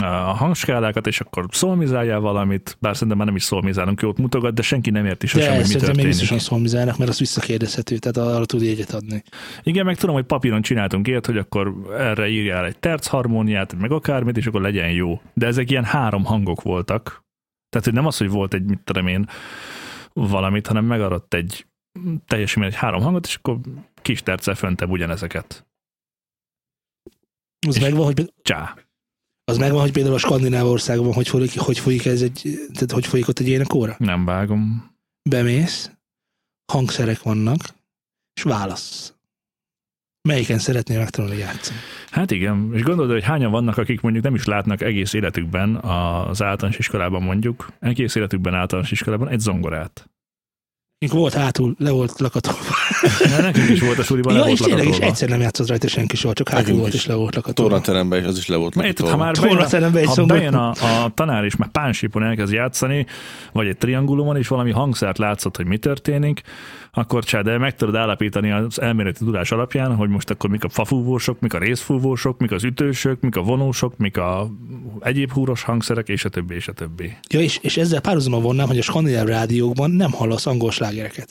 a 0.02 0.06
hangskálákat, 0.32 1.06
és 1.06 1.20
akkor 1.20 1.46
szolmizáljál 1.50 2.20
valamit, 2.20 2.76
bár 2.80 2.92
szerintem 2.94 3.16
már 3.16 3.26
nem 3.26 3.36
is 3.36 3.42
szolmizálunk, 3.42 4.00
jót 4.00 4.18
mutogat, 4.18 4.54
de 4.54 4.62
senki 4.62 4.90
nem 4.90 5.06
érti 5.06 5.26
sosem, 5.26 5.48
De 5.50 5.56
hogy 5.56 5.66
mi 5.66 5.72
történik. 5.74 6.06
biztosan 6.06 6.38
szolmizálnak, 6.38 6.98
mert 6.98 7.10
az 7.10 7.18
visszakérdezhető, 7.18 7.98
tehát 7.98 8.28
arra 8.30 8.44
tud 8.46 8.62
jegyet 8.62 8.90
adni. 8.90 9.22
Igen, 9.62 9.84
meg 9.84 9.96
tudom, 9.96 10.14
hogy 10.14 10.24
papíron 10.24 10.62
csináltunk 10.62 11.06
ilyet, 11.08 11.26
hogy 11.26 11.36
akkor 11.38 11.74
erre 11.98 12.28
írjál 12.28 12.64
egy 12.64 12.78
terc 12.78 13.06
harmóniát, 13.06 13.74
meg 13.74 13.92
akármit, 13.92 14.36
és 14.36 14.46
akkor 14.46 14.60
legyen 14.60 14.90
jó. 14.90 15.20
De 15.34 15.46
ezek 15.46 15.70
ilyen 15.70 15.84
három 15.84 16.24
hangok 16.24 16.62
voltak. 16.62 17.24
Tehát, 17.68 17.86
hogy 17.86 17.94
nem 17.96 18.06
az, 18.06 18.16
hogy 18.16 18.30
volt 18.30 18.54
egy, 18.54 18.64
mit 18.64 18.80
tudom 18.84 19.06
én, 19.06 19.28
valamit, 20.12 20.66
hanem 20.66 20.84
megadott 20.84 21.34
egy 21.34 21.66
teljesen 22.26 22.62
egy 22.62 22.74
három 22.74 23.02
hangot, 23.02 23.26
és 23.26 23.34
akkor 23.34 23.58
kis 24.02 24.22
terccel 24.22 24.54
föntebb 24.54 24.90
ugyanezeket. 24.90 25.66
Az 27.66 27.76
És- 27.76 27.82
megvan, 27.82 28.04
hogy, 28.04 28.32
Csá. 28.42 28.74
Az 29.48 29.58
megvan, 29.58 29.80
hogy 29.80 29.92
például 29.92 30.14
a 30.14 30.18
skandináv 30.18 30.66
országban 30.66 31.12
hogy 31.12 31.28
folyik, 31.28 31.58
hogy 31.58 31.78
folyik 31.78 32.06
ez 32.06 32.22
egy, 32.22 32.58
tehát 32.72 32.90
hogy 32.90 33.06
folyik 33.06 33.28
ott 33.28 33.38
egy 33.38 33.48
énekóra? 33.48 33.94
Nem 33.98 34.24
vágom. 34.24 34.90
Bemész, 35.30 35.90
hangszerek 36.72 37.22
vannak, 37.22 37.60
és 38.34 38.42
válasz. 38.42 39.14
Melyiken 40.28 40.58
szeretnél 40.58 40.98
megtanulni 40.98 41.36
játszani? 41.36 41.78
Hát 42.10 42.30
igen, 42.30 42.70
és 42.74 42.82
gondolod, 42.82 43.10
hogy 43.10 43.24
hányan 43.24 43.50
vannak, 43.50 43.78
akik 43.78 44.00
mondjuk 44.00 44.24
nem 44.24 44.34
is 44.34 44.44
látnak 44.44 44.80
egész 44.80 45.12
életükben 45.12 45.74
az 45.76 46.42
általános 46.42 46.78
iskolában 46.78 47.22
mondjuk, 47.22 47.72
egész 47.80 48.14
életükben 48.14 48.54
általános 48.54 48.90
iskolában 48.90 49.28
egy 49.28 49.40
zongorát. 49.40 50.10
Volt 50.98 51.34
hátul, 51.34 51.74
le 51.78 51.90
volt 51.90 52.20
lakatolva. 52.20 52.58
De 53.36 53.42
nekünk 53.42 53.68
is 53.68 53.80
volt 53.80 53.98
a 53.98 54.02
suliban, 54.02 54.32
le 54.32 54.38
Ja, 54.38 54.44
volt 54.44 54.58
és 54.58 54.64
tényleg 54.64 54.78
is 54.82 54.84
lakatolva. 54.86 55.12
egyszer 55.12 55.28
nem 55.28 55.40
játszott 55.40 55.68
rajta 55.68 55.88
senki 55.88 56.16
soha, 56.16 56.32
csak 56.34 56.48
hátul 56.48 56.62
Nekünk 56.64 56.80
volt, 56.80 56.94
is. 56.94 57.00
és 57.00 57.06
le 57.06 57.14
volt 57.14 57.34
lakatolva. 57.34 57.70
Tornateremben 57.70 58.20
is 58.20 58.26
az 58.26 58.38
is 58.38 58.46
le 58.46 58.56
volt. 58.56 58.74
Mert 58.74 58.88
érted, 58.88 59.08
ha 59.08 59.16
lakatolva. 59.16 59.54
már 59.54 59.90
bejön, 59.92 60.08
ha 60.08 60.24
bejön 60.24 60.54
a, 60.54 60.70
a 60.70 61.10
tanár 61.14 61.44
is, 61.44 61.56
már 61.56 61.68
pánsípon 61.70 62.22
elkezd 62.22 62.52
játszani, 62.52 63.06
vagy 63.52 63.66
egy 63.66 63.76
triangulumon, 63.76 64.36
és 64.36 64.48
valami 64.48 64.70
hangszert 64.70 65.18
látszott, 65.18 65.56
hogy 65.56 65.66
mi 65.66 65.76
történik, 65.78 66.42
akkor 66.98 67.24
csá, 67.24 67.40
de 67.40 67.58
meg 67.58 67.74
tudod 67.74 67.94
állapítani 67.94 68.50
az 68.50 68.80
elméleti 68.80 69.24
tudás 69.24 69.52
alapján, 69.52 69.94
hogy 69.94 70.08
most 70.08 70.30
akkor 70.30 70.50
mik 70.50 70.64
a 70.64 70.68
fafúvósok, 70.68 71.40
mik 71.40 71.54
a 71.54 71.58
részfúvósok, 71.58 72.38
mik 72.38 72.50
az 72.50 72.64
ütősök, 72.64 73.20
mik 73.20 73.36
a 73.36 73.42
vonósok, 73.42 73.96
mik 73.96 74.16
a 74.16 74.50
egyéb 75.00 75.32
húros 75.32 75.62
hangszerek, 75.62 76.08
és 76.08 76.24
a 76.24 76.28
többi, 76.28 76.54
és 76.54 76.68
a 76.68 76.72
többi. 76.72 77.16
Ja, 77.28 77.40
és, 77.40 77.58
és 77.62 77.76
ezzel 77.76 78.00
párhuzamban 78.00 78.42
vonnám, 78.42 78.66
hogy 78.66 78.78
a 78.78 78.82
skandináv 78.82 79.26
rádiókban 79.26 79.90
nem 79.90 80.10
hallasz 80.10 80.46
angol 80.46 80.70
slágereket. 80.70 81.26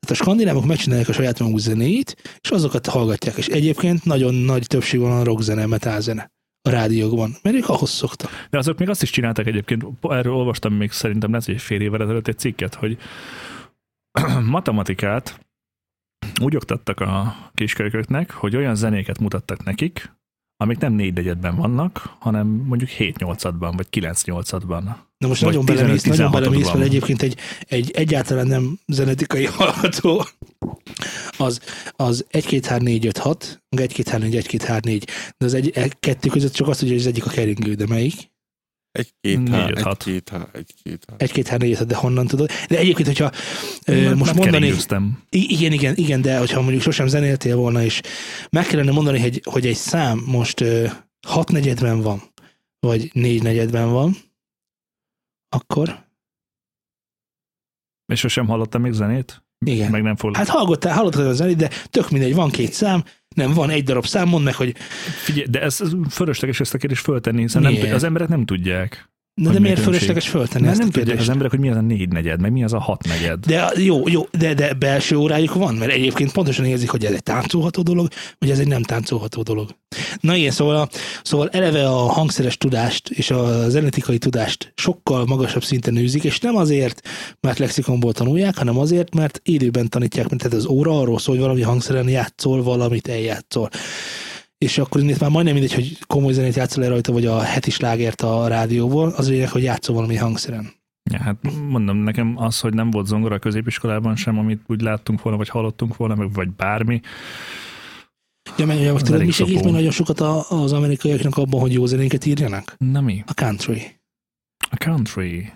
Tehát 0.00 0.10
a 0.10 0.14
skandinávok 0.14 0.66
megcsinálják 0.66 1.08
a 1.08 1.12
saját 1.12 1.38
maguk 1.38 1.58
zenéit, 1.58 2.38
és 2.40 2.50
azokat 2.50 2.86
hallgatják, 2.86 3.36
és 3.36 3.46
egyébként 3.46 4.04
nagyon 4.04 4.34
nagy 4.34 4.66
többség 4.66 5.00
van 5.00 5.20
a 5.20 5.24
rockzene, 5.24 5.66
metálzene 5.66 6.30
a 6.62 6.70
rádiókban, 6.70 7.36
mert 7.42 7.56
ők 7.56 7.68
ahhoz 7.68 7.90
szoktak. 7.90 8.46
De 8.50 8.58
azok 8.58 8.78
még 8.78 8.88
azt 8.88 9.02
is 9.02 9.10
csináltak 9.10 9.46
egyébként, 9.46 9.84
erről 10.00 10.34
olvastam 10.34 10.74
még 10.74 10.90
szerintem 10.90 11.32
lesz 11.32 11.48
egy 11.48 11.60
fél 11.60 11.80
évvel 11.80 12.02
ezelőtt 12.02 12.28
egy 12.28 12.38
cikket, 12.38 12.74
hogy 12.74 12.98
matematikát 14.56 15.40
úgy 16.40 16.56
oktattak 16.56 17.00
a 17.00 17.36
kiskölyköknek, 17.54 18.30
hogy 18.30 18.56
olyan 18.56 18.74
zenéket 18.74 19.18
mutattak 19.18 19.64
nekik, 19.64 20.18
amik 20.56 20.78
nem 20.78 20.92
négy 20.92 21.14
negyedben 21.14 21.56
vannak, 21.56 22.16
hanem 22.18 22.46
mondjuk 22.46 22.90
7 22.90 23.18
8 23.18 23.42
vagy 23.42 23.88
9 23.90 24.24
8 24.24 24.50
Na 24.50 25.28
most 25.28 25.42
nagyon 25.42 25.64
belemész, 25.64 26.02
15-16 26.04 26.08
nagyon 26.08 26.30
belemész, 26.30 26.66
mert 26.66 26.84
egyébként 26.84 27.22
egy, 27.22 27.38
egy 27.68 27.90
egyáltalán 27.90 28.46
nem 28.46 28.78
zenetikai 28.86 29.44
hallgató, 29.56 30.24
az, 31.38 31.60
az 31.96 32.26
1 32.30 32.46
2 32.46 32.68
3 32.68 32.84
4 32.84 33.06
5 33.06 33.18
6, 33.18 33.62
meg 33.68 33.82
1 33.82 33.92
2 33.92 34.10
3 34.10 34.28
4 34.28 34.36
1 34.36 34.46
2 34.46 34.64
3 34.64 34.80
4, 34.84 35.08
de 35.38 35.44
az 35.44 35.54
egy 35.54 35.98
kettő 36.00 36.28
között 36.28 36.52
csak 36.52 36.68
azt 36.68 36.78
tudja, 36.78 36.94
hogy 36.94 37.02
az 37.02 37.10
egyik 37.10 37.26
a 37.26 37.30
keringő, 37.30 37.74
de 37.74 37.86
melyik? 37.86 38.29
Egy-két 38.92 39.38
Négy, 39.38 39.50
há, 39.50 39.68
öt, 39.70 39.80
hat. 39.82 40.06
egy-két 40.06 40.28
há, 40.28 40.48
egy-két 40.52 41.04
há. 41.08 41.14
1 41.18 41.32
2 41.32 41.48
3 41.48 41.68
4 41.68 41.80
5 41.80 41.86
de 41.86 41.96
honnan 41.96 42.26
tudod? 42.26 42.50
De 42.68 42.78
egyébként, 42.78 43.06
hogyha 43.06 43.30
ö, 43.86 44.14
most 44.14 44.34
mondanék, 44.34 44.52
Keringőztem. 44.60 45.22
I- 45.30 45.52
Igen, 45.52 45.72
igen, 45.72 45.94
igen, 45.96 46.20
de 46.22 46.38
hogyha 46.38 46.60
mondjuk 46.60 46.82
sosem 46.82 47.06
zenéltél 47.06 47.56
volna, 47.56 47.82
és 47.82 48.00
meg 48.50 48.66
kellene 48.66 48.90
mondani, 48.90 49.20
hogy, 49.20 49.40
hogy 49.44 49.66
egy 49.66 49.76
szám 49.76 50.22
most 50.26 50.60
ö, 50.60 50.86
hat 51.26 51.50
negyedben 51.50 52.00
van, 52.00 52.22
vagy 52.80 53.10
négy 53.12 53.42
negyedben 53.42 53.90
van, 53.90 54.16
akkor 55.48 56.06
És 58.12 58.18
sosem 58.18 58.46
hallottam 58.46 58.80
még 58.82 58.92
zenét? 58.92 59.42
igen. 59.66 59.90
Meg 59.90 60.02
nem 60.02 60.16
fog... 60.16 60.36
Hát 60.36 60.48
hallgattál, 60.48 60.94
hallottad 60.94 61.26
a 61.26 61.32
zenét, 61.32 61.56
de 61.56 61.70
tök 61.90 62.10
mindegy, 62.10 62.34
van 62.34 62.50
két 62.50 62.72
szám, 62.72 63.04
nem, 63.36 63.52
van 63.52 63.70
egy 63.70 63.84
darab 63.84 64.06
szám, 64.06 64.28
mondd 64.28 64.44
meg, 64.44 64.54
hogy 64.54 64.74
Figyelj, 65.24 65.46
de 65.46 65.60
ez 65.60 65.80
ez 65.80 65.90
fölösleges 66.10 66.60
ezt 66.60 66.74
a 66.74 66.78
kérdést 66.78 67.02
föltenni, 67.02 67.40
hiszen 67.40 67.62
nem, 67.62 67.72
Miért? 67.72 67.92
az 67.92 68.04
emberek 68.04 68.28
nem 68.28 68.44
tudják. 68.44 69.08
De, 69.42 69.50
de 69.50 69.58
mi 69.58 69.60
miért 69.60 69.80
fölösleges 69.80 70.28
föltenni 70.28 70.64
Mert 70.66 70.72
ezt 70.72 70.80
nem 70.80 70.88
a 70.88 70.98
tudják 70.98 71.20
az 71.20 71.28
emberek, 71.28 71.50
hogy 71.50 71.60
mi 71.60 71.70
az 71.70 71.76
a 71.76 71.80
négy 71.80 72.08
negyed, 72.08 72.40
meg 72.40 72.52
mi 72.52 72.64
az 72.64 72.72
a 72.72 72.80
hat 72.80 73.06
negyed. 73.06 73.46
De 73.46 73.70
jó, 73.76 74.08
jó, 74.08 74.26
de, 74.38 74.54
de 74.54 74.72
belső 74.72 75.16
órájuk 75.16 75.54
van, 75.54 75.74
mert 75.74 75.92
egyébként 75.92 76.32
pontosan 76.32 76.64
érzik, 76.64 76.90
hogy 76.90 77.04
ez 77.04 77.12
egy 77.12 77.22
táncolható 77.22 77.82
dolog, 77.82 78.08
vagy 78.38 78.50
ez 78.50 78.58
egy 78.58 78.66
nem 78.66 78.82
táncolható 78.82 79.42
dolog. 79.42 79.70
Na 80.20 80.34
igen, 80.34 80.50
szóval, 80.50 80.76
a, 80.76 80.88
szóval 81.22 81.48
eleve 81.48 81.88
a 81.88 81.96
hangszeres 81.96 82.56
tudást 82.56 83.10
és 83.10 83.30
a 83.30 83.68
zenetikai 83.68 84.18
tudást 84.18 84.72
sokkal 84.76 85.24
magasabb 85.26 85.64
szinten 85.64 85.96
űzik, 85.96 86.24
és 86.24 86.38
nem 86.38 86.56
azért, 86.56 87.08
mert 87.40 87.58
lexikonból 87.58 88.12
tanulják, 88.12 88.56
hanem 88.56 88.78
azért, 88.78 89.14
mert 89.14 89.40
élőben 89.44 89.88
tanítják, 89.88 90.28
mert 90.28 90.42
tehát 90.42 90.56
az 90.56 90.66
óra 90.66 91.00
arról 91.00 91.18
szól, 91.18 91.34
hogy 91.34 91.44
valami 91.44 91.62
hangszeren 91.62 92.08
játszol, 92.08 92.62
valamit 92.62 93.08
eljátszol. 93.08 93.68
És 94.64 94.78
akkor 94.78 95.02
itt 95.02 95.18
már 95.18 95.30
majdnem 95.30 95.54
mindegy, 95.54 95.74
hogy 95.74 95.98
komoly 96.06 96.32
zenét 96.32 96.54
játszol 96.54 96.84
el 96.84 96.90
rajta, 96.90 97.12
vagy 97.12 97.26
a 97.26 97.40
heti 97.40 97.70
slágert 97.70 98.20
a 98.20 98.48
rádióból, 98.48 99.08
az 99.08 99.28
lényeg, 99.28 99.48
hogy 99.48 99.62
játszol 99.62 99.94
valami 99.94 100.16
hangszeren. 100.16 100.72
Ja, 101.10 101.18
hát 101.18 101.36
mondom, 101.68 101.96
nekem 101.96 102.34
az, 102.36 102.60
hogy 102.60 102.74
nem 102.74 102.90
volt 102.90 103.06
zongora 103.06 103.34
a 103.34 103.38
középiskolában 103.38 104.16
sem, 104.16 104.38
amit 104.38 104.60
úgy 104.66 104.80
láttunk 104.80 105.22
volna, 105.22 105.38
vagy 105.38 105.48
hallottunk 105.48 105.96
volna, 105.96 106.14
meg 106.14 106.32
vagy 106.32 106.50
bármi. 106.50 107.00
Ja, 108.56 108.66
mert 108.66 108.80
ugye, 108.80 108.92
Az 108.92 109.02
tudod, 109.02 109.24
mi 109.24 109.30
segít 109.30 109.64
még 109.64 109.72
nagyon 109.72 109.90
sokat 109.90 110.20
az 110.20 110.72
amerikaiaknak 110.72 111.36
abban, 111.36 111.60
hogy 111.60 111.72
jó 111.72 111.86
zenéket 111.86 112.26
írjanak? 112.26 112.74
Na 112.78 113.00
mi? 113.00 113.22
A 113.26 113.32
country. 113.32 114.00
A 114.70 114.76
country. 114.76 115.52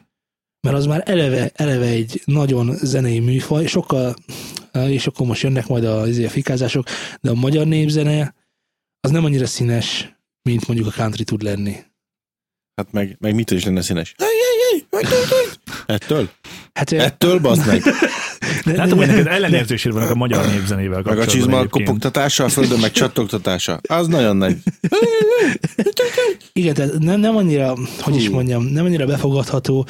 Mert 0.61 0.77
az 0.77 0.87
már 0.87 1.03
eleve, 1.07 1.51
eleve 1.55 1.87
egy 1.87 2.23
nagyon 2.25 2.75
zenei 2.77 3.21
műfaj, 3.21 3.67
sokkal, 3.67 4.15
és 4.73 5.07
akkor 5.07 5.27
most 5.27 5.43
jönnek 5.43 5.67
majd 5.67 5.85
a, 5.85 6.07
izé, 6.07 6.25
a 6.25 6.31
fikázások, 6.31 6.87
de 7.21 7.31
a 7.31 7.35
magyar 7.35 7.67
népzene 7.67 8.35
az 9.05 9.11
nem 9.11 9.25
annyira 9.25 9.47
színes, 9.47 10.17
mint 10.43 10.67
mondjuk 10.67 10.89
a 10.89 10.91
country 10.91 11.25
tud 11.25 11.43
lenni. 11.43 11.77
Hát 12.77 12.93
meg, 12.93 13.17
meg 13.21 13.35
mitől 13.35 13.59
is 13.59 13.65
lenne 13.65 13.83
színes? 13.83 14.15
Ettől? 15.87 16.31
Hát, 16.73 16.93
Ettől, 16.93 17.39
bazd 17.41 17.67
meg! 17.67 17.83
de, 18.65 18.77
Látom, 18.77 18.99
hogy 18.99 19.07
neked 19.07 19.27
ellenérzésed 19.27 19.93
vannak 19.93 20.11
a 20.11 20.15
magyar 20.15 20.47
népzenével 20.47 21.03
Meg 21.03 21.13
a 21.13 21.17
kapcsolatban. 21.17 21.61
csizma 21.63 21.69
kopogtatása, 21.69 22.45
a 22.45 22.49
földön 22.49 22.79
meg 22.81 22.91
csattogtatása. 22.91 23.81
Az 23.89 24.07
nagyon 24.07 24.37
nagy. 24.37 24.57
Igen, 26.53 26.75
tehát 26.75 26.99
nem, 26.99 27.21
nem 27.21 27.37
annyira, 27.37 27.77
hogy 28.01 28.17
is 28.17 28.29
mondjam, 28.29 28.65
nem 28.65 28.85
annyira 28.85 29.07
befogadható, 29.07 29.87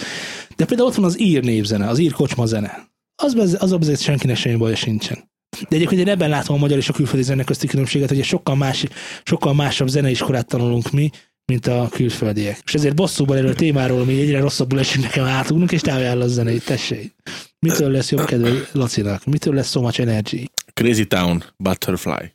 de 0.57 0.65
például 0.65 0.89
ott 0.89 0.95
van 0.95 1.05
az 1.05 1.21
ír 1.21 1.43
népzene, 1.45 1.89
az 1.89 1.99
ír 1.99 2.13
kocsma 2.13 2.47
zene. 2.47 2.89
Az, 3.23 3.35
az, 3.35 3.57
az 3.61 3.73
azért 3.73 4.01
senkinek 4.01 4.37
semmi 4.37 4.57
baja 4.57 4.77
sincsen. 4.77 5.33
De 5.69 5.77
egyébként 5.77 6.01
én 6.01 6.09
ebben 6.09 6.29
látom 6.29 6.57
a 6.57 6.59
magyar 6.59 6.79
és 6.79 6.89
a 6.89 6.93
külföldi 6.93 7.23
zene 7.23 7.45
közti 7.45 7.67
különbséget, 7.67 8.09
hogy 8.09 8.19
egy 8.19 8.25
sokkal, 8.25 8.57
más, 8.57 8.85
sokkal 9.25 9.55
másabb 9.55 9.89
zeneiskolát 9.89 10.47
tanulunk 10.47 10.91
mi, 10.91 11.11
mint 11.47 11.67
a 11.67 11.89
külföldiek. 11.91 12.61
És 12.65 12.75
ezért 12.75 12.95
bosszúban 12.95 13.37
erről 13.37 13.51
a 13.51 13.55
témáról, 13.55 14.01
ami 14.01 14.21
egyre 14.21 14.41
rosszabbul 14.41 14.79
esünk 14.79 15.05
nekem 15.05 15.25
átugrunk, 15.25 15.73
és 15.73 15.81
te 15.81 15.93
ajánlasz 15.95 16.31
zenét, 16.31 16.65
tessék. 16.65 17.15
Mitől 17.59 17.91
lesz 17.91 18.11
jobb 18.11 18.25
kedve 18.25 18.51
Lacinak? 18.73 19.25
Mitől 19.25 19.55
lesz 19.55 19.71
so 19.71 19.81
much 19.81 20.01
energy? 20.01 20.51
Crazy 20.73 21.07
Town, 21.07 21.45
Butterfly. 21.57 22.35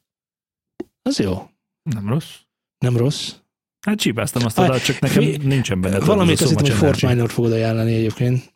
Az 1.01 1.20
jó. 1.20 1.49
Nem 1.84 2.09
rossz. 2.09 2.34
Nem 2.78 2.97
rossz. 2.97 3.32
Hát 3.86 3.99
csípáztam 3.99 4.45
azt 4.45 4.59
oda, 4.59 4.80
csak 4.80 4.99
nekem 4.99 5.24
fi- 5.24 5.43
nincsen 5.43 5.82
benne. 5.82 5.99
Valamit 5.99 6.41
azt 6.41 6.49
hittem, 6.49 6.65
hogy 6.65 6.76
Fort. 6.76 7.01
Minor 7.01 7.32
fogod 7.32 7.51
ajánlani 7.51 7.93
egyébként. 7.93 8.53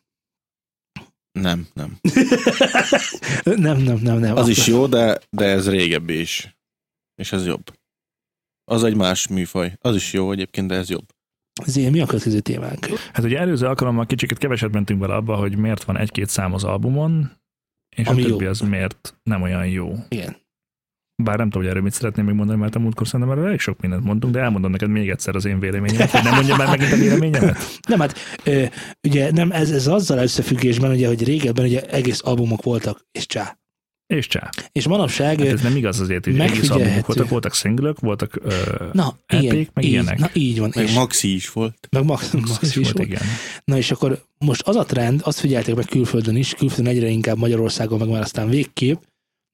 Nem, 1.40 1.66
nem. 1.72 1.98
nem, 3.64 3.78
nem, 3.78 3.98
nem, 3.98 4.18
nem. 4.18 4.36
Az 4.36 4.48
is 4.48 4.66
jó, 4.66 4.86
de, 4.86 5.18
de 5.30 5.44
ez 5.44 5.70
régebbi 5.70 6.20
is. 6.20 6.56
És 7.14 7.32
ez 7.32 7.46
jobb. 7.46 7.78
Az 8.64 8.84
egy 8.84 8.96
más 8.96 9.28
műfaj. 9.28 9.76
Az 9.80 9.94
is 9.94 10.12
jó 10.12 10.32
egyébként, 10.32 10.68
de 10.68 10.74
ez 10.74 10.90
jobb. 10.90 11.04
Zé, 11.64 11.88
mi 11.88 12.00
a 12.00 12.06
következő 12.06 12.40
témánk? 12.40 12.86
Hát 13.12 13.24
ugye 13.24 13.38
előző 13.38 13.66
alkalommal 13.66 14.06
kicsit 14.06 14.38
keveset 14.38 14.72
mentünk 14.72 15.00
bele 15.00 15.14
abba, 15.14 15.36
hogy 15.36 15.56
miért 15.56 15.84
van 15.84 15.96
egy-két 15.98 16.28
szám 16.28 16.52
az 16.52 16.64
albumon, 16.64 17.32
és 17.96 18.06
Ami 18.06 18.22
a 18.22 18.26
többi 18.26 18.44
jó. 18.44 18.50
az 18.50 18.60
miért 18.60 19.16
nem 19.22 19.42
olyan 19.42 19.66
jó. 19.66 19.92
Igen. 20.08 20.36
Bár 21.22 21.36
nem 21.36 21.46
tudom, 21.46 21.62
hogy 21.62 21.70
erről 21.70 21.82
mit 21.82 21.92
szeretném 21.92 22.24
még 22.24 22.34
mondani, 22.34 22.58
mert 22.58 22.74
a 22.74 22.78
múltkor 22.78 23.06
szerintem 23.06 23.30
erről 23.30 23.46
elég 23.46 23.60
sok 23.60 23.80
mindent 23.80 24.04
mondtunk, 24.04 24.32
de 24.32 24.40
elmondom 24.40 24.70
neked 24.70 24.88
még 24.88 25.10
egyszer 25.10 25.34
az 25.34 25.44
én 25.44 25.60
véleményemet, 25.60 26.10
hogy 26.10 26.22
nem 26.22 26.34
mondjam 26.34 26.56
már 26.56 26.68
megint 26.68 26.92
a 26.92 26.96
véleményemet. 26.96 27.58
Nem, 27.88 28.00
hát 28.00 28.18
ö, 28.44 28.64
ugye 29.02 29.30
nem, 29.30 29.50
ez, 29.50 29.70
ez 29.70 29.86
azzal 29.86 30.18
összefüggésben, 30.18 30.90
ugye, 30.90 31.06
hogy 31.06 31.24
régebben 31.24 31.64
ugye 31.64 31.80
egész 31.80 32.20
albumok 32.24 32.62
voltak, 32.62 33.06
és 33.12 33.26
csá. 33.26 33.58
És 34.06 34.26
csá. 34.26 34.50
És 34.72 34.86
manapság, 34.86 35.38
Hát 35.38 35.46
ez 35.46 35.62
nem 35.62 35.76
igaz 35.76 36.00
azért, 36.00 36.24
hogy 36.24 36.40
egész 36.40 36.70
albumok 36.70 37.06
voltak, 37.06 37.28
voltak 37.28 37.54
singlök, 37.54 38.00
voltak 38.00 38.38
ö, 38.42 38.54
na, 38.92 39.18
EP-k, 39.26 39.42
igen, 39.42 39.68
meg 39.74 39.84
így, 39.84 39.90
ilyenek. 39.90 40.18
na, 40.18 40.30
így 40.32 40.58
van. 40.58 40.72
Meg 40.74 40.84
és, 40.84 40.94
Maxi 40.94 41.34
is 41.34 41.50
volt. 41.52 41.88
meg 41.90 42.04
Max, 42.04 42.30
Max, 42.32 42.48
Max 42.48 42.62
is 42.62 42.68
is 42.68 42.74
volt. 42.74 42.96
volt, 42.96 43.08
igen. 43.08 43.22
Na 43.64 43.76
és 43.76 43.90
akkor 43.90 44.24
most 44.38 44.62
az 44.62 44.76
a 44.76 44.84
trend, 44.84 45.20
azt 45.24 45.40
figyelték 45.40 45.74
meg 45.74 45.84
külföldön 45.84 46.36
is, 46.36 46.54
külföldön 46.54 46.94
egyre 46.94 47.08
inkább 47.08 47.38
Magyarországon, 47.38 47.98
meg 47.98 48.08
már 48.08 48.20
aztán 48.20 48.48
végképp, 48.48 49.00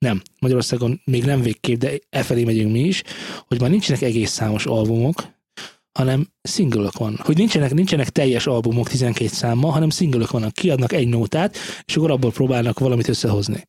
nem, 0.05 0.23
Magyarországon 0.41 1.01
még 1.05 1.25
nem 1.25 1.41
végképp, 1.41 1.79
de 1.79 1.99
e 2.11 2.23
felé 2.23 2.45
megyünk 2.45 2.73
mi 2.73 2.81
is, 2.81 3.03
hogy 3.47 3.61
már 3.61 3.71
nincsenek 3.71 4.03
egész 4.03 4.31
számos 4.31 4.67
albumok, 4.67 5.23
hanem 5.93 6.27
szingölök 6.43 6.99
van. 6.99 7.17
Hogy 7.23 7.37
nincsenek, 7.37 7.75
nincsenek 7.75 8.09
teljes 8.09 8.47
albumok 8.47 8.89
12 8.89 9.31
számmal, 9.31 9.71
hanem 9.71 9.91
szingölök 9.91 10.31
vannak. 10.31 10.53
Kiadnak 10.53 10.93
egy 10.93 11.09
nótát, 11.09 11.57
és 11.85 11.97
akkor 11.97 12.11
abból 12.11 12.33
próbálnak 12.33 12.79
valamit 12.79 13.09
összehozni. 13.09 13.69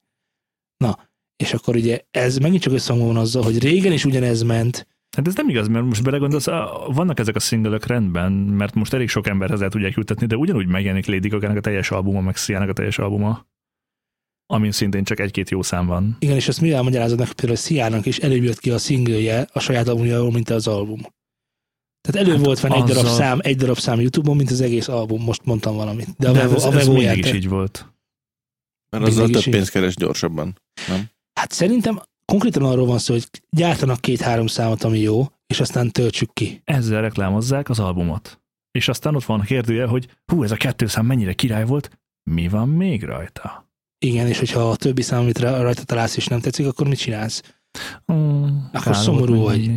Na, 0.77 1.09
és 1.36 1.53
akkor 1.53 1.75
ugye 1.75 1.99
ez 2.11 2.38
megint 2.38 2.61
csak 2.61 2.73
összhangban 2.73 3.07
van 3.07 3.17
azzal, 3.17 3.43
hogy 3.43 3.59
régen 3.59 3.91
is 3.91 4.05
ugyanez 4.05 4.41
ment, 4.41 4.88
Hát 5.17 5.27
ez 5.27 5.36
nem 5.36 5.49
igaz, 5.49 5.67
mert 5.67 5.86
most 5.86 6.03
belegondolsz, 6.03 6.45
vannak 6.88 7.19
ezek 7.19 7.36
a 7.36 7.39
singlek 7.39 7.86
rendben, 7.86 8.32
mert 8.32 8.73
most 8.73 8.93
elég 8.93 9.09
sok 9.09 9.27
emberhez 9.27 9.61
el 9.61 9.69
tudják 9.69 9.93
jutatni, 9.93 10.25
de 10.25 10.36
ugyanúgy 10.36 10.67
megjelenik 10.67 11.05
Lady 11.05 11.27
Gaga-nak 11.27 11.57
a 11.57 11.61
teljes 11.61 11.91
albuma, 11.91 12.21
meg 12.21 12.36
Sia-nak 12.36 12.69
a 12.69 12.73
teljes 12.73 12.99
albuma, 12.99 13.45
amin 14.52 14.72
szintén 14.72 15.04
csak 15.04 15.20
egy-két 15.20 15.49
jó 15.49 15.62
szám 15.62 15.86
van. 15.86 16.18
Igen, 16.20 16.36
és 16.36 16.47
ezt 16.47 16.62
mivel 16.62 16.82
magyarázod 16.82 17.20
meg, 17.20 17.32
például 17.32 17.58
Sziának 17.58 18.06
is 18.06 18.18
előbb 18.18 18.43
jött 18.43 18.60
ki 18.60 18.72
a 18.72 18.78
szingője 18.78 19.47
a 19.54 19.60
saját 19.60 19.88
albumjáról, 19.88 20.32
mint 20.32 20.49
az 20.49 20.68
album. 20.68 21.02
Tehát 22.02 22.28
előbb 22.28 22.36
Hát 22.36 22.45
volt 22.45 22.60
fenn 22.60 22.72
egy 22.72 22.84
darab 22.84 23.06
szám, 23.06 23.39
egy 23.41 23.56
darab 23.56 23.78
szám 23.78 23.99
YouTube-on, 23.99 24.36
mint 24.38 24.52
az 24.52 24.62
egész 24.62 24.88
album, 24.88 25.24
most 25.24 25.45
mondtam 25.45 25.76
valamit. 25.76 26.08
De 26.18 26.30
a 26.30 26.32
De 26.32 26.39
Vevo, 26.39 26.56
ez, 26.56 26.64
a 26.64 26.74
ez 26.74 26.88
mindig 26.88 27.18
is 27.18 27.34
így 27.34 27.47
volt. 27.47 27.93
Mert 28.89 29.08
azzal 29.08 29.30
több 29.30 29.43
pénzt 29.43 29.72
keres 29.72 29.95
gyorsabban. 29.95 30.62
Hát 31.34 31.52
szerintem 31.52 32.02
konkrétan 32.26 32.64
arról 32.64 32.86
van 32.86 32.99
szó, 32.99 33.14
hogy 33.14 33.28
gyártanak 33.49 34.02
két-három 34.02 34.47
számot, 34.47 34.84
ami 34.84 34.99
jó, 34.99 35.26
és 35.47 35.60
aztán 35.60 35.91
töltsük 35.91 36.34
ki. 36.34 36.62
Ezzel 36.64 37.02
reklámozzák 37.02 37.70
az 37.70 37.80
albumot. 37.80 38.41
És 38.72 38.88
aztán 38.88 39.16
ott 39.16 39.24
van 39.24 39.39
a 39.39 39.43
kérdője, 39.43 39.86
hogy 39.86 40.08
hú, 40.26 40.43
ez 40.43 40.52
a 40.52 40.56
kettő 40.56 40.88
szám 40.88 41.06
mennyire 41.06 41.34
király 41.34 41.66
volt, 41.66 41.89
mi 42.24 42.47
van 42.47 42.70
még 42.70 43.04
rajta? 43.04 43.70
Igen, 44.06 44.28
és 44.28 44.39
hogyha 44.39 44.70
a 44.70 44.76
többi 44.76 45.02
szám, 45.02 45.20
amit 45.20 45.39
ra- 45.39 45.62
rajta 45.62 45.84
találsz, 45.84 46.18
és 46.18 46.28
nem 46.28 46.39
tetszik, 46.39 46.66
akkor 46.68 46.88
mit 46.88 46.97
csinálsz? 46.99 47.41
Mm, 48.14 48.45
Akkor 48.74 48.95
szomorú 48.95 49.41
vagy. 49.41 49.72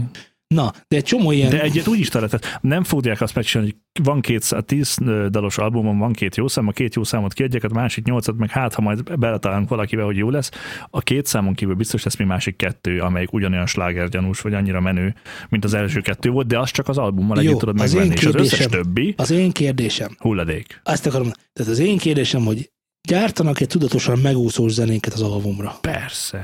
Na, 0.46 0.72
de 0.88 0.96
egy 0.96 1.04
csomó 1.04 1.30
ilyen... 1.32 1.50
De 1.50 1.62
egyet 1.62 1.86
úgy 1.86 1.98
is 1.98 2.08
tehát 2.08 2.58
nem 2.60 2.84
fogják 2.84 3.20
azt 3.20 3.34
megcsinálni, 3.34 3.72
hogy 3.92 4.04
van 4.04 4.20
két 4.20 4.42
szá- 4.42 4.64
tíz 4.66 4.96
dalos 5.28 5.58
albumon, 5.58 5.98
van 5.98 6.12
két 6.12 6.36
jó 6.36 6.48
szám, 6.48 6.68
a 6.68 6.70
két 6.70 6.94
jó 6.94 7.04
számot 7.04 7.32
kiadják, 7.32 7.64
a 7.64 7.68
másik 7.74 8.04
nyolcat, 8.04 8.36
meg 8.36 8.50
hát, 8.50 8.74
ha 8.74 8.82
majd 8.82 9.18
beletalálunk 9.18 9.68
valakivel, 9.68 10.04
hogy 10.04 10.16
jó 10.16 10.30
lesz, 10.30 10.50
a 10.90 11.00
két 11.00 11.26
számon 11.26 11.54
kívül 11.54 11.74
biztos 11.74 12.02
lesz 12.02 12.16
még 12.16 12.26
másik 12.26 12.56
kettő, 12.56 13.00
amelyik 13.00 13.32
ugyanolyan 13.32 13.66
slágergyanús, 13.66 14.40
vagy 14.40 14.54
annyira 14.54 14.80
menő, 14.80 15.14
mint 15.48 15.64
az 15.64 15.74
első 15.74 16.00
kettő 16.00 16.30
volt, 16.30 16.46
de 16.46 16.58
azt 16.58 16.72
csak 16.72 16.88
az 16.88 16.98
albummal 16.98 17.38
együtt 17.38 17.58
tudod 17.58 17.80
az 17.80 17.92
én 17.94 17.98
megvenni, 18.00 18.20
és 18.20 18.26
az 18.26 18.34
összes 18.34 18.58
kérdésem- 18.58 18.82
többi 18.82 19.14
Az 19.16 19.30
én 19.30 19.50
kérdésem, 19.52 20.16
hulladék. 20.18 20.80
azt 20.84 21.06
akarom, 21.06 21.30
tehát 21.52 21.72
az 21.72 21.78
én 21.78 21.98
kérdésem, 21.98 22.44
hogy 22.44 22.70
gyártanak-e 23.08 23.66
tudatosan 23.66 24.18
megúszós 24.18 24.72
zenénket 24.72 25.12
az 25.12 25.22
albumra? 25.22 25.78
Persze. 25.80 26.38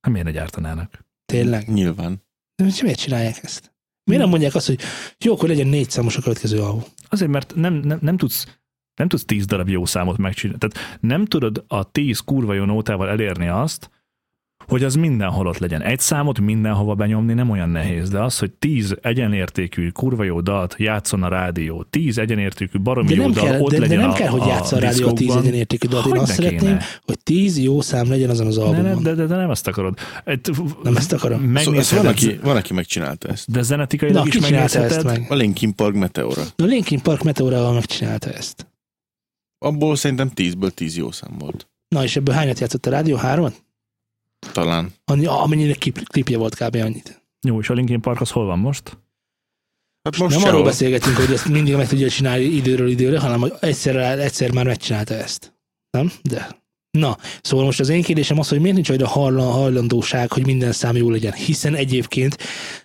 Hát 0.00 0.12
miért 0.12 0.26
ne 0.26 0.32
gyártanának? 0.32 1.04
Tényleg? 1.26 1.68
Nyilván. 1.68 2.22
De 2.54 2.64
miért 2.82 2.98
csinálják 2.98 3.38
ezt? 3.42 3.74
Miért 4.04 4.22
nem 4.22 4.30
mondják 4.30 4.54
azt, 4.54 4.66
hogy 4.66 4.80
jó, 5.18 5.32
akkor 5.32 5.48
legyen 5.48 5.66
négy 5.66 5.90
számos 5.90 6.16
a 6.16 6.20
következő 6.22 6.60
album? 6.60 6.84
Azért, 7.08 7.30
mert 7.30 7.54
nem, 7.54 7.74
nem, 7.74 7.98
nem 8.02 8.16
tudsz 8.16 8.46
nem 8.94 9.08
tudsz 9.08 9.24
tíz 9.24 9.46
darab 9.46 9.68
jó 9.68 9.84
számot 9.84 10.16
megcsinálni. 10.16 10.60
Tehát 10.60 10.98
nem 11.00 11.24
tudod 11.24 11.64
a 11.68 11.90
tíz 11.90 12.18
kurva 12.18 12.54
jó 12.54 12.64
nótával 12.64 13.08
elérni 13.08 13.48
azt, 13.48 13.90
hogy 14.72 14.84
az 14.84 14.94
mindenhol 14.94 15.46
ott 15.46 15.58
legyen. 15.58 15.82
Egy 15.82 16.00
számot 16.00 16.40
mindenhova 16.40 16.94
benyomni 16.94 17.32
nem 17.34 17.50
olyan 17.50 17.68
nehéz, 17.68 18.10
de 18.10 18.20
az, 18.22 18.38
hogy 18.38 18.50
tíz 18.50 18.96
egyenértékű, 19.02 19.88
kurva 19.88 20.24
jó 20.24 20.40
dalt 20.40 20.74
játszon 20.78 21.22
a 21.22 21.28
rádió, 21.28 21.82
tíz 21.90 22.18
egyenértékű, 22.18 22.78
baromi 22.80 23.08
De 23.08 23.14
jó 23.14 23.30
dal 23.30 23.44
kell, 23.44 23.60
ott 23.60 23.70
de, 23.70 23.76
de 23.76 23.82
legyen 23.82 23.98
nem 23.98 24.10
a, 24.10 24.12
kell, 24.12 24.28
hogy 24.28 24.46
játssza 24.46 24.76
a 24.76 24.78
rádió 24.78 25.08
a 25.08 25.12
tíz 25.12 25.34
egyenértékű 25.36 25.88
dalt. 25.88 26.04
Én 26.06 26.10
Hogy 26.10 26.20
azt 26.20 26.32
szeretném, 26.32 26.58
kéne? 26.60 26.82
hogy 27.04 27.18
tíz 27.22 27.58
jó 27.58 27.80
szám 27.80 28.08
legyen 28.08 28.30
azon 28.30 28.46
az 28.46 28.56
Ne, 28.56 28.62
albumon. 28.62 28.84
nem, 28.90 29.02
de, 29.02 29.14
de, 29.14 29.26
de, 29.26 29.36
nem 29.36 29.50
ezt 29.50 29.66
akarod. 29.66 29.98
Egy, 30.24 30.50
Nem 30.82 30.96
ezt 30.96 31.12
akarom. 31.12 31.38
Szóval 31.56 31.56
ezt 31.56 31.64
van, 31.64 32.04
Megnézheted, 32.04 32.06
aki, 32.06 32.38
van, 32.42 32.56
aki 32.56 32.72
megcsinálta 32.72 33.28
ezt. 33.28 33.50
de 33.50 33.62
zenetikailag 33.62 34.26
is 34.26 34.32
csinálta 34.32 34.56
ezt 34.62 34.74
megnézheted. 34.74 35.04
meg? 35.20 35.26
A 35.30 35.34
Linkin 35.34 35.74
Park 35.74 35.94
Meteora. 35.94 36.42
A 36.42 36.62
Linkin 36.64 37.00
Park 37.02 37.22
Meteorával 37.22 37.72
megcsinálta 37.72 38.30
ezt. 38.30 38.66
Abból 39.58 39.96
szerintem 39.96 40.28
tízből 40.28 40.70
tíz 40.70 40.96
jó 40.96 41.10
szám 41.10 41.30
volt. 41.38 41.66
Na, 41.88 42.02
és 42.02 42.16
ebből 42.16 42.34
hányat 42.34 42.58
játszott 42.60 42.86
a 42.86 42.90
rádió? 42.90 43.16
Hármat? 43.16 43.62
Talán. 44.52 44.92
Annyi, 45.04 45.26
amennyire 45.26 45.74
klip, 45.74 46.08
klipje 46.08 46.38
volt 46.38 46.54
kb. 46.54 46.76
annyit. 46.76 47.22
Jó, 47.40 47.60
és 47.60 47.68
a 47.68 47.74
Linkin 47.74 48.00
Park 48.00 48.20
az 48.20 48.30
hol 48.30 48.46
van 48.46 48.58
most? 48.58 48.98
Hát 50.02 50.16
Most 50.18 50.38
nem 50.38 50.48
arról 50.48 50.64
beszélgetünk, 50.64 51.16
hogy 51.16 51.32
ezt 51.32 51.48
mindig 51.48 51.74
meg 51.76 51.88
tudja 51.88 52.08
csinálni 52.10 52.44
időről 52.44 52.88
időre, 52.88 53.20
hanem 53.20 53.40
hogy 53.40 53.52
egyszer, 53.60 53.96
egyszer 54.18 54.52
már 54.52 54.64
megcsinálta 54.64 55.14
ezt. 55.14 55.54
Nem? 55.90 56.12
De. 56.22 56.60
Na, 56.98 57.16
szóval 57.42 57.64
most 57.64 57.80
az 57.80 57.88
én 57.88 58.02
kérdésem 58.02 58.38
az, 58.38 58.48
hogy 58.48 58.60
miért 58.60 58.74
nincs 58.74 58.90
olyan 58.90 59.06
hajlan- 59.06 59.52
hajlandóság, 59.52 60.32
hogy 60.32 60.46
minden 60.46 60.72
szám 60.72 60.96
jó 60.96 61.10
legyen, 61.10 61.32
hiszen 61.32 61.74
egyébként 61.74 62.36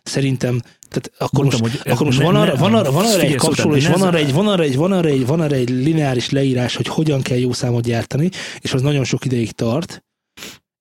szerintem 0.03 0.59
tehát 0.89 1.11
akkor 1.17 1.39
Mondtam, 1.43 1.61
most, 1.61 1.81
hogy 1.81 1.91
akkor 1.91 2.05
most 2.05 2.17
ne- 2.17 2.25
van, 2.25 2.35
arra, 2.35 2.53
ne- 2.53 2.59
van, 2.59 2.73
arra, 2.73 2.91
van 2.91 3.05
arra 3.05 3.13
egy 3.13 3.19
figyelj, 3.19 3.35
kapcsoló, 3.35 3.75
és 3.75 3.87
van 3.87 4.01
arra, 4.01 4.17
egy, 4.17 4.33
van, 4.33 4.47
arra 4.47 4.63
egy, 4.63 4.75
van, 4.75 4.91
arra 4.91 5.07
egy, 5.09 5.25
van 5.25 5.39
arra 5.41 5.55
egy 5.55 5.69
lineáris 5.69 6.29
leírás, 6.29 6.75
hogy 6.75 6.87
hogyan 6.87 7.21
kell 7.21 7.37
jó 7.37 7.53
számot 7.53 7.83
gyártani, 7.83 8.29
és 8.59 8.73
az 8.73 8.81
nagyon 8.81 9.03
sok 9.03 9.25
ideig 9.25 9.51
tart 9.51 10.03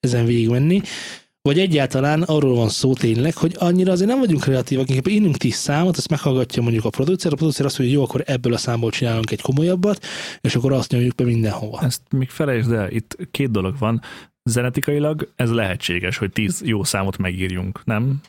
ezen 0.06 0.24
végigmenni, 0.24 0.80
vagy 1.46 1.58
egyáltalán 1.58 2.22
arról 2.22 2.54
van 2.54 2.68
szó 2.68 2.94
tényleg, 2.94 3.36
hogy 3.36 3.54
annyira 3.58 3.92
azért 3.92 4.08
nem 4.08 4.18
vagyunk 4.18 4.40
kreatívak, 4.40 4.88
inkább 4.88 5.06
innünk 5.06 5.36
tíz 5.36 5.54
számot, 5.54 5.96
azt 5.96 6.10
meghallgatja 6.10 6.62
mondjuk 6.62 6.84
a 6.84 6.90
producer, 6.90 7.32
a 7.32 7.36
producer 7.36 7.66
azt 7.66 7.78
mondja, 7.78 7.96
hogy 7.96 8.06
jó, 8.06 8.10
akkor 8.10 8.32
ebből 8.34 8.52
a 8.52 8.56
számból 8.56 8.90
csinálunk 8.90 9.30
egy 9.30 9.40
komolyabbat, 9.40 10.04
és 10.40 10.54
akkor 10.54 10.72
azt 10.72 10.90
nyomjuk 10.90 11.14
be 11.14 11.24
mindenhova. 11.24 11.80
Ezt 11.82 12.00
még 12.10 12.28
felejtsd 12.28 12.72
el, 12.72 12.90
itt 12.90 13.16
két 13.30 13.50
dolog 13.50 13.78
van. 13.78 14.02
Zenetikailag 14.42 15.32
ez 15.36 15.50
lehetséges, 15.50 16.16
hogy 16.16 16.32
tíz 16.32 16.62
jó 16.64 16.84
számot 16.84 17.18
megírjunk, 17.18 17.84
nem? 17.84 18.20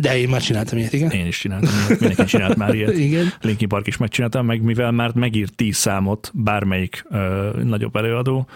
De 0.00 0.18
én 0.18 0.28
már 0.28 0.40
csináltam 0.42 0.78
ilyet, 0.78 0.92
igen. 0.92 1.10
Én 1.10 1.26
is 1.26 1.38
csináltam 1.38 1.70
ilyet, 1.86 2.00
mindenki 2.00 2.24
csinált 2.24 2.56
már 2.56 2.74
ilyet. 2.74 2.96
Igen. 3.08 3.32
Linkin 3.40 3.68
Park 3.68 3.86
is 3.86 3.96
megcsinálta, 3.96 4.42
meg 4.42 4.62
mivel 4.62 4.90
már 4.90 5.14
megírt 5.14 5.54
tíz 5.54 5.76
számot 5.76 6.30
bármelyik 6.34 7.04
ö, 7.10 7.50
nagyobb 7.64 7.96
előadó, 7.96 8.48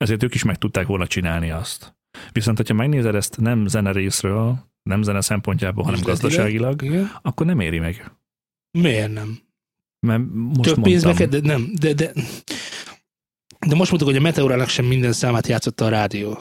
ezért 0.00 0.22
ők 0.22 0.34
is 0.34 0.42
meg 0.42 0.58
tudták 0.58 0.86
volna 0.86 1.06
csinálni 1.06 1.50
azt. 1.50 1.96
Viszont, 2.32 2.56
hogyha 2.56 2.74
megnézed 2.74 3.14
ezt 3.14 3.40
nem 3.40 3.66
zene 3.66 3.92
részről, 3.92 4.68
nem 4.82 5.02
zene 5.02 5.20
szempontjából, 5.20 5.84
hanem 5.84 6.00
Üzletileg. 6.00 6.22
gazdaságilag, 6.22 6.82
igen. 6.82 7.10
akkor 7.22 7.46
nem 7.46 7.60
éri 7.60 7.78
meg. 7.78 8.12
Miért 8.70 9.12
nem? 9.12 9.38
Mert 10.06 10.22
most 10.32 10.74
Több 10.74 10.82
pénzbe 10.82 11.12
kell, 11.12 11.26
de 11.26 11.40
nem, 11.40 11.72
de, 11.78 11.92
de, 11.92 12.12
de 13.66 13.74
most 13.74 13.90
mondtuk, 13.90 14.08
hogy 14.08 14.16
a 14.16 14.20
Meteorának 14.20 14.68
sem 14.68 14.84
minden 14.84 15.12
számát 15.12 15.46
játszotta 15.46 15.84
a 15.84 15.88
rádió. 15.88 16.38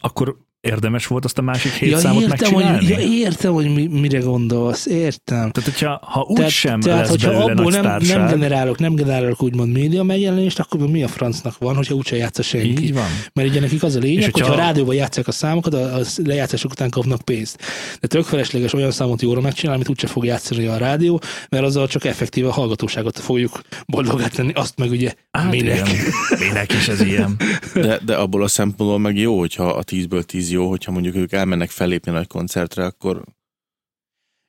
akkor 0.00 0.43
érdemes 0.64 1.06
volt 1.06 1.24
azt 1.24 1.38
a 1.38 1.42
másik 1.42 1.72
hét 1.72 1.90
ja, 1.90 1.98
számot 1.98 2.22
értem, 2.22 2.38
megcsinálni? 2.38 2.78
hogy, 2.78 2.88
ja, 2.88 3.08
értem, 3.18 3.52
hogy 3.52 3.74
mi, 3.74 3.86
mire 3.86 4.18
gondolsz, 4.18 4.86
értem. 4.86 5.50
Tehát, 5.50 5.62
hogyha 5.64 6.00
ha 6.02 6.20
úgy 6.28 6.48
sem 6.48 6.80
tehát, 6.80 7.00
lesz 7.00 7.08
hogyha 7.08 7.28
belőle 7.30 7.44
abból 7.50 7.64
nagy 7.64 7.72
nem, 7.72 7.82
nem 7.82 8.00
sztárság, 8.00 8.38
generálok, 8.38 8.78
nem 8.78 8.94
generálok 8.94 9.42
úgymond 9.42 9.72
média 9.72 10.02
megjelenést, 10.02 10.58
akkor 10.58 10.80
mi 10.80 11.02
a 11.02 11.08
francnak 11.08 11.58
van, 11.58 11.76
hogyha 11.76 11.94
úgyse 11.94 12.16
játsza 12.16 12.42
senki. 12.42 12.82
így 12.82 12.92
van. 12.94 13.06
Mert 13.32 13.48
ugye 13.48 13.60
nekik 13.60 13.82
az 13.82 13.94
a 13.94 13.98
lényeg, 13.98 14.18
És 14.18 14.24
hogyha 14.24 14.46
hogyha- 14.46 14.62
a 14.62 14.66
rádióban 14.66 14.94
játszák 14.94 15.28
a 15.28 15.32
számokat, 15.32 15.74
a, 15.74 15.96
a 15.96 16.00
lejátszások 16.24 16.70
után 16.70 16.90
kapnak 16.90 17.22
pénzt. 17.22 17.58
De 18.00 18.06
tök 18.06 18.24
felesleges 18.24 18.72
olyan 18.72 18.90
számot 18.90 19.22
jóra 19.22 19.40
megcsinálni, 19.40 19.80
amit 19.80 19.90
úgyse 19.90 20.06
fog 20.06 20.24
játszani 20.24 20.66
a 20.66 20.76
rádió, 20.76 21.20
mert 21.48 21.64
azzal 21.64 21.86
csak 21.86 22.04
effektíve 22.04 22.48
a 22.48 22.52
hallgatóságot 22.52 23.18
fogjuk 23.18 23.60
boldogát 23.86 24.32
tenni, 24.32 24.52
azt 24.52 24.78
meg 24.78 24.90
ugye 24.90 25.12
Hát 25.30 25.50
minek. 25.50 25.88
igen, 25.88 25.96
minek 26.48 26.72
is 26.72 26.88
ez 26.88 27.00
ilyen. 27.00 27.36
De, 27.74 27.98
de 28.04 28.14
abból 28.14 28.42
a 28.42 28.48
szempontból 28.48 28.98
meg 28.98 29.16
jó, 29.16 29.38
hogyha 29.38 29.66
a 29.66 29.84
10-ből 29.84 30.22
10 30.22 30.50
jó, 30.54 30.68
hogyha 30.68 30.92
mondjuk 30.92 31.14
ők 31.14 31.32
elmennek 31.32 31.70
fellépni 31.70 32.12
nagy 32.12 32.26
koncertre, 32.26 32.84
akkor 32.84 33.24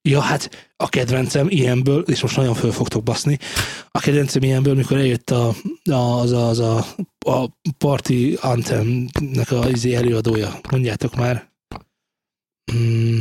Ja, 0.08 0.20
hát 0.20 0.74
a 0.76 0.90
kedvencem 0.90 1.50
ilyenből, 1.50 2.02
és 2.02 2.22
most 2.22 2.36
nagyon 2.36 2.54
föl 2.54 2.72
fogtok 2.72 3.04
baszni, 3.04 3.38
a 3.92 4.00
kedvencem 4.00 4.44
ilyenből, 4.44 4.76
mikor 4.76 4.98
eljött 4.98 5.30
a, 5.30 5.54
a, 5.84 5.94
az, 5.94 6.32
a, 6.32 6.48
az 6.48 6.60
a, 6.60 6.86
a 7.26 7.50
Party 7.78 8.36
Anthem-nek 8.42 9.52
a 9.52 9.70
izé 9.70 9.94
előadója. 9.94 10.60
Mondjátok 10.72 11.16
már. 11.16 11.52
Mm, 12.74 13.20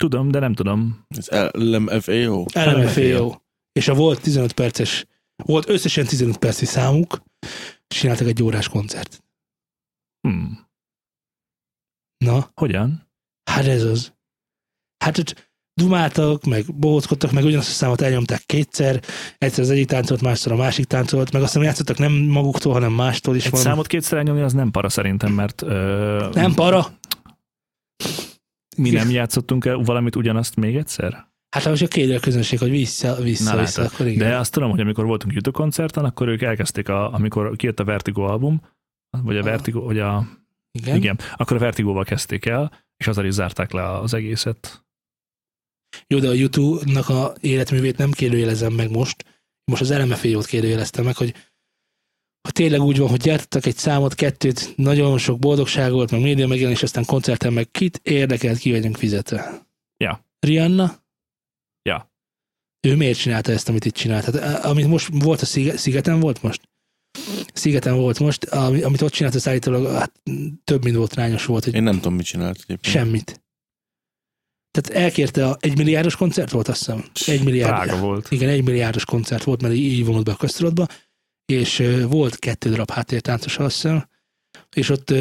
Tudom, 0.00 0.30
de 0.30 0.38
nem 0.38 0.54
tudom. 0.54 1.06
ez 1.08 1.28
LMFAO. 1.52 2.44
LMFAO. 2.52 3.34
És 3.72 3.88
a 3.88 3.94
volt 3.94 4.20
15 4.22 4.52
perces, 4.52 5.06
volt 5.44 5.68
összesen 5.68 6.06
15 6.06 6.36
perci 6.36 6.64
számuk, 6.64 7.22
és 7.88 7.98
csináltak 7.98 8.26
egy 8.26 8.42
órás 8.42 8.68
koncert. 8.68 9.22
Hmm. 10.20 10.65
Na, 12.24 12.50
Hogyan? 12.54 13.08
hát 13.50 13.66
ez 13.66 13.82
az. 13.82 14.14
Hát 15.04 15.18
ott 15.18 15.50
dumáltak, 15.80 16.44
meg 16.44 16.64
bohóckodtak, 16.74 17.32
meg 17.32 17.44
ugyanazt 17.44 17.68
a 17.68 17.72
számot 17.72 18.00
elnyomták 18.00 18.42
kétszer, 18.46 19.02
egyszer 19.38 19.64
az 19.64 19.70
egyik 19.70 19.86
táncolt, 19.86 20.20
másszor 20.20 20.52
a 20.52 20.56
másik 20.56 20.84
táncolt, 20.84 21.32
meg 21.32 21.42
aztán 21.42 21.62
játszottak 21.62 21.98
nem 21.98 22.12
maguktól, 22.12 22.72
hanem 22.72 22.92
mástól 22.92 23.36
is. 23.36 23.44
Egy 23.44 23.50
valami- 23.50 23.68
számot 23.70 23.86
kétszer 23.86 24.18
elnyomni 24.18 24.42
az 24.42 24.52
nem 24.52 24.70
para 24.70 24.88
szerintem, 24.88 25.32
mert 25.32 25.62
ö, 25.62 26.28
Nem 26.32 26.54
para? 26.54 26.86
mi 28.76 28.90
nem 28.90 29.10
játszottunk 29.10 29.64
el 29.64 29.76
valamit 29.76 30.16
ugyanazt 30.16 30.56
még 30.56 30.76
egyszer? 30.76 31.12
Hát 31.50 31.64
ha 31.64 31.70
most 31.70 31.82
a 31.82 31.86
kéri 31.88 32.14
a 32.14 32.20
közönség, 32.20 32.58
hogy 32.58 32.70
vissza, 32.70 33.14
vissza, 33.14 33.54
Na, 33.54 33.60
vissza, 33.60 33.82
akkor 33.82 34.06
igen. 34.06 34.28
De 34.28 34.36
azt 34.36 34.52
tudom, 34.52 34.70
hogy 34.70 34.80
amikor 34.80 35.04
voltunk 35.04 35.32
YouTube 35.32 35.58
koncerten, 35.58 36.04
akkor 36.04 36.28
ők 36.28 36.42
elkezdték, 36.42 36.88
a, 36.88 37.12
amikor 37.12 37.56
kijött 37.56 37.80
a 37.80 37.84
Vertigo 37.84 38.22
album, 38.22 38.60
vagy 39.22 39.36
a. 39.36 39.42
Vertigo, 39.42 39.80
vagy 39.80 39.98
a, 39.98 40.26
igen. 40.76 40.96
igen, 40.96 41.18
akkor 41.36 41.56
a 41.56 41.60
Vertigóval 41.60 42.04
kezdték 42.04 42.46
el, 42.46 42.84
és 42.96 43.06
azzal 43.06 43.24
is 43.24 43.32
zárták 43.32 43.72
le 43.72 43.98
az 43.98 44.14
egészet. 44.14 44.84
Jó, 46.06 46.18
de 46.18 46.28
a 46.28 46.32
YouTube-nak 46.32 47.08
a 47.08 47.34
életművét 47.40 47.96
nem 47.96 48.10
kérdőjelezem 48.10 48.72
meg 48.72 48.90
most. 48.90 49.24
Most 49.64 49.82
az 49.82 49.92
LMFAO-t 49.92 50.46
kérdőjeleztem 50.46 51.04
meg, 51.04 51.16
hogy 51.16 51.34
ha 52.46 52.52
tényleg 52.52 52.80
úgy 52.80 52.98
van, 52.98 53.08
hogy 53.08 53.20
gyártottak 53.20 53.66
egy 53.66 53.76
számot, 53.76 54.14
kettőt, 54.14 54.72
nagyon 54.76 55.18
sok 55.18 55.38
boldogságot, 55.38 56.10
meg 56.10 56.20
média 56.20 56.46
megjelenés, 56.46 56.82
aztán 56.82 57.04
koncerten 57.04 57.52
meg 57.52 57.70
kit 57.70 58.00
érdekelt, 58.02 58.58
ki 58.58 58.70
vagyunk 58.70 58.96
fizetve. 58.96 59.66
Ja. 59.96 60.24
Rihanna? 60.38 60.94
Ja. 61.82 62.12
Ő 62.80 62.96
miért 62.96 63.18
csinálta 63.18 63.52
ezt, 63.52 63.68
amit 63.68 63.84
itt 63.84 63.94
csinált? 63.94 64.24
Hát, 64.24 64.34
eh, 64.34 64.64
amit 64.64 64.86
most 64.86 65.08
volt 65.12 65.40
a 65.40 65.46
Sziget, 65.46 65.78
Szigeten 65.78 66.20
volt 66.20 66.42
most? 66.42 66.68
Szigeten 67.52 67.96
volt 67.96 68.18
most, 68.18 68.44
ami, 68.44 68.82
amit 68.82 69.02
ott 69.02 69.12
csinált, 69.12 69.34
az 69.34 69.48
állítólag 69.48 69.94
hát, 69.94 70.12
több, 70.64 70.84
mint 70.84 70.96
volt 70.96 71.14
rányos 71.14 71.44
volt, 71.44 71.64
hogy 71.64 71.74
Én 71.74 71.82
nem 71.82 71.94
tudom, 71.94 72.14
mit 72.14 72.26
csinált 72.26 72.56
egyébként. 72.56 72.94
semmit. 72.94 73.40
Tehát 74.70 75.02
elkérte 75.02 75.48
a 75.48 75.56
egy 75.60 75.76
milliárdos 75.76 76.16
koncert 76.16 76.50
volt, 76.50 76.68
azt 76.68 76.78
hiszem. 76.78 77.04
Egy 77.26 77.44
milliárd. 77.44 77.84
Drága 77.84 78.00
volt. 78.00 78.30
Igen, 78.30 78.48
egy 78.48 78.64
milliárdos 78.64 79.04
koncert 79.04 79.44
volt, 79.44 79.62
mert 79.62 79.74
így 79.74 80.04
vonult 80.04 80.24
be 80.24 80.32
a 80.32 80.36
köztudatba, 80.36 80.86
és 81.52 81.82
volt 82.08 82.38
kettő 82.38 82.70
darab 82.70 82.90
háttértáncos, 82.90 83.58
azt 83.58 83.74
hiszem, 83.74 84.08
és 84.74 84.88
ott 84.88 85.14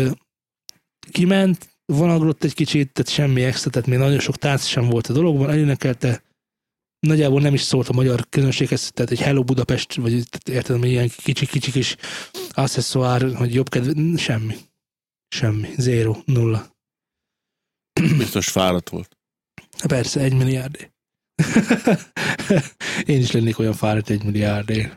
kiment, 1.12 1.70
vonaglott 1.86 2.44
egy 2.44 2.54
kicsit, 2.54 2.94
tehát 2.94 3.12
semmi 3.12 3.44
extra, 3.44 3.70
tehát 3.70 3.88
még 3.88 3.98
nagyon 3.98 4.20
sok 4.20 4.38
tánc 4.38 4.66
sem 4.66 4.90
volt 4.90 5.08
a 5.08 5.14
dologban, 5.14 5.50
elénekelte, 5.50 6.24
nagyjából 7.06 7.42
nem 7.42 7.54
is 7.54 7.62
szólt 7.62 7.90
a 7.90 7.94
magyar 7.94 8.30
közönséghez, 8.30 8.92
tehát 8.94 9.12
egy 9.12 9.22
Hello 9.22 9.44
Budapest, 9.44 9.96
vagy 9.96 10.28
érted, 10.50 10.80
hogy 10.80 10.90
ilyen 10.90 11.12
kicsi-kicsi 11.24 11.72
kis 11.72 11.96
accessoár, 12.50 13.36
hogy 13.36 13.54
jobb 13.54 13.70
kedve, 13.70 14.18
semmi. 14.18 14.56
Semmi. 15.28 15.70
Zéro. 15.78 16.18
Nulla. 16.26 16.76
Biztos 18.18 18.48
fáradt 18.48 18.90
volt. 18.90 19.18
Persze, 19.88 20.20
egy 20.20 20.34
milliárdé. 20.34 20.92
Én 23.06 23.20
is 23.20 23.32
lennék 23.32 23.60
olyan 23.60 23.74
fáradt 23.74 24.10
egy 24.10 24.24
milliárdé. 24.24 24.92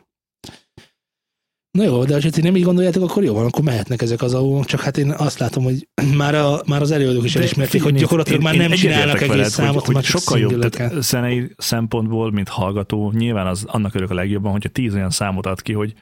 Na 1.70 1.84
jó, 1.84 2.04
de 2.04 2.22
ha 2.22 2.30
ti 2.30 2.40
nem 2.40 2.56
így 2.56 2.62
gondoljátok, 2.62 3.02
akkor 3.10 3.24
jó 3.24 3.34
van, 3.34 3.46
akkor 3.46 3.64
mehetnek 3.64 4.02
ezek 4.02 4.22
az 4.22 4.34
albumok, 4.34 4.64
csak 4.64 4.80
hát 4.80 4.98
én 4.98 5.10
azt 5.10 5.38
látom, 5.38 5.64
hogy 5.64 5.88
már, 6.16 6.34
a, 6.34 6.60
már 6.66 6.82
az 6.82 6.90
előadók 6.90 7.24
is 7.24 7.36
elismerték, 7.36 7.82
hogy 7.82 7.94
gyakorlatilag 7.94 8.38
én- 8.38 8.44
már 8.44 8.54
én 8.54 8.60
nem 8.60 8.72
egyetértek 8.72 8.98
csinálnak 9.00 9.20
egész 9.22 9.34
veled, 9.36 9.50
számot, 9.50 9.84
hogy, 9.86 9.94
hogy 9.94 10.04
sokkal 10.04 10.38
jobb, 10.38 10.68
tehát 10.68 11.02
zenei 11.02 11.52
szempontból, 11.56 12.30
mint 12.30 12.48
hallgató, 12.48 13.12
nyilván 13.16 13.46
az 13.46 13.64
annak 13.66 13.94
örülök 13.94 14.10
a 14.10 14.14
legjobban, 14.14 14.52
hogyha 14.52 14.68
tíz 14.68 14.94
olyan 14.94 15.10
számot 15.10 15.46
ad 15.46 15.62
ki, 15.62 15.72
hogy 15.72 15.94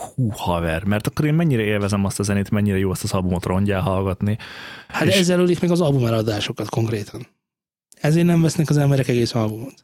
hú, 0.00 0.28
haver, 0.30 0.84
mert 0.84 1.06
akkor 1.06 1.24
én 1.24 1.34
mennyire 1.34 1.62
élvezem 1.62 2.04
azt 2.04 2.18
a 2.18 2.22
zenét, 2.22 2.50
mennyire 2.50 2.78
jó 2.78 2.90
azt 2.90 3.02
az 3.02 3.12
albumot 3.12 3.44
rongyá 3.44 3.78
hallgatni. 3.80 4.38
Hát 4.88 5.06
és- 5.06 5.14
ezzel 5.14 5.40
ölik 5.40 5.60
meg 5.60 5.70
az 5.70 5.80
album 5.80 6.06
eladásokat 6.06 6.68
konkrétan. 6.68 7.26
Ezért 8.00 8.26
nem 8.26 8.42
vesznek 8.42 8.70
az 8.70 8.76
emberek 8.76 9.08
egész 9.08 9.34
albumot. 9.34 9.74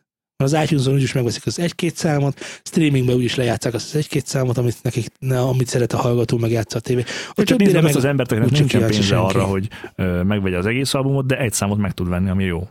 Mert 0.40 0.52
az 0.52 0.62
iTunes-on 0.62 0.94
úgyis 0.94 1.12
megveszik 1.12 1.46
az 1.46 1.58
egy-két 1.58 1.96
számot, 1.96 2.40
streamingben 2.62 3.16
úgyis 3.16 3.34
lejátszák 3.34 3.74
azt 3.74 3.88
az 3.88 3.96
egy-két 3.96 4.26
számot, 4.26 4.58
amit, 4.58 4.82
nekik, 4.82 5.06
ne, 5.18 5.40
amit 5.40 5.66
szeret 5.66 5.92
a 5.92 5.96
hallgató, 5.96 6.38
meg 6.38 6.50
játsza 6.50 6.78
a 6.78 6.80
tévé. 6.80 7.04
A 7.34 7.42
Csak 7.42 7.58
nézd 7.58 7.74
meg 7.74 7.84
azt 7.84 7.94
az 7.94 8.04
embert, 8.04 8.32
akinek 8.32 8.50
nincsen 8.50 8.80
pénze 8.80 9.02
senki. 9.02 9.24
arra, 9.24 9.44
hogy 9.44 9.68
ö, 9.94 10.22
megvegye 10.22 10.58
az 10.58 10.66
egész 10.66 10.94
albumot, 10.94 11.26
de 11.26 11.38
egy 11.38 11.52
számot 11.52 11.78
meg 11.78 11.92
tud 11.92 12.08
venni, 12.08 12.30
ami 12.30 12.44
jó. 12.44 12.68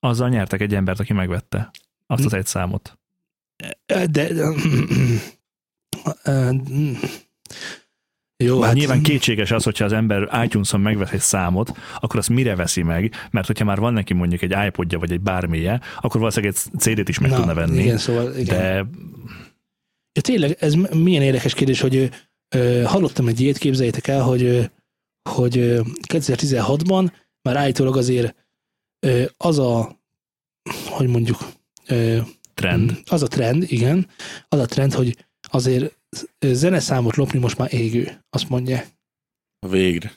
Azzal 0.00 0.28
nyertek 0.28 0.60
egy 0.60 0.74
embert, 0.74 1.00
aki 1.00 1.12
megvette 1.12 1.70
azt 2.06 2.24
az 2.24 2.32
egy 2.32 2.46
számot. 2.46 2.98
De, 3.86 4.06
de 4.06 4.28
jó, 8.44 8.60
hát 8.60 8.74
nyilván 8.74 9.02
kétséges 9.02 9.50
az, 9.50 9.64
hogyha 9.64 9.84
az 9.84 9.92
ember 9.92 10.42
iTunes-on 10.44 10.80
megvesz 10.80 11.10
egy 11.12 11.20
számot, 11.20 11.78
akkor 12.00 12.18
azt 12.18 12.28
mire 12.28 12.56
veszi 12.56 12.82
meg, 12.82 13.12
mert 13.30 13.46
hogyha 13.46 13.64
már 13.64 13.78
van 13.78 13.92
neki 13.92 14.14
mondjuk 14.14 14.42
egy 14.42 14.54
iPodja 14.66 14.98
vagy 14.98 15.12
egy 15.12 15.20
bármilye, 15.20 15.80
akkor 16.00 16.20
valószínűleg 16.20 16.54
egy 16.54 16.80
CD-t 16.80 17.08
is 17.08 17.18
meg 17.18 17.30
na, 17.30 17.36
tudna 17.36 17.54
venni. 17.54 17.82
Igen, 17.82 17.98
szóval 17.98 18.36
igen. 18.36 18.56
De 18.56 18.86
Ja, 20.14 20.20
tényleg, 20.20 20.56
ez 20.60 20.74
milyen 20.92 21.22
érdekes 21.22 21.54
kérdés, 21.54 21.80
hogy 21.80 22.10
ö, 22.54 22.82
hallottam 22.82 23.28
egy 23.28 23.40
ilyet, 23.40 23.58
képzeljétek 23.58 24.06
el, 24.06 24.22
hogy, 24.22 24.70
hogy 25.30 25.58
ö, 25.58 25.80
2016-ban 26.08 27.12
már 27.42 27.56
állítólag 27.56 27.96
azért 27.96 28.34
ö, 29.06 29.24
az 29.36 29.58
a 29.58 30.00
hogy 30.88 31.06
mondjuk, 31.06 31.38
ö, 31.86 32.18
Trend. 32.54 33.02
az 33.06 33.22
a 33.22 33.26
trend, 33.26 33.64
igen, 33.66 34.06
az 34.48 34.58
a 34.58 34.66
trend, 34.66 34.92
hogy 34.92 35.26
azért 35.40 35.98
zeneszámot 36.40 37.16
lopni 37.16 37.38
most 37.38 37.58
már 37.58 37.74
égő, 37.74 38.24
azt 38.30 38.48
mondja. 38.48 38.84
Végre. 39.68 40.12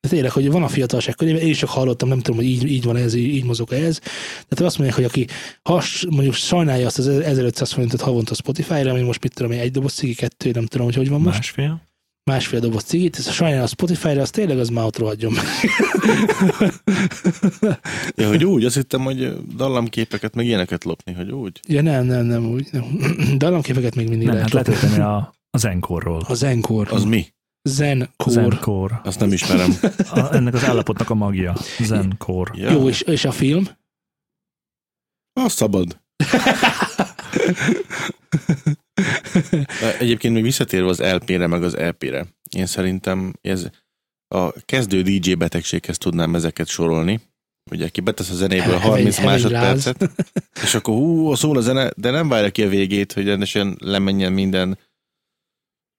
De 0.00 0.08
tényleg, 0.08 0.30
hogy 0.30 0.50
van 0.50 0.62
a 0.62 0.68
fiatalság 0.68 1.14
körében, 1.14 1.40
én 1.40 1.48
is 1.48 1.58
csak 1.58 1.68
hallottam, 1.68 2.08
nem 2.08 2.20
tudom, 2.20 2.36
hogy 2.36 2.48
így, 2.48 2.64
így 2.64 2.84
van 2.84 2.96
ez, 2.96 3.14
így, 3.14 3.34
így 3.34 3.44
mozog 3.44 3.72
ez. 3.72 3.98
Tehát 3.98 4.60
azt 4.60 4.78
mondják, 4.78 4.94
hogy 4.94 5.04
aki 5.04 5.26
has, 5.62 6.06
mondjuk 6.10 6.34
sajnálja 6.34 6.86
azt 6.86 6.98
az 6.98 7.08
1500 7.08 7.72
forintot 7.72 8.00
havonta 8.00 8.34
Spotify-ra, 8.34 8.90
ami 8.90 9.02
most 9.02 9.22
mit 9.22 9.34
tudom, 9.34 9.52
én, 9.52 9.58
egy 9.58 9.70
doboz 9.70 9.92
cigi, 9.92 10.14
kettő, 10.14 10.50
nem 10.50 10.66
tudom, 10.66 10.86
hogy 10.86 10.94
hogy 10.94 11.08
van 11.08 11.20
most, 11.20 11.36
Másfél. 11.36 11.85
Másfél 12.26 12.60
doboz 12.60 12.82
cigit, 12.82 13.16
ez 13.18 13.26
a 13.26 13.32
sajnálja 13.32 13.62
a 13.62 13.66
Spotify-ra, 13.66 14.20
az 14.20 14.30
tényleg 14.30 14.58
az 14.58 14.68
már 14.68 14.84
ott 14.84 14.98
rohadjon 14.98 15.32
meg. 15.32 15.44
Ja, 18.16 18.28
hogy 18.28 18.44
úgy, 18.44 18.64
azt 18.64 18.74
hittem, 18.74 19.00
hogy 19.00 19.46
dallamképeket, 19.56 20.34
meg 20.34 20.46
ilyeneket 20.46 20.84
lopni, 20.84 21.12
hogy 21.12 21.30
úgy. 21.30 21.60
ja, 21.68 21.82
nem, 21.82 22.04
nem, 22.04 22.24
nem, 22.26 22.46
úgy. 22.46 22.68
Nem. 22.72 22.84
Dallamképeket 23.38 23.94
még 23.94 24.08
mindig 24.08 24.26
Nem, 24.26 24.36
hát 24.36 24.52
lehet 24.52 24.68
lopni. 24.68 24.88
tenni 24.88 25.00
a, 25.02 25.34
a 25.50 25.58
Zenkorról. 25.58 26.24
A 26.28 26.34
Zenkor. 26.34 26.88
Az 26.92 27.04
mi? 27.04 27.26
Zenkor. 27.62 28.32
Zenkor. 28.32 29.00
Azt 29.04 29.20
nem 29.20 29.32
ismerem. 29.32 29.76
A, 30.14 30.34
ennek 30.34 30.54
az 30.54 30.64
állapotnak 30.64 31.10
a 31.10 31.14
magja. 31.14 31.54
Zenkor. 31.80 32.50
Ja. 32.54 32.70
Jó, 32.70 32.88
és, 32.88 33.00
és 33.00 33.24
a 33.24 33.32
film? 33.32 33.64
Az 35.32 35.52
szabad. 35.52 36.00
Egyébként 40.00 40.34
még 40.34 40.42
visszatérve 40.42 40.88
az 40.88 41.00
LP-re, 41.00 41.46
meg 41.46 41.62
az 41.62 41.76
EP-re. 41.76 42.26
Én 42.50 42.66
szerintem 42.66 43.32
ez 43.40 43.68
a 44.28 44.52
kezdő 44.52 45.02
DJ 45.02 45.32
betegséghez 45.32 45.98
tudnám 45.98 46.34
ezeket 46.34 46.66
sorolni. 46.66 47.20
Ugye, 47.70 47.88
ki 47.88 48.00
betesz 48.00 48.30
a 48.30 48.34
zenéből 48.34 48.78
Hevény- 48.78 48.88
30 48.88 49.16
hevény 49.16 49.32
másodpercet, 49.32 50.10
és 50.64 50.74
akkor 50.74 50.94
hú, 50.94 51.34
szól 51.34 51.56
a 51.56 51.60
zene, 51.60 51.90
de 51.96 52.10
nem 52.10 52.28
várja 52.28 52.50
ki 52.50 52.62
a 52.62 52.68
végét, 52.68 53.12
hogy 53.12 53.26
rendesen 53.26 53.76
lemenjen 53.80 54.32
minden 54.32 54.78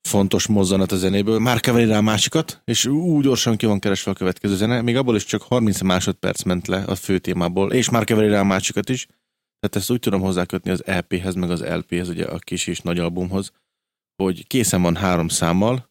fontos 0.07 0.47
mozzanat 0.47 0.91
a 0.91 0.95
zenéből, 0.95 1.39
már 1.39 1.59
keveri 1.59 1.85
rá 1.85 1.97
a 1.97 2.01
másikat, 2.01 2.61
és 2.65 2.85
úgy 2.85 3.23
gyorsan 3.23 3.57
ki 3.57 3.65
van 3.65 3.79
keresve 3.79 4.11
a 4.11 4.13
következő 4.13 4.55
zene, 4.55 4.81
még 4.81 4.95
abból 4.95 5.15
is 5.15 5.25
csak 5.25 5.41
30 5.41 5.81
másodperc 5.81 6.43
ment 6.43 6.67
le 6.67 6.83
a 6.83 6.95
fő 6.95 7.17
témából, 7.17 7.71
és 7.71 7.89
már 7.89 8.03
keveri 8.03 8.27
rá 8.27 8.39
a 8.39 8.43
másikat 8.43 8.89
is. 8.89 9.07
Tehát 9.59 9.75
ezt 9.75 9.91
úgy 9.91 9.99
tudom 9.99 10.21
hozzákötni 10.21 10.71
az 10.71 10.85
EP-hez, 10.85 11.35
meg 11.35 11.51
az 11.51 11.63
LP-hez, 11.63 12.09
ugye 12.09 12.25
a 12.25 12.37
kis 12.37 12.67
és 12.67 12.81
nagy 12.81 12.99
albumhoz, 12.99 13.51
hogy 14.23 14.47
készen 14.47 14.81
van 14.81 14.95
három 14.95 15.27
számmal, 15.27 15.89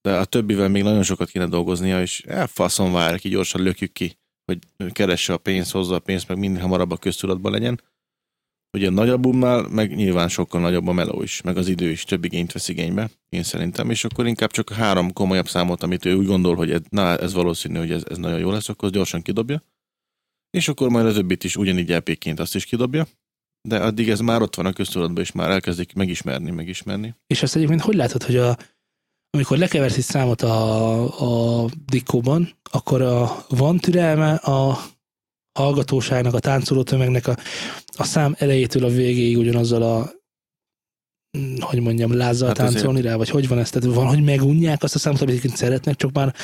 de 0.00 0.18
a 0.18 0.24
többivel 0.24 0.68
még 0.68 0.82
nagyon 0.82 1.02
sokat 1.02 1.30
kéne 1.30 1.46
dolgoznia, 1.46 2.00
és 2.00 2.20
elfaszon 2.20 2.92
vár, 2.92 3.18
ki 3.18 3.28
gyorsan 3.28 3.62
lökjük 3.62 3.92
ki, 3.92 4.18
hogy 4.44 4.58
keresse 4.92 5.32
a 5.32 5.38
pénzt, 5.38 5.72
hozza 5.72 5.94
a 5.94 5.98
pénzt, 5.98 6.28
meg 6.28 6.38
minél 6.38 6.60
hamarabb 6.60 6.90
a 6.90 6.96
köztudatban 6.96 7.52
legyen. 7.52 7.80
Ugye 8.76 8.86
a 8.86 8.90
nagy 8.90 9.08
albumnál 9.08 9.68
meg 9.68 9.94
nyilván 9.94 10.28
sokkal 10.28 10.60
nagyobb 10.60 10.86
a 10.86 10.92
meló 10.92 11.22
is, 11.22 11.42
meg 11.42 11.56
az 11.56 11.68
idő 11.68 11.90
is 11.90 12.04
több 12.04 12.24
igényt 12.24 12.52
vesz 12.52 12.68
igénybe, 12.68 13.10
én 13.28 13.42
szerintem, 13.42 13.90
és 13.90 14.04
akkor 14.04 14.26
inkább 14.26 14.50
csak 14.50 14.70
három 14.70 15.12
komolyabb 15.12 15.48
számot, 15.48 15.82
amit 15.82 16.04
ő 16.04 16.14
úgy 16.14 16.26
gondol, 16.26 16.54
hogy 16.54 16.70
ez, 16.70 16.80
na, 16.88 17.18
ez 17.18 17.32
valószínű, 17.32 17.78
hogy 17.78 17.90
ez, 17.90 18.04
ez 18.08 18.18
nagyon 18.18 18.38
jó 18.38 18.50
lesz, 18.50 18.68
akkor 18.68 18.90
gyorsan 18.90 19.22
kidobja, 19.22 19.62
és 20.56 20.68
akkor 20.68 20.88
majd 20.88 21.06
a 21.06 21.12
többit 21.12 21.44
is 21.44 21.56
ugyanígy 21.56 21.90
LP-ként 21.90 22.40
azt 22.40 22.54
is 22.54 22.64
kidobja, 22.64 23.06
de 23.68 23.78
addig 23.78 24.08
ez 24.08 24.20
már 24.20 24.42
ott 24.42 24.54
van 24.54 24.66
a 24.66 24.72
köztudatban, 24.72 25.22
és 25.22 25.32
már 25.32 25.50
elkezdik 25.50 25.92
megismerni, 25.92 26.50
megismerni. 26.50 27.14
És 27.26 27.42
azt 27.42 27.56
egyébként 27.56 27.80
hogy 27.80 27.94
látod, 27.94 28.22
hogy 28.22 28.36
a, 28.36 28.56
amikor 29.30 29.58
lekeversz 29.58 29.96
egy 29.96 30.02
számot 30.02 30.42
a, 30.42 31.62
a 31.62 31.68
dikkóban, 31.84 32.50
akkor 32.70 33.02
a, 33.02 33.44
van 33.48 33.78
türelme 33.78 34.34
a 34.34 34.78
hallgatóságnak, 35.58 36.34
a 36.34 36.38
táncoló 36.38 36.82
tömegnek 36.82 37.26
a, 37.26 37.36
a 37.96 38.04
szám 38.04 38.34
elejétől 38.38 38.84
a 38.84 38.88
végéig 38.88 39.38
ugyanazzal 39.38 39.82
a 39.82 40.14
hogy 41.60 41.80
mondjam, 41.80 42.16
lázzal 42.16 42.48
Hát 42.48 42.56
hát 42.56 42.66
azért- 42.66 42.82
táncolni 42.84 43.08
rá, 43.08 43.16
vagy 43.16 43.28
hogy 43.28 43.48
van 43.48 43.58
ez? 43.58 43.70
Tehát 43.70 43.94
van, 43.94 44.06
hogy 44.06 44.22
megunják 44.22 44.82
azt 44.82 44.94
a 44.94 44.98
számot, 44.98 45.20
amit 45.20 45.56
szeretnek, 45.56 45.96
csak 45.96 46.12
már 46.12 46.34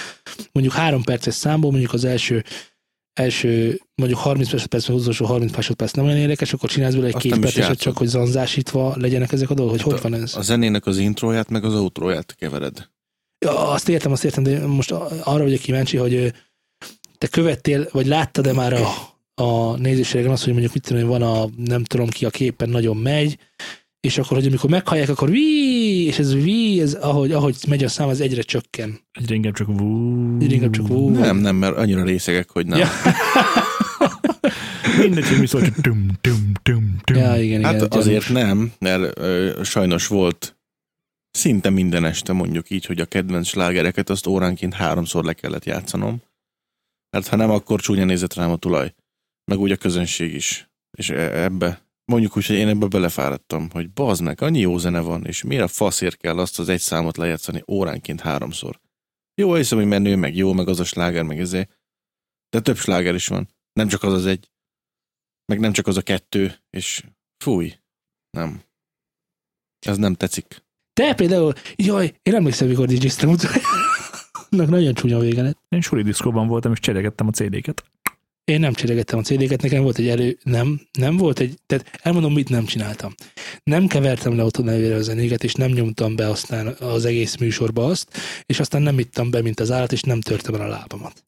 mondjuk 0.53 0.75
három 0.75 1.03
perces 1.03 1.35
számból, 1.35 1.71
mondjuk 1.71 1.93
az 1.93 2.05
első 2.05 2.45
első, 3.13 3.81
mondjuk 4.03 4.21
30 4.21 4.53
másodperc, 4.53 4.89
utolsó 4.89 5.27
30 5.27 5.55
másodperc 5.55 5.93
nem 5.93 6.05
olyan 6.05 6.17
érdekes, 6.17 6.53
akkor 6.53 6.71
csinálsz 6.71 6.93
belőle 6.93 7.09
egy 7.09 7.15
Azt 7.15 7.25
két 7.25 7.39
perceset, 7.39 7.79
csak 7.79 7.99
hogy 7.99 8.07
zanzásítva 8.07 8.95
legyenek 8.97 9.33
ezek 9.33 9.51
a 9.51 9.55
dolgok, 9.55 9.81
hogy 9.81 9.93
hogy 9.93 10.03
van 10.03 10.15
ez? 10.15 10.37
A 10.37 10.43
zenének 10.43 10.87
az 10.87 10.99
intróját, 10.99 11.49
meg 11.49 11.65
az 11.65 11.75
outróját 11.75 12.35
kevered. 12.39 12.89
Ja, 13.39 13.71
azt 13.71 13.89
értem, 13.89 14.13
azt 14.13 14.25
értem, 14.25 14.43
de 14.43 14.67
most 14.67 14.91
arra 15.23 15.43
vagyok 15.43 15.61
kíváncsi, 15.61 15.97
hogy 15.97 16.33
te 17.19 17.27
követtél, 17.27 17.89
vagy 17.93 18.07
láttad-e 18.07 18.53
már 18.53 18.73
a, 18.73 18.89
a 19.43 19.77
nézőségen 19.77 20.31
azt, 20.31 20.43
hogy 20.45 20.53
mondjuk 20.53 20.75
mit 20.75 20.83
tudom, 20.83 21.09
van 21.09 21.23
a 21.23 21.49
nem 21.57 21.85
tudom 21.85 22.09
ki 22.09 22.25
a 22.25 22.31
képen 22.31 22.69
nagyon 22.69 22.97
megy, 22.97 23.39
és 24.01 24.19
akkor, 24.19 24.37
hogy 24.37 24.47
amikor 24.47 24.71
meghallják, 24.71 25.09
akkor 25.09 25.31
ví, 25.31 26.07
és 26.07 26.19
ez 26.19 26.35
ví, 26.35 26.81
ez 26.81 26.95
ahogy, 26.95 27.33
ahogy 27.33 27.57
megy 27.69 27.85
a 27.85 27.89
szám, 27.89 28.09
az 28.09 28.21
egyre 28.21 28.43
csökken. 28.43 29.01
Egyre 29.13 29.35
inkább 29.35 29.55
csak 29.55 29.67
vú. 29.67 30.37
Egyre 30.41 30.55
inkább 30.55 30.71
csak 30.71 30.89
vú. 30.89 31.09
Nem, 31.09 31.37
nem, 31.37 31.57
mert 31.57 31.77
annyira 31.77 32.05
részegek, 32.05 32.51
hogy 32.51 32.67
nem. 32.67 32.79
Ja. 32.79 32.89
Mindegy, 35.03 35.29
hogy 35.29 35.39
mi 35.39 35.47
szól, 35.47 35.63
csak 35.63 35.75
tum, 35.75 36.09
tum, 36.21 36.53
tum, 36.63 36.97
tum. 37.05 37.17
Ja, 37.17 37.37
igen, 37.37 37.59
igen. 37.59 37.65
Hát 37.65 37.79
gyanús. 37.79 37.97
azért 37.97 38.29
nem, 38.29 38.73
mert 38.79 39.19
ö, 39.19 39.61
sajnos 39.65 40.07
volt 40.07 40.57
szinte 41.31 41.71
minden 41.71 42.05
este 42.05 42.33
mondjuk 42.33 42.71
így, 42.71 42.85
hogy 42.85 43.01
a 43.01 43.07
kedvenc 43.07 43.47
slágereket 43.47 44.11
azt 44.11 44.27
óránként 44.27 44.75
háromszor 44.75 45.25
le 45.25 45.33
kellett 45.33 45.65
játszanom. 45.65 46.23
Mert 47.11 47.29
ha 47.29 47.37
nem, 47.37 47.51
akkor 47.51 47.81
csúnya 47.81 48.05
nézett 48.05 48.35
rám 48.35 48.51
a 48.51 48.57
tulaj. 48.57 48.95
Meg 49.45 49.59
úgy 49.59 49.71
a 49.71 49.77
közönség 49.77 50.35
is. 50.35 50.71
És 50.99 51.11
e- 51.11 51.43
ebbe, 51.43 51.87
mondjuk 52.05 52.37
úgy, 52.37 52.47
hogy 52.47 52.57
én 52.57 52.69
ebbe 52.69 52.87
belefáradtam, 52.87 53.71
hogy 53.71 53.91
bazd 53.91 54.23
meg, 54.23 54.43
annyi 54.43 54.61
jó 54.61 54.79
zene 54.79 55.01
van, 55.01 55.25
és 55.27 55.43
miért 55.43 55.63
a 55.63 55.69
faszért 55.69 56.17
kell 56.17 56.39
azt 56.39 56.59
az 56.59 56.69
egy 56.69 56.81
számot 56.81 57.17
lejátszani 57.17 57.63
óránként 57.67 58.21
háromszor. 58.21 58.81
Jó, 59.35 59.55
hiszem, 59.55 59.79
hogy 59.79 59.87
menő, 59.87 60.17
meg 60.17 60.37
jó, 60.37 60.53
meg 60.53 60.69
az 60.69 60.81
a 60.81 60.85
sláger, 60.85 61.23
meg 61.23 61.41
ezért. 61.41 61.81
De 62.51 62.61
több 62.61 62.77
sláger 62.77 63.15
is 63.15 63.27
van. 63.27 63.49
Nem 63.73 63.89
csak 63.89 64.03
az 64.03 64.13
az 64.13 64.27
egy. 64.27 64.52
Meg 65.53 65.61
nem 65.61 65.73
csak 65.73 65.87
az 65.87 65.97
a 65.97 66.03
kettő, 66.03 66.55
és 66.71 67.05
fúj. 67.45 67.75
Nem. 68.31 68.63
Ez 69.87 69.97
nem 69.97 70.15
tetszik. 70.15 70.63
Te 70.93 71.15
például, 71.15 71.53
jaj, 71.77 72.15
én 72.23 72.35
emlékszem, 72.35 72.69
mikor 72.69 72.87
DJ-ztem 72.87 73.31
utoljára. 73.31 73.61
Nagyon 74.77 74.95
csúnya 74.95 75.19
vége 75.19 75.43
lett. 75.43 75.59
Én 75.69 75.81
suli 75.81 76.03
diszkóban 76.03 76.47
voltam, 76.47 76.73
és 76.73 76.79
cserégettem 76.79 77.27
a 77.27 77.31
CD-ket. 77.31 77.85
Én 78.45 78.61
nem 78.61 78.73
cserégettem 78.73 79.19
a 79.19 79.23
CD-ket, 79.23 79.63
nekem 79.63 79.83
volt 79.83 79.99
egy 79.99 80.09
elő, 80.09 80.39
nem, 80.43 80.81
nem 80.99 81.17
volt 81.17 81.39
egy, 81.39 81.59
tehát 81.67 81.99
elmondom, 82.03 82.33
mit 82.33 82.49
nem 82.49 82.65
csináltam. 82.65 83.15
Nem 83.65 83.87
kevertem 83.87 84.37
le 84.37 84.45
otthon 84.45 84.65
nevére 84.65 84.95
a 84.95 85.03
zenéket, 85.03 85.45
és 85.45 85.55
nem 85.55 85.71
nyomtam 85.71 86.17
be 86.17 86.29
aztán 86.29 86.67
az 86.67 87.05
egész 87.05 87.37
műsorba 87.37 87.87
azt, 87.87 88.19
és 88.47 88.61
aztán 88.61 88.83
nem 88.83 88.99
ittam 88.99 89.31
be, 89.31 89.43
mint 89.43 89.61
az 89.61 89.71
állat, 89.71 89.93
és 89.93 90.03
nem 90.03 90.21
törtem 90.21 90.55
el 90.55 90.61
a 90.61 90.67
lábamat. 90.69 91.23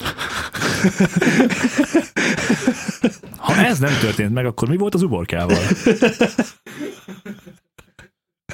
Ha 3.36 3.54
ez 3.54 3.78
nem 3.78 3.98
történt 4.00 4.32
meg, 4.32 4.46
akkor 4.46 4.68
mi 4.68 4.76
volt 4.76 4.94
az 4.94 5.02
uborkával? 5.02 5.62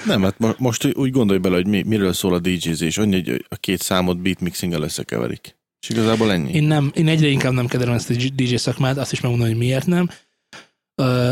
Nem, 0.05 0.23
hát 0.23 0.39
mo- 0.39 0.59
most 0.59 0.95
úgy 0.97 1.11
gondolj 1.11 1.39
bele, 1.39 1.55
hogy 1.55 1.67
mi, 1.67 1.83
miről 1.83 2.13
szól 2.13 2.35
a 2.35 2.39
DJ-zés. 2.39 2.99
Annyi, 2.99 3.23
hogy 3.25 3.45
a 3.49 3.57
két 3.57 3.83
számot 3.83 4.23
beatmixing-el 4.23 4.83
összekeverik. 4.83 5.59
És 5.81 5.89
igazából 5.89 6.33
ennyi. 6.33 6.53
Én, 6.53 6.63
nem, 6.63 6.91
én 6.95 7.09
egyre 7.09 7.27
inkább 7.27 7.53
nem 7.53 7.67
kedvelem 7.67 7.95
ezt 7.95 8.11
a 8.11 8.15
DJ 8.35 8.55
szakmát, 8.55 8.99
azt 8.99 9.13
is 9.13 9.21
megmondom, 9.21 9.49
hogy 9.49 9.59
miért 9.59 9.87
nem. 9.87 10.09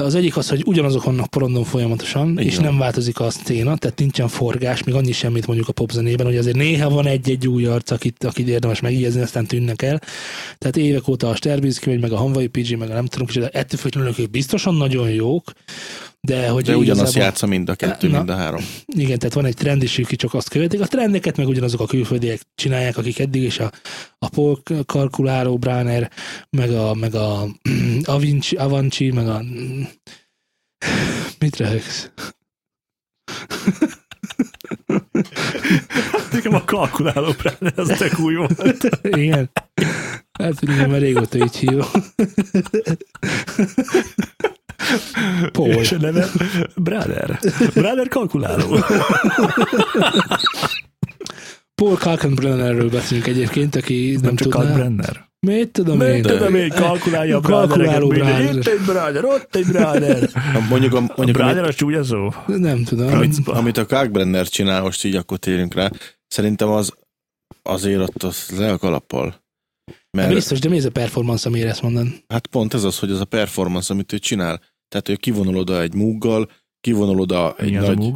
Az 0.03 0.15
egyik 0.15 0.37
az, 0.37 0.49
hogy 0.49 0.63
ugyanazok 0.67 1.05
vannak 1.05 1.27
porondon 1.27 1.65
folyamatosan, 1.65 2.39
Így 2.39 2.47
és 2.47 2.57
nem 2.57 2.79
változik 2.79 3.21
a 3.21 3.31
szcéna, 3.31 3.77
tehát 3.77 3.99
nincsen 3.99 4.29
forgás, 4.29 4.85
még 4.85 4.95
annyi 4.95 5.13
semmit 5.13 5.47
mondjuk 5.47 5.69
a 5.69 5.73
popzenében, 5.73 6.27
hogy 6.27 6.37
azért 6.37 6.57
néha 6.57 6.91
van 6.91 7.07
egy-egy 7.07 7.49
új 7.49 7.67
arc, 7.67 7.91
akit, 7.91 8.25
akit 8.25 8.49
érdemes 8.49 8.81
megjegyezni, 8.81 9.21
aztán 9.21 9.47
tűnnek 9.47 9.83
el. 9.83 10.01
Tehát 10.59 10.77
évek 10.77 11.09
óta 11.09 11.29
a 11.29 11.35
Sterbinski, 11.35 11.89
vagy 11.89 12.01
meg 12.01 12.13
a 12.13 12.17
Hanvai 12.17 12.47
PG, 12.47 12.77
meg 12.77 12.91
a 12.91 12.95
nem 12.95 13.07
tudom, 13.07 13.27
de 13.35 13.49
ettől 13.49 13.81
függetlenül 13.81 14.15
ők 14.19 14.31
biztosan 14.31 14.75
nagyon 14.75 15.11
jók, 15.11 15.53
de 16.29 16.49
hogy 16.49 16.65
De 16.65 16.77
ugyanazt 16.77 17.15
játsza 17.15 17.47
mind 17.47 17.69
a 17.69 17.75
kettő, 17.75 18.09
Na. 18.09 18.17
mind 18.17 18.29
a 18.29 18.35
három. 18.35 18.61
igen, 18.87 19.19
tehát 19.19 19.35
van 19.35 19.45
egy 19.45 19.55
trend 19.55 19.83
is, 19.83 19.99
akik 19.99 20.19
csak 20.19 20.35
azt 20.35 20.49
követik. 20.49 20.81
A 20.81 20.87
trendeket 20.87 21.37
meg 21.37 21.49
ugyanazok 21.49 21.81
a 21.81 21.87
külföldiek 21.87 22.41
csinálják, 22.55 22.97
akik 22.97 23.19
eddig 23.19 23.43
is 23.43 23.59
a, 23.59 23.73
a 24.19 24.29
Paul 24.29 24.63
Kalkuláró, 24.87 25.59
Bráner, 25.59 26.11
meg 26.51 26.71
a, 26.71 26.95
meg 26.95 27.15
a 27.15 27.47
Avinci, 28.03 28.57
Avanci, 28.57 29.11
meg 29.11 29.29
a... 29.29 29.43
Mit 31.41 31.57
röhögsz? 31.57 32.11
Nekem 36.33 36.55
a 36.55 36.65
kalkuláló 36.65 37.33
brand, 37.33 37.73
ez 37.77 37.99
tök 37.99 38.19
új 38.19 38.35
volt. 38.35 38.89
Igen. 39.23 39.51
Hát, 40.39 40.59
hogy 40.59 40.71
igen, 40.71 40.91
mert 40.91 41.03
régóta 41.03 41.39
így 41.39 41.57
hívom. 41.57 41.87
Paul. 45.53 45.69
És 45.69 45.93
a 45.93 45.97
neve 45.97 46.29
Brother. 46.77 47.39
Brother 47.75 48.09
kalkuláló. 48.09 48.79
Paul 51.75 51.97
Kalkenbrennerről 51.97 52.91
beszélünk 52.91 53.27
egyébként, 53.27 53.75
aki 53.77 54.13
nem, 54.13 54.21
Nem 54.23 54.37
csak 54.37 54.49
tudná. 54.49 54.65
Kalk 54.67 54.75
Brenner. 54.77 55.27
Mit 55.47 55.71
tudom 55.71 56.01
én? 56.01 56.13
Mit 56.13 56.27
tudom 56.27 56.55
én, 56.55 56.69
kalkulálja 56.69 57.37
a 57.37 57.41
Kalkuláló 57.41 58.09
brother. 58.09 58.55
Itt 58.55 58.67
egy 58.67 58.81
brother, 58.87 59.25
ott 59.25 59.57
egy 59.57 59.67
brother. 59.67 60.31
Mondjuk, 60.69 60.95
a, 60.95 60.97
A 60.97 61.13
mondjuk 61.17 61.37
brother 61.37 61.57
amit, 61.59 61.69
az 61.69 61.75
csúnya 61.75 62.05
szó. 62.05 62.29
Nem 62.47 62.85
tudom. 62.85 63.13
amit, 63.13 63.35
amit 63.45 63.77
a 63.77 63.87
Kalkbrenner 63.87 64.49
csinál, 64.49 64.83
most 64.83 65.05
így 65.05 65.15
akkor 65.15 65.39
térjünk 65.39 65.75
rá, 65.75 65.91
szerintem 66.27 66.69
az 66.69 66.93
azért 67.63 68.01
ott 68.01 68.23
az 68.23 68.55
le 68.57 68.73
a 68.73 68.79
kalappal. 68.79 69.47
Mert 70.11 70.35
Biztos, 70.35 70.59
de 70.61 70.69
mi 70.69 70.77
ez 70.77 70.85
a 70.85 70.91
performance, 70.91 71.49
amire 71.49 71.69
ezt 71.69 71.83
mondod? 71.83 72.07
hát 72.29 72.47
pont 72.47 72.75
ez 72.75 72.85
az, 72.85 72.99
hogy 72.99 73.11
az 73.11 73.21
a 73.21 73.25
performance, 73.25 73.93
amit 73.93 74.13
ő 74.13 74.19
csinál. 74.19 74.61
Tehát, 74.89 75.07
hogy 75.07 75.19
kivonul 75.19 75.57
oda 75.57 75.81
egy 75.81 75.95
múggal, 75.95 76.51
kivonul 76.81 77.21
oda 77.21 77.57
egy 77.57 77.75
a 77.75 77.81
nagy... 77.81 78.13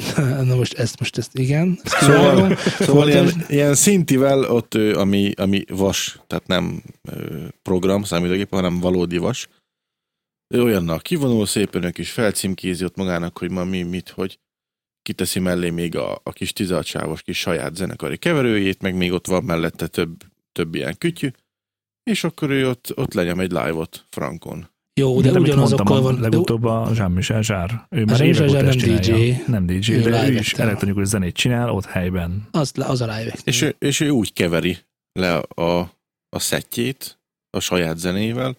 Na 0.48 0.56
most 0.56 0.72
ezt, 0.72 0.98
most 0.98 1.18
ezt, 1.18 1.38
igen. 1.38 1.80
Ezt 1.82 1.98
Szóval, 2.04 2.56
szóval 2.56 3.08
ilyen, 3.08 3.44
ilyen 3.48 3.74
szintivel 3.74 4.44
ott, 4.44 4.74
ő, 4.74 4.94
ami, 4.94 5.32
ami 5.36 5.64
vas, 5.68 6.20
tehát 6.26 6.46
nem 6.46 6.82
program, 7.62 8.02
számítógép, 8.02 8.50
hanem 8.50 8.80
valódi 8.80 9.18
vas. 9.18 9.48
Ő 10.54 10.62
olyannal 10.62 10.98
kivonul 10.98 11.46
szépen, 11.46 11.84
egy 11.84 11.92
kis 11.92 12.10
felcímkézi 12.10 12.84
ott 12.84 12.96
magának, 12.96 13.38
hogy 13.38 13.50
ma 13.50 13.64
mi, 13.64 13.82
mit, 13.82 14.08
hogy 14.08 14.38
kiteszi 15.02 15.38
mellé 15.38 15.70
még 15.70 15.96
a, 15.96 16.20
a 16.22 16.32
kis 16.32 16.52
16 16.52 16.84
sávos 16.84 17.22
kis 17.22 17.38
saját 17.38 17.76
zenekari 17.76 18.16
keverőjét, 18.16 18.82
meg 18.82 18.94
még 18.94 19.12
ott 19.12 19.26
van 19.26 19.44
mellette 19.44 19.86
több, 19.86 20.22
több 20.52 20.74
ilyen 20.74 20.98
kütyű, 20.98 21.30
és 22.02 22.24
akkor 22.24 22.50
ő 22.50 22.68
ott, 22.68 22.96
ott 22.96 23.14
lenyom 23.14 23.40
egy 23.40 23.50
live-ot 23.50 24.06
frankon. 24.08 24.68
Jó, 25.00 25.20
de 25.20 25.28
amit 25.28 25.40
ugyanazokkal 25.40 26.00
van. 26.02 26.14
de- 26.14 26.20
legutóbb 26.20 26.64
a 26.64 26.90
Jean-Michel 26.94 27.42
Zsár. 27.42 27.86
Ő 27.88 28.04
már 28.04 28.20
évek 28.20 28.48
óta 28.48 28.62
nem 28.62 28.70
csinálja. 28.70 29.16
DJ. 29.16 29.32
Nem 29.46 29.66
DJ, 29.66 29.92
Ő 29.92 30.00
de 30.00 30.28
ő 30.28 30.32
is 30.32 30.52
elektronikus 30.52 31.06
zenét 31.06 31.34
csinál 31.34 31.70
ott 31.70 31.84
helyben. 31.84 32.48
Az, 32.50 32.72
az 32.76 33.00
a 33.00 33.06
live 33.16 33.34
És 33.44 33.62
ő, 33.62 33.74
és 33.78 34.00
ő 34.00 34.08
úgy 34.10 34.32
keveri 34.32 34.78
le 35.12 35.36
a, 35.38 35.78
a 36.28 36.38
szettjét 36.38 37.18
a 37.50 37.60
saját 37.60 37.98
zenével, 37.98 38.56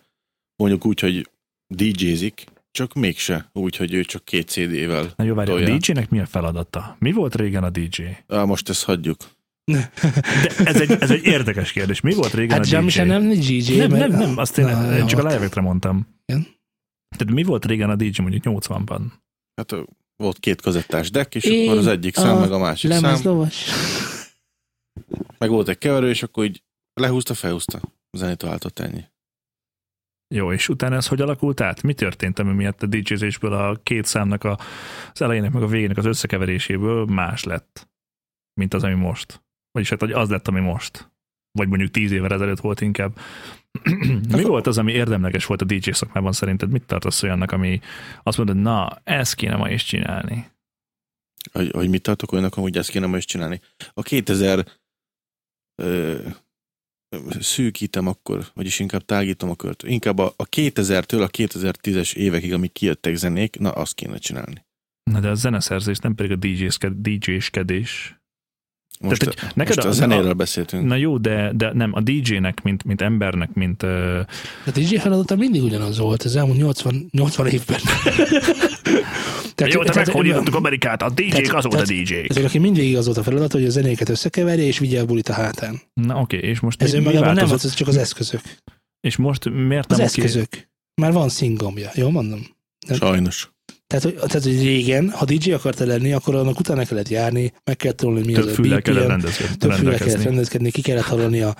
mondjuk 0.55 0.85
úgy, 0.85 0.99
hogy 0.99 1.29
DJ-zik, 1.75 2.43
csak 2.71 2.93
mégse 2.93 3.49
úgy, 3.53 3.75
hogy 3.75 3.93
ő 3.93 4.03
csak 4.03 4.25
két 4.25 4.47
CD-vel. 4.47 5.13
Na 5.15 5.23
jó, 5.23 5.33
várj, 5.33 5.51
a. 5.51 5.77
DJ-nek 5.77 6.09
mi 6.09 6.19
a 6.19 6.25
feladata? 6.25 6.95
Mi 6.99 7.11
volt 7.11 7.35
régen 7.35 7.63
a 7.63 7.69
DJ? 7.69 8.01
Á, 8.27 8.43
most 8.43 8.69
ezt 8.69 8.83
hagyjuk. 8.83 9.17
De 9.71 10.51
ez 10.65 10.81
egy, 10.81 10.91
ez 10.91 11.11
egy 11.11 11.25
érdekes 11.25 11.71
kérdés. 11.71 12.01
Mi 12.01 12.13
volt 12.13 12.33
régen 12.33 12.49
Hát 12.57 12.59
a 12.59 12.63
DJ? 12.63 12.71
Jean-Michel 12.71 13.05
nem 13.05 13.29
DJ, 13.29 13.75
nem, 13.77 13.91
nem, 13.91 14.11
nem, 14.11 14.37
azt 14.37 14.57
én, 14.57 14.65
Na, 14.65 14.97
én 14.97 15.05
csak 15.05 15.19
a 15.19 15.29
hát. 15.29 15.39
live 15.41 15.61
mondtam. 15.61 16.07
Igen. 16.25 16.47
Tehát 17.17 17.33
mi 17.33 17.43
volt 17.43 17.65
régen 17.65 17.89
a 17.89 17.95
DJ 17.95 18.21
mondjuk 18.21 18.43
80-ban? 18.45 19.01
Hát 19.55 19.75
volt 20.15 20.39
két 20.39 20.61
kazettás 20.61 21.11
deck, 21.11 21.35
és 21.35 21.43
Én 21.43 21.67
akkor 21.67 21.79
az 21.79 21.87
egyik 21.87 22.15
szám, 22.15 22.39
meg 22.39 22.51
a 22.51 22.57
másik 22.57 22.91
szám, 22.91 23.01
Lemezlovas. 23.01 23.69
meg 25.37 25.49
volt 25.49 25.67
egy 25.69 25.77
keverő, 25.77 26.09
és 26.09 26.23
akkor 26.23 26.43
így 26.45 26.63
lehúzta, 26.93 27.33
felhúzta. 27.33 27.81
Zenét 28.17 28.41
váltott 28.41 28.79
ennyi. 28.79 29.03
Jó, 30.33 30.51
és 30.51 30.69
utána 30.69 30.95
ez 30.95 31.07
hogy 31.07 31.21
alakult 31.21 31.61
át? 31.61 31.81
Mi 31.81 31.93
történt, 31.93 32.39
ami 32.39 32.53
miatt 32.53 32.83
a 32.83 32.85
DJ-zésből 32.85 33.53
a 33.53 33.79
két 33.83 34.05
számnak 34.05 34.43
a, 34.43 34.59
az 35.13 35.21
elejének 35.21 35.51
meg 35.51 35.63
a 35.63 35.67
végének 35.67 35.97
az 35.97 36.05
összekeveréséből 36.05 37.05
más 37.05 37.43
lett, 37.43 37.89
mint 38.59 38.73
az, 38.73 38.83
ami 38.83 38.93
most? 38.93 39.43
Vagyis 39.71 39.89
hát 39.89 39.99
hogy 39.99 40.11
az 40.11 40.29
lett, 40.29 40.47
ami 40.47 40.59
most. 40.59 41.11
Vagy 41.51 41.67
mondjuk 41.67 41.91
tíz 41.91 42.11
évvel 42.11 42.33
ezelőtt 42.33 42.59
volt 42.59 42.81
inkább. 42.81 43.19
mi 44.37 44.43
volt 44.43 44.67
az, 44.67 44.77
ami 44.77 44.91
érdemleges 44.91 45.45
volt 45.45 45.61
a 45.61 45.65
DJ 45.65 45.91
szakmában 45.91 46.31
szerinted? 46.31 46.69
Mit 46.69 46.85
tartasz 46.85 47.23
olyannak, 47.23 47.51
ami 47.51 47.79
azt 48.23 48.37
mondod, 48.37 48.55
na, 48.55 49.01
ezt 49.03 49.35
kéne 49.35 49.55
ma 49.55 49.69
is 49.69 49.83
csinálni? 49.83 50.49
Hogy, 51.51 51.71
hogy 51.71 51.89
mit 51.89 52.01
tartok 52.01 52.31
olyanok, 52.31 52.53
hogy 52.53 52.77
ezt 52.77 52.89
kéne 52.89 53.05
ma 53.05 53.17
is 53.17 53.25
csinálni. 53.25 53.61
A 53.93 54.01
2000 54.01 54.65
ö, 55.81 56.19
szűkítem 57.39 58.07
akkor, 58.07 58.45
vagyis 58.53 58.79
inkább 58.79 59.05
tágítom 59.05 59.49
a 59.49 59.55
kört. 59.55 59.83
Inkább 59.83 60.17
a, 60.17 60.33
a 60.35 60.45
2000-től 60.45 61.23
a 61.23 61.29
2010-es 61.29 62.15
évekig, 62.15 62.53
amik 62.53 62.71
kijöttek 62.71 63.15
zenék, 63.15 63.59
na 63.59 63.71
azt 63.71 63.93
kéne 63.93 64.17
csinálni. 64.17 64.65
Na 65.11 65.19
de 65.19 65.29
a 65.29 65.35
zeneszerzés 65.35 65.97
nem 65.97 66.15
pedig 66.15 66.31
a 66.31 66.35
DJ-sked- 66.35 67.01
DJ-skedés. 67.01 68.20
Most, 69.01 69.19
Tehát, 69.19 69.39
hogy 69.39 69.51
neked 69.55 69.75
most 69.75 69.87
a- 69.87 69.89
a, 69.89 69.93
zenéről 69.93 70.33
beszéltünk. 70.33 70.85
Na 70.85 70.95
jó, 70.95 71.17
de, 71.17 71.51
de 71.55 71.73
nem, 71.73 71.91
a 71.93 72.01
DJ-nek, 72.01 72.61
mint, 72.61 72.83
mint 72.83 73.01
embernek, 73.01 73.53
mint 73.53 73.83
ö, 73.83 74.19
A 74.65 74.71
DJ 74.73 74.95
feladata 74.95 75.35
mindig 75.35 75.63
ugyanaz 75.63 75.97
volt 75.97 76.23
az 76.23 76.35
elmúlt 76.35 76.57
80, 76.57 77.07
80 77.11 77.47
évben. 77.47 77.79
Tehát, 79.55 79.73
jó, 79.73 79.83
te 79.83 79.91
tehát- 79.91 80.07
meghódítottuk 80.07 80.55
Amerikát, 80.55 81.01
a 81.01 81.09
DJ-k 81.09 81.53
azóta 81.53 81.75
tehát- 81.83 81.87
DJ-k. 82.03 82.29
Ezért, 82.29 82.45
aki 82.45 82.57
mindig 82.57 82.97
az 82.97 83.05
volt 83.05 83.17
a 83.17 83.23
feladat, 83.23 83.51
hogy 83.51 83.65
a 83.65 83.69
zenéket 83.69 84.09
összekeverje 84.09 84.65
és 84.65 84.79
vigye 84.79 84.99
a 85.01 85.05
bulit 85.05 85.29
a 85.29 85.33
hátán. 85.33 85.81
Na 85.93 86.19
oké, 86.19 86.37
és 86.37 86.59
most 86.59 86.81
Ez 86.81 86.93
önmagában 86.93 87.33
nem 87.33 87.51
az, 87.51 87.65
ez 87.65 87.73
csak 87.73 87.87
az 87.87 87.97
eszközök. 87.97 88.41
És 88.99 89.15
most 89.15 89.49
miért 89.49 89.91
Az 89.91 89.97
nem 89.97 90.07
oké? 90.09 90.21
eszközök. 90.21 90.69
Már 91.01 91.11
van 91.11 91.29
szingomja, 91.29 91.89
jól 91.95 92.11
mondom? 92.11 92.39
Sajnos. 92.89 93.51
Tehát 93.91 94.03
hogy, 94.03 94.13
tehát, 94.13 94.43
hogy 94.43 94.63
régen, 94.63 95.09
ha 95.09 95.25
DJ 95.25 95.51
akarta 95.51 95.85
lenni, 95.85 96.11
akkor 96.13 96.35
annak 96.35 96.59
utána 96.59 96.85
kellett 96.85 97.09
járni, 97.09 97.53
meg 97.63 97.75
kellett 97.77 97.97
tanulni, 97.97 98.25
mi 98.25 98.33
Több 98.33 98.47
az 98.47 98.57
a 98.59 98.61
kellett 98.81 99.01
BPM, 99.03 99.09
rendezkedni. 99.09 99.55
több 99.57 99.71
füle 99.71 99.97
kellett 99.97 100.23
rendezkedni, 100.23 100.71
ki 100.71 100.81
kellett 100.81 101.03
hallani 101.03 101.41
a 101.41 101.55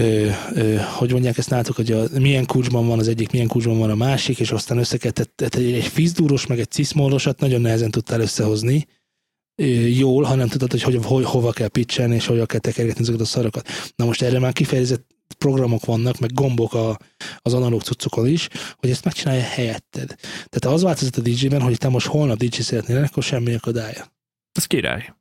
ö, 0.00 0.28
ö, 0.54 0.74
hogy 0.74 1.12
mondják 1.12 1.38
ezt 1.38 1.50
nálatok, 1.50 1.76
hogy 1.76 1.92
a, 1.92 2.04
milyen 2.18 2.46
kulcsban 2.46 2.86
van 2.86 2.98
az 2.98 3.08
egyik, 3.08 3.30
milyen 3.30 3.46
kulcsban 3.46 3.78
van 3.78 3.90
a 3.90 3.94
másik, 3.94 4.38
és 4.40 4.50
aztán 4.50 4.78
össze 4.78 4.96
kellett, 4.96 5.14
tehát- 5.14 5.32
tehát 5.34 5.68
egy, 5.68 5.72
egy 5.74 5.86
fizdúros, 5.86 6.46
meg 6.46 6.58
egy 6.58 6.70
ciszmódosat 6.70 7.40
nagyon 7.40 7.60
nehezen 7.60 7.90
tudtál 7.90 8.20
összehozni 8.20 8.86
ö, 9.62 9.64
jól, 9.86 10.22
ha 10.22 10.34
nem 10.34 10.48
tudod, 10.48 10.70
hogy, 10.70 10.82
hogy, 10.82 10.98
hogy 11.02 11.24
hova 11.24 11.52
kell 11.52 11.68
pitchelni, 11.68 12.14
és 12.14 12.26
hova 12.26 12.46
kell 12.46 12.60
tekergetni 12.60 13.00
ezeket 13.00 13.20
a 13.20 13.24
szarokat. 13.24 13.68
Na 13.96 14.04
most 14.04 14.22
erre 14.22 14.38
már 14.38 14.52
kifejezett 14.52 15.06
programok 15.38 15.84
vannak, 15.84 16.18
meg 16.18 16.32
gombok 16.32 16.74
a, 16.74 16.98
az 17.38 17.54
analóg 17.54 17.82
cuccokon 17.82 18.26
is, 18.26 18.48
hogy 18.76 18.90
ezt 18.90 19.04
megcsinálja 19.04 19.42
helyetted. 19.42 20.14
Tehát 20.48 20.76
az 20.76 20.82
változott 20.82 21.16
a 21.16 21.20
DJ-ben, 21.20 21.60
hogy 21.60 21.78
te 21.78 21.88
most 21.88 22.06
holnap 22.06 22.38
DJ 22.38 22.60
szeretnél 22.60 23.02
akkor 23.02 23.22
semmi 23.22 23.54
akadálya. 23.54 24.12
Ez 24.52 24.64
király. 24.64 25.14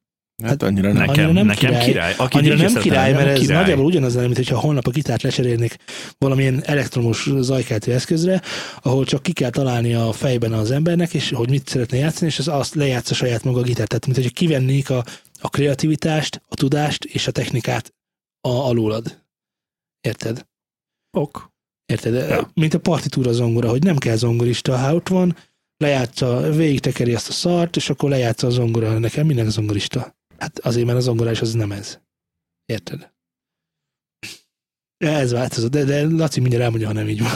Hát 0.43 0.63
annyira 0.63 0.93
nem. 0.93 1.05
Nekem, 1.05 1.32
nem 1.32 1.45
nekem 1.45 1.70
király. 1.70 1.86
király. 1.86 2.13
Aki 2.18 2.38
Annyira 2.38 2.55
nem 2.55 2.74
király, 2.74 3.13
mert 3.13 3.28
ez 3.28 3.39
király. 3.39 3.57
nagyjából 3.57 3.86
ugyanaz 3.86 4.13
lenne, 4.13 4.26
mint 4.26 4.38
hogyha 4.38 4.59
holnap 4.59 4.88
a 4.88 4.89
gitárt 4.89 5.22
lecserélnék 5.22 5.76
valamilyen 6.18 6.63
elektromos 6.66 7.30
zajkeltő 7.39 7.93
eszközre, 7.93 8.41
ahol 8.82 9.05
csak 9.05 9.24
ki 9.24 9.34
kell 9.34 9.49
találni 9.49 9.93
a 9.93 10.11
fejben 10.11 10.53
az 10.53 10.72
embernek, 10.72 11.13
és 11.13 11.30
hogy 11.30 11.49
mit 11.49 11.68
szeretne 11.68 11.97
játszani, 11.97 12.28
és 12.28 12.39
az 12.39 12.47
azt 12.47 12.76
lejátsza 12.76 13.13
saját 13.13 13.43
maga 13.43 13.59
a 13.59 13.63
gitárt. 13.63 13.88
Tehát, 13.88 14.05
mint 14.05 14.18
hogyha 14.18 14.34
kivennék 14.34 14.89
a, 14.89 15.05
a 15.39 15.49
kreativitást, 15.49 16.41
a 16.47 16.55
tudást 16.55 17.03
és 17.03 17.28
a 17.28 17.32
technikát 17.32 17.93
a, 18.41 18.49
alólad. 18.49 19.24
Érted? 20.06 20.47
Ok. 21.18 21.53
Érted? 21.86 22.30
Ja. 22.30 22.51
Mint 22.53 22.74
a 22.74 22.80
partitúra 22.80 23.32
zongora, 23.32 23.70
hogy 23.70 23.84
nem 23.84 23.97
kell 23.97 24.16
zongorista, 24.16 24.78
ha 24.78 24.93
ott 24.95 25.08
van, 25.08 25.36
lejátsza, 25.78 26.51
végig 26.51 26.80
tekeri 26.80 27.14
azt 27.16 27.30
a 27.30 27.32
szart, 27.32 27.76
és 27.76 27.89
akkor 27.89 28.10
lejátsza 28.10 28.47
a 28.47 28.49
zongora. 28.49 28.99
Nekem 28.99 29.26
minden 29.26 29.49
zongorista. 29.49 30.16
Hát 30.38 30.60
azért, 30.60 30.86
mert 30.86 30.97
a 30.97 31.01
zongorás 31.01 31.41
az 31.41 31.53
nem 31.53 31.72
ez. 31.72 31.99
Érted? 32.66 33.14
Ez 34.97 35.32
változott, 35.32 35.72
de, 35.72 35.84
de 35.84 36.08
Laci 36.08 36.39
mindjárt 36.39 36.64
elmondja, 36.64 36.88
ha 36.88 36.93
nem 36.93 37.10
így 37.10 37.20
van. 37.20 37.32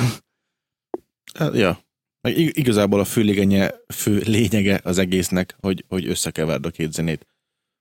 Hát, 1.34 1.56
ja. 1.56 1.88
Ig- 2.22 2.58
igazából 2.58 3.00
a 3.00 3.06
fő 3.06 3.22
lényege, 3.22 3.84
fő 3.94 4.18
lényege 4.18 4.80
az 4.84 4.98
egésznek, 4.98 5.56
hogy, 5.60 5.86
hogy 5.88 6.08
összekeverd 6.08 6.66
a 6.66 6.72
két 6.72 6.94
zenét. 6.94 7.28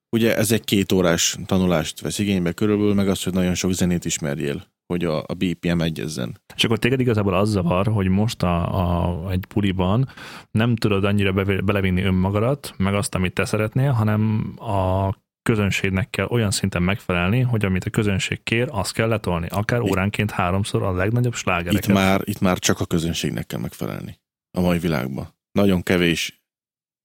Ugye 0.09 0.35
ez 0.35 0.51
egy 0.51 0.63
két 0.63 0.91
órás 0.91 1.37
tanulást 1.45 1.99
vesz 1.99 2.19
igénybe 2.19 2.51
körülbelül, 2.51 2.93
meg 2.93 3.09
az, 3.09 3.23
hogy 3.23 3.33
nagyon 3.33 3.55
sok 3.55 3.71
zenét 3.71 4.05
ismerjél, 4.05 4.67
hogy 4.93 5.05
a, 5.05 5.17
a 5.17 5.33
BPM 5.33 5.81
egyezzen. 5.81 6.41
És 6.55 6.63
akkor 6.63 6.79
téged 6.79 6.99
igazából 6.99 7.33
az 7.33 7.49
zavar, 7.49 7.87
hogy 7.87 8.07
most 8.07 8.43
a, 8.43 8.79
a, 9.25 9.31
egy 9.31 9.45
puliban 9.47 10.09
nem 10.51 10.75
tudod 10.75 11.03
annyira 11.03 11.31
be, 11.31 11.61
belevinni 11.61 12.01
önmagadat, 12.01 12.73
meg 12.77 12.93
azt, 12.93 13.15
amit 13.15 13.33
te 13.33 13.45
szeretnél, 13.45 13.91
hanem 13.91 14.53
a 14.59 15.13
közönségnek 15.41 16.09
kell 16.09 16.25
olyan 16.25 16.51
szinten 16.51 16.83
megfelelni, 16.83 17.39
hogy 17.39 17.65
amit 17.65 17.83
a 17.83 17.89
közönség 17.89 18.43
kér, 18.43 18.67
azt 18.71 18.93
kell 18.93 19.07
letolni. 19.07 19.47
Akár 19.49 19.81
óránként 19.81 20.31
háromszor 20.31 20.83
a 20.83 20.91
legnagyobb 20.91 21.33
slágereket. 21.33 21.87
Itt 21.87 21.93
már, 21.93 22.21
itt 22.23 22.39
már 22.39 22.59
csak 22.59 22.79
a 22.79 22.85
közönségnek 22.85 23.47
kell 23.47 23.59
megfelelni 23.59 24.19
a 24.57 24.61
mai 24.61 24.79
világban. 24.79 25.27
Nagyon 25.51 25.83
kevés 25.83 26.43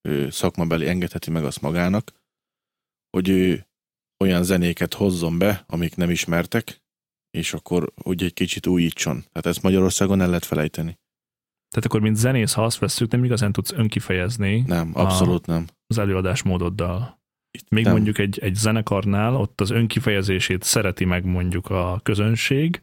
ő, 0.09 0.30
szakmabeli 0.30 0.89
engedheti 0.89 1.30
meg 1.30 1.45
azt 1.45 1.61
magának, 1.61 2.12
hogy 3.11 3.28
ő 3.28 3.66
olyan 4.24 4.43
zenéket 4.43 4.95
hozzon 4.95 5.39
be, 5.39 5.64
amik 5.66 5.97
nem 5.97 6.11
ismertek, 6.11 6.82
és 7.35 7.55
akkor 7.55 7.93
úgy 8.03 8.22
egy 8.22 8.32
kicsit 8.35 8.66
újítson. 8.66 9.14
Tehát 9.14 9.47
ezt 9.47 9.62
Magyarországon 9.62 10.20
el 10.20 10.26
lehet 10.26 10.45
felejteni. 10.45 10.99
Tehát 11.70 11.89
akkor, 11.89 12.01
mint 12.01 12.16
zenész, 12.16 12.53
ha 12.53 12.64
azt 12.64 12.78
vesszük, 12.78 13.11
nem 13.11 13.24
igazán 13.24 13.53
tudsz 13.53 13.72
önkifejezni 13.72 14.64
Nem, 14.66 14.91
abszolút 14.93 15.47
nem. 15.47 15.66
az 15.87 15.99
előadásmódoddal. 15.99 17.22
Itt 17.51 17.68
Még 17.68 17.85
nem. 17.85 17.93
mondjuk 17.93 18.18
egy, 18.18 18.39
egy 18.39 18.55
zenekarnál 18.55 19.35
ott 19.35 19.61
az 19.61 19.70
önkifejezését 19.70 20.62
szereti 20.62 21.05
meg 21.05 21.24
mondjuk 21.24 21.70
a 21.70 22.01
közönség, 22.03 22.80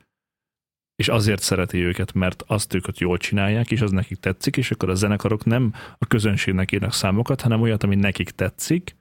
és 0.95 1.07
azért 1.07 1.41
szereti 1.41 1.77
őket, 1.77 2.13
mert 2.13 2.43
azt 2.47 2.73
őket 2.73 2.99
jól 2.99 3.17
csinálják, 3.17 3.71
és 3.71 3.81
az 3.81 3.91
nekik 3.91 4.19
tetszik, 4.19 4.57
és 4.57 4.71
akkor 4.71 4.89
a 4.89 4.95
zenekarok 4.95 5.45
nem 5.45 5.73
a 5.97 6.05
közönségnek 6.05 6.71
írnak 6.71 6.93
számokat, 6.93 7.41
hanem 7.41 7.61
olyat, 7.61 7.83
ami 7.83 7.95
nekik 7.95 8.29
tetszik, 8.29 8.95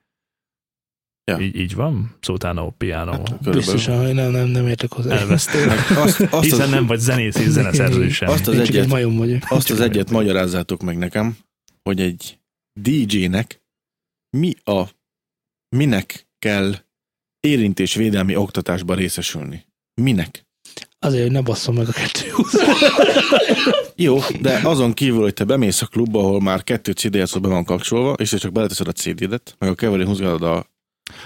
Ja. 1.30 1.38
Így, 1.44 1.56
így 1.56 1.74
van? 1.74 2.16
Szótánó, 2.20 2.74
piano. 2.78 3.10
Hát, 3.10 3.22
Körülbelül. 3.22 3.52
Biztosan, 3.60 4.04
hogy 4.04 4.14
nem, 4.14 4.30
nem, 4.30 4.46
nem 4.48 4.66
értek 4.66 4.92
hozzá. 4.92 5.16
Elvesztél. 5.16 5.68
Azt, 5.96 6.20
azt, 6.20 6.42
Hiszen 6.44 6.60
az, 6.60 6.70
nem 6.70 6.86
vagy 6.86 6.98
zenész 6.98 7.36
és 7.36 7.48
zeneszerző 7.48 8.08
sem. 8.08 8.28
Azt 8.28 8.46
az 8.48 8.54
Én 8.54 8.60
egyet- 8.60 8.82
egy 8.84 8.88
majom 8.88 9.16
vagyok. 9.16 9.42
azt 9.48 9.70
az 9.70 9.80
egyet 9.80 10.10
magyarázzátok 10.10 10.82
meg 10.82 10.98
nekem, 10.98 11.36
hogy 11.82 12.00
egy 12.00 12.38
DJ-nek 12.80 13.62
mi 14.36 14.54
a, 14.64 14.82
minek 15.76 16.28
kell 16.38 16.74
érintésvédelmi 17.40 18.36
oktatásban 18.36 18.96
részesülni. 18.96 19.66
Minek? 20.00 20.48
Azért, 20.98 21.22
hogy 21.22 21.32
ne 21.32 21.40
basszom 21.40 21.74
meg 21.74 21.88
a 21.88 21.92
kettő 21.92 22.32
Jó, 23.96 24.18
de 24.40 24.60
azon 24.64 24.92
kívül, 24.92 25.20
hogy 25.20 25.34
te 25.34 25.44
bemész 25.44 25.82
a 25.82 25.86
klubba, 25.86 26.18
ahol 26.18 26.40
már 26.40 26.64
kettő 26.64 26.92
CD 26.92 27.40
be 27.40 27.48
van 27.48 27.64
kapcsolva, 27.64 28.12
és 28.12 28.30
te 28.30 28.36
csak 28.36 28.52
beleteszed 28.52 28.88
a 28.88 28.92
CD-det, 28.92 29.54
meg 29.58 29.70
a 29.70 29.74
keverő 29.74 30.04
húzgálod 30.04 30.42
a 30.42 30.66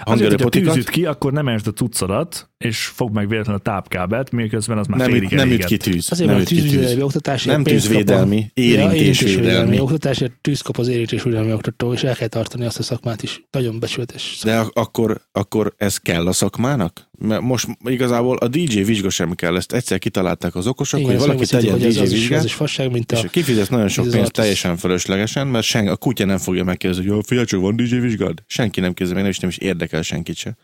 Azért, 0.03 0.29
hogyha 0.31 0.49
tűzüt 0.49 0.89
ki, 0.89 1.05
akkor 1.05 1.31
nem 1.31 1.47
esd 1.47 1.67
a 1.67 1.71
cuccodat, 1.71 2.49
és 2.57 2.85
fog 2.85 3.13
meg 3.13 3.27
véletlenül 3.27 3.59
a 3.59 3.63
tápkábelt, 3.63 4.31
miközben 4.31 4.77
az 4.77 4.87
már 4.87 4.99
nem, 4.99 5.09
félig 5.09 5.29
nem 5.29 5.51
üt 5.51 5.65
ki 5.65 5.77
tűz. 5.77 6.11
Azért, 6.11 6.27
nem 6.27 6.37
mert 6.37 6.49
tűzvédelmi 6.49 7.01
oktatásért 7.01 7.55
Nem 7.55 7.63
tűzvédelmi, 7.63 8.51
Ja, 8.53 8.63
érintésvédelmi. 8.63 9.79
oktatásért 9.79 10.33
tűz 10.41 10.61
kap 10.61 10.77
az 10.77 10.87
érintésvédelmi 10.87 11.53
oktató, 11.53 11.93
és 11.93 12.03
el 12.03 12.15
kell 12.15 12.27
tartani 12.27 12.65
azt 12.65 12.79
a 12.79 12.83
szakmát 12.83 13.23
is. 13.23 13.43
Nagyon 13.51 13.79
becsületes. 13.79 14.39
De 14.43 14.57
ak- 14.57 14.77
akkor, 14.77 15.21
akkor 15.31 15.73
ez 15.77 15.97
kell 15.97 16.27
a 16.27 16.31
szakmának? 16.31 17.09
Mert 17.19 17.41
most 17.41 17.67
igazából 17.83 18.37
a 18.37 18.47
DJ 18.47 18.81
vizsga 18.81 19.09
sem 19.09 19.33
kell, 19.33 19.55
ezt 19.55 19.73
egyszer 19.73 19.99
kitalálták 19.99 20.55
az 20.55 20.67
okosok, 20.67 20.99
Igen, 20.99 21.11
hogy 21.11 21.19
valaki 21.19 21.45
tegyen 21.45 21.71
hogy 21.71 21.81
DJ 21.87 21.99
az, 21.99 22.11
vizsgát, 22.11 22.39
az 22.39 22.45
is 22.45 22.53
fasság, 22.53 22.91
mint 22.91 23.11
a... 23.11 23.15
és 23.15 23.25
kifizet 23.31 23.69
nagyon 23.69 23.87
sok 23.87 24.09
pénzt 24.09 24.31
teljesen 24.31 24.77
fölöslegesen, 24.77 25.47
mert 25.47 25.65
sen, 25.65 25.87
a 25.87 25.95
kutya 25.95 26.25
nem 26.25 26.37
fogja 26.37 26.63
megkérdezni, 26.63 27.05
hogy 27.05 27.13
"Jó, 27.13 27.21
figyelj 27.21 27.45
csak, 27.45 27.61
van 27.61 27.75
DJ 27.75 27.95
vizsgád? 27.95 28.43
Senki 28.47 28.79
nem 28.79 28.93
kérdezi, 28.93 29.13
meg 29.13 29.21
nem 29.21 29.31
is, 29.31 29.39
nem 29.39 29.49
is 29.49 29.57
érdekel 29.57 30.01
senkit 30.01 30.35
se. 30.35 30.57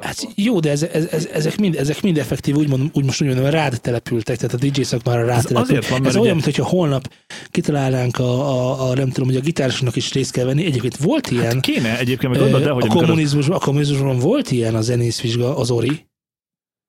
Hát 0.00 0.28
jó, 0.34 0.60
de 0.60 0.70
ez, 0.70 0.82
ez, 0.82 1.06
ez, 1.06 1.26
ezek, 1.26 1.58
mind, 1.58 1.76
ezek 1.76 2.02
mind 2.02 2.18
effektív, 2.18 2.56
úgy, 2.56 2.68
mondom, 2.68 2.90
úgy 2.92 3.04
most 3.04 3.22
úgy 3.22 3.26
mondom, 3.28 3.46
rád 3.46 3.80
települtek, 3.80 4.36
tehát 4.36 4.54
a 4.54 4.56
DJ 4.56 4.82
szakmára 4.82 5.24
rád 5.24 5.36
Ez 5.38 5.44
települt. 5.44 5.70
azért 5.70 5.88
van, 5.88 6.06
ez 6.06 6.14
ugye- 6.14 6.20
olyan, 6.24 6.36
mintha 6.36 6.64
holnap 6.64 7.12
kitalálnánk 7.50 8.18
a, 8.18 8.24
a, 8.50 8.88
a, 8.90 8.94
nem 8.94 9.08
tudom, 9.10 9.28
hogy 9.28 9.36
a 9.36 9.40
gitárosnak 9.40 9.96
is 9.96 10.12
részt 10.12 10.32
kell 10.32 10.44
venni. 10.44 10.64
Egyébként 10.64 10.96
volt 10.96 11.30
ilyen, 11.30 11.44
Hát 11.44 11.60
kéne 11.60 11.98
egyébként, 11.98 12.32
meg 12.32 12.40
ö, 12.40 12.44
gondold 12.44 12.66
el, 12.66 12.72
hogy 12.72 12.82
a, 12.82 12.86
az... 12.86 12.94
kommunizmusban, 12.94 13.56
a 13.56 13.60
kommunizmusban 13.60 14.18
volt 14.18 14.50
ilyen 14.50 14.74
a 14.74 14.80
zenészvizsga, 14.80 15.56
az 15.56 15.70
Ori, 15.70 16.10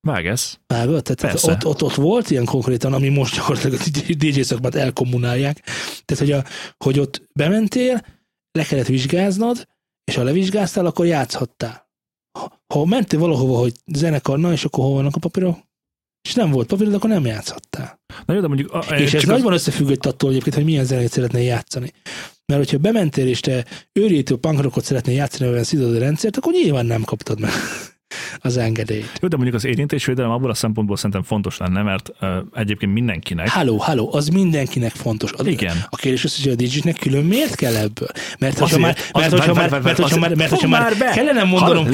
Vágesz? 0.08 0.60
Vágod? 0.68 1.02
Tehát, 1.04 1.20
tehát 1.20 1.36
Persze. 1.42 1.52
ott, 1.52 1.66
ott, 1.66 1.84
ott, 1.84 1.94
volt 1.96 2.30
ilyen 2.30 2.46
konkrétan, 2.46 2.94
ami 2.94 3.10
most 3.10 3.36
gyakorlatilag 3.36 3.80
a 3.80 4.14
DJ 4.18 4.42
szakmát 4.42 4.76
elkommunálják. 4.76 5.62
Tehát, 6.06 6.24
hogy, 6.24 6.32
a, 6.32 6.44
hogy 6.78 7.00
ott 7.00 7.30
bementél, 7.34 8.02
le 8.52 8.64
kellett 8.64 8.88
vizsgáznod, 8.88 9.68
és 10.04 10.16
ha 10.16 10.24
levizsgáztál, 10.24 10.86
akkor 10.86 11.06
játszhattál. 11.06 11.92
Ha, 12.74 12.86
mentél 12.86 13.20
valahova, 13.20 13.58
hogy 13.58 13.74
zenekar, 13.94 14.40
na 14.40 14.52
és 14.52 14.66
akkor 14.66 14.84
hol 14.84 14.94
vannak 14.94 15.16
a 15.16 15.20
papírok? 15.20 15.58
És 16.28 16.34
nem 16.34 16.52
volt 16.52 16.68
papírod, 16.68 16.94
akkor 16.94 17.10
nem 17.10 17.26
játszhattál. 17.26 18.00
Na 18.26 18.34
jó, 18.34 18.40
de 18.40 18.48
mondjuk... 18.48 18.72
A, 18.72 18.80
és 18.80 19.04
ez 19.04 19.10
csak 19.10 19.22
az- 19.22 19.28
nagyban 19.28 19.54
összefüggött 19.54 20.06
attól 20.06 20.30
egyébként, 20.30 20.56
hogy 20.56 20.64
milyen 20.64 20.86
zenét 20.86 21.12
szeretnél 21.12 21.44
játszani. 21.44 21.92
Mert 22.46 22.64
hogyha 22.64 22.78
bementél, 22.78 23.28
és 23.28 23.40
te 23.40 23.66
őrjétől 23.94 24.38
punkrockot 24.38 24.84
szeretnél 24.84 25.16
játszani, 25.16 25.50
olyan 25.50 25.64
szidod 25.64 25.96
a 25.96 26.00
rendszert, 26.00 26.38
akkor 26.38 26.54
nyilván 26.54 26.86
nem 26.86 27.04
kaptad 27.04 27.40
meg 27.40 27.52
az 28.38 28.58
engedélyt. 28.58 29.12
Jó, 29.22 29.28
de 29.28 29.36
mondjuk 29.36 29.56
az 29.56 29.66
érintésvédelem 29.66 30.32
abból 30.32 30.50
a 30.50 30.54
szempontból 30.54 30.96
szerintem 30.96 31.24
fontos 31.24 31.58
lenne, 31.58 31.82
mert 31.82 32.12
uh, 32.22 32.30
egyébként 32.54 32.94
mindenkinek. 32.94 33.48
Háló, 33.48 33.80
háló, 33.80 34.14
az 34.14 34.28
mindenkinek 34.28 34.92
fontos. 34.92 35.32
Az, 35.32 35.46
Igen. 35.46 35.78
A 35.90 35.96
kérdés 35.96 36.24
az, 36.24 36.44
hogy 36.44 36.52
a 36.52 36.56
DJ-nek 36.56 36.96
külön 36.96 37.26
miért 37.26 37.56
kell 37.56 37.76
ebből? 37.76 38.10
Mert 38.40 38.60
hogyha 38.60 38.76
Azért, 38.76 38.82
már, 38.82 38.98
mert 39.14 39.32
hogyha 39.32 39.54
várj, 39.54 39.70
már, 39.70 39.82
mert 39.82 39.98
hogyha 39.98 40.20
várj, 40.20 40.30
már, 40.30 40.38
mert 40.38 40.50
hogyha 40.50 40.68
már 40.68 41.14
kellene 41.14 41.44
mondanom, 41.44 41.86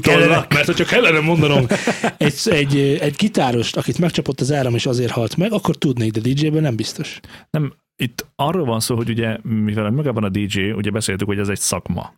kellene, 0.00 0.46
mert 0.48 0.66
hogyha 0.66 0.84
kellene 0.84 1.20
mondanom 1.20 1.66
egy, 2.16 2.34
egy, 2.44 2.76
egy 3.00 3.14
gitárost, 3.16 3.76
akit 3.76 3.98
megcsapott 3.98 4.40
az 4.40 4.52
áram 4.52 4.74
és 4.74 4.86
azért 4.86 5.10
halt 5.10 5.36
meg, 5.36 5.52
akkor 5.52 5.76
tudnék, 5.76 6.12
de 6.12 6.20
DJ-ben 6.20 6.62
nem 6.62 6.76
biztos. 6.76 7.20
Nem, 7.50 7.72
itt 7.96 8.26
arról 8.36 8.64
van 8.64 8.80
szó, 8.80 8.96
hogy 8.96 9.08
ugye, 9.08 9.36
mivel 9.42 9.90
magában 9.90 10.24
a 10.24 10.28
DJ, 10.28 10.70
ugye 10.70 10.90
beszéltük, 10.90 11.26
hogy 11.26 11.38
ez 11.38 11.48
egy 11.48 11.58
szakma. 11.58 12.14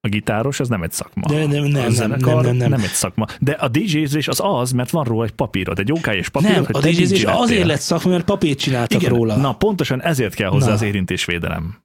A 0.00 0.08
gitáros, 0.08 0.60
ez 0.60 0.68
nem 0.68 0.82
egy 0.82 0.92
szakma. 0.92 1.26
De 1.26 1.34
nem, 1.34 1.48
nem, 1.48 1.58
a 1.64 1.90
nem, 1.90 2.10
nem, 2.18 2.40
nem, 2.40 2.56
nem. 2.56 2.68
nem 2.70 2.82
egy 2.82 2.90
szakma. 2.90 3.26
De 3.40 3.52
a 3.52 3.68
DJ-zés 3.68 4.28
az 4.28 4.40
az, 4.42 4.72
mert 4.72 4.90
van 4.90 5.04
róla 5.04 5.24
egy 5.24 5.32
papírod, 5.32 5.78
egy 5.78 5.92
OK-es 5.92 6.28
papírod, 6.28 6.54
Nem, 6.54 6.64
hogy 6.64 6.76
a 6.76 6.80
DJ-zés 6.80 7.20
DJ 7.22 7.26
azért 7.26 7.66
lett 7.66 7.80
szakma, 7.80 8.10
mert 8.10 8.24
papírt 8.24 8.58
csináltak 8.58 9.02
Igen, 9.02 9.14
róla. 9.14 9.36
na 9.36 9.52
pontosan 9.52 10.02
ezért 10.02 10.34
kell 10.34 10.50
hozzá 10.50 10.66
Na. 10.66 10.72
az 10.72 10.82
érintésvédelem. 10.82 11.78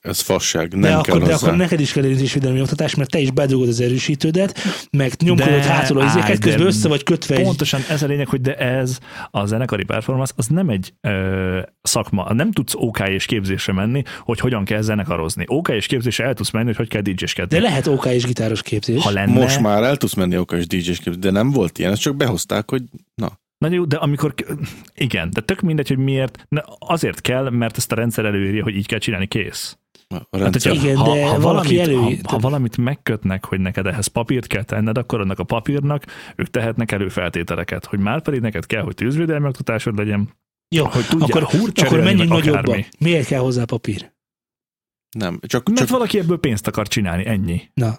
Ez 0.00 0.20
fasság, 0.20 0.72
nem 0.72 0.80
de, 0.80 0.88
kell 0.88 0.98
akkor, 0.98 1.18
de 1.18 1.32
hozzá. 1.32 1.46
akkor 1.46 1.58
neked 1.58 1.80
is 1.80 1.92
kell 1.92 2.04
érintésvédelmi 2.04 2.60
oktatás, 2.60 2.94
mert 2.94 3.10
te 3.10 3.18
is 3.18 3.30
bedugod 3.30 3.68
az 3.68 3.80
erősítődet, 3.80 4.58
meg 4.90 5.12
nyomkodod 5.22 5.52
De- 5.52 5.62
hátul 5.62 5.98
a 5.98 6.04
állj, 6.04 6.08
izéket, 6.08 6.38
de 6.38 6.48
közben 6.48 6.66
össze 6.66 6.88
vagy 6.88 7.02
kötve 7.02 7.36
egy 7.36 7.42
Pontosan 7.42 7.80
ez 7.88 8.02
a 8.02 8.06
lényeg, 8.06 8.28
hogy 8.28 8.40
de 8.40 8.56
ez 8.56 8.98
a 9.30 9.46
zenekari 9.46 9.84
performance, 9.84 10.32
az 10.36 10.46
nem 10.46 10.68
egy 10.68 10.92
ö, 11.00 11.60
szakma. 11.82 12.32
Nem 12.32 12.52
tudsz 12.52 12.74
OK 12.76 12.98
és 13.08 13.24
képzésre 13.26 13.72
menni, 13.72 14.02
hogy 14.18 14.40
hogyan 14.40 14.64
kell 14.64 14.80
zenekarozni. 14.80 15.44
OK 15.46 15.68
és 15.68 15.86
képzésre 15.86 16.24
el 16.24 16.34
tudsz 16.34 16.50
menni, 16.50 16.66
hogy 16.66 16.76
hogy 16.76 16.88
kell 16.88 17.00
DJ-skedni. 17.00 17.58
De 17.58 17.62
lehet 17.62 17.86
OK 17.86 18.06
és 18.06 18.24
gitáros 18.24 18.62
képzés. 18.62 19.02
ha 19.02 19.10
lenne, 19.10 19.32
Most 19.32 19.60
már 19.60 19.82
el 19.82 19.96
tudsz 19.96 20.14
menni 20.14 20.36
okos 20.36 20.66
DJ-s 20.66 21.00
de 21.18 21.30
nem 21.30 21.50
volt 21.50 21.78
ilyen, 21.78 21.92
ezt 21.92 22.00
csak 22.00 22.16
behozták, 22.16 22.70
hogy 22.70 22.82
na, 23.14 23.38
Na 23.64 23.70
jó, 23.70 23.84
de 23.84 23.96
amikor, 23.96 24.34
igen, 24.94 25.30
de 25.30 25.40
tök 25.40 25.60
mindegy, 25.60 25.88
hogy 25.88 25.98
miért, 25.98 26.46
ne, 26.48 26.60
azért 26.78 27.20
kell, 27.20 27.50
mert 27.50 27.76
ezt 27.76 27.92
a 27.92 27.94
rendszer 27.94 28.24
előírja, 28.24 28.62
hogy 28.62 28.76
így 28.76 28.86
kell 28.86 28.98
csinálni, 28.98 29.26
kész. 29.26 29.78
A 30.14 30.14
Hát, 30.14 30.26
rendszer. 30.30 30.72
hogyha, 30.72 30.86
Igen, 30.86 30.96
ha, 30.96 31.14
de 31.14 31.26
ha, 31.26 31.40
valaki 31.40 31.76
valamit, 31.76 31.78
elő- 31.78 32.18
ha, 32.22 32.30
ha 32.30 32.38
valamit 32.38 32.76
megkötnek, 32.76 33.44
hogy 33.44 33.60
neked 33.60 33.86
ehhez 33.86 34.06
papírt 34.06 34.46
kell 34.46 34.62
tenned, 34.62 34.98
akkor 34.98 35.20
annak 35.20 35.38
a 35.38 35.44
papírnak 35.44 36.04
ők 36.36 36.46
tehetnek 36.46 36.92
elő 36.92 37.08
feltételeket, 37.08 37.84
hogy 37.84 37.98
már 37.98 38.22
pedig 38.22 38.40
neked 38.40 38.66
kell, 38.66 38.82
hogy 38.82 38.94
tűzvédelmi 38.94 39.46
oktatásod 39.46 39.96
legyen, 39.98 40.34
Jó, 40.74 40.84
hogy 40.86 41.06
tudjál 41.06 41.42
akkor, 41.42 41.70
akkor 41.74 42.00
menjünk 42.00 42.30
nagyobba. 42.30 42.76
Miért 42.98 43.26
kell 43.26 43.40
hozzá 43.40 43.64
papír? 43.64 44.12
Nem, 45.18 45.38
csak, 45.42 45.66
Mert 45.66 45.78
csak 45.78 45.88
valaki 45.88 46.18
ebből 46.18 46.38
pénzt 46.38 46.66
akar 46.66 46.88
csinálni, 46.88 47.26
ennyi. 47.26 47.62
Na, 47.74 47.98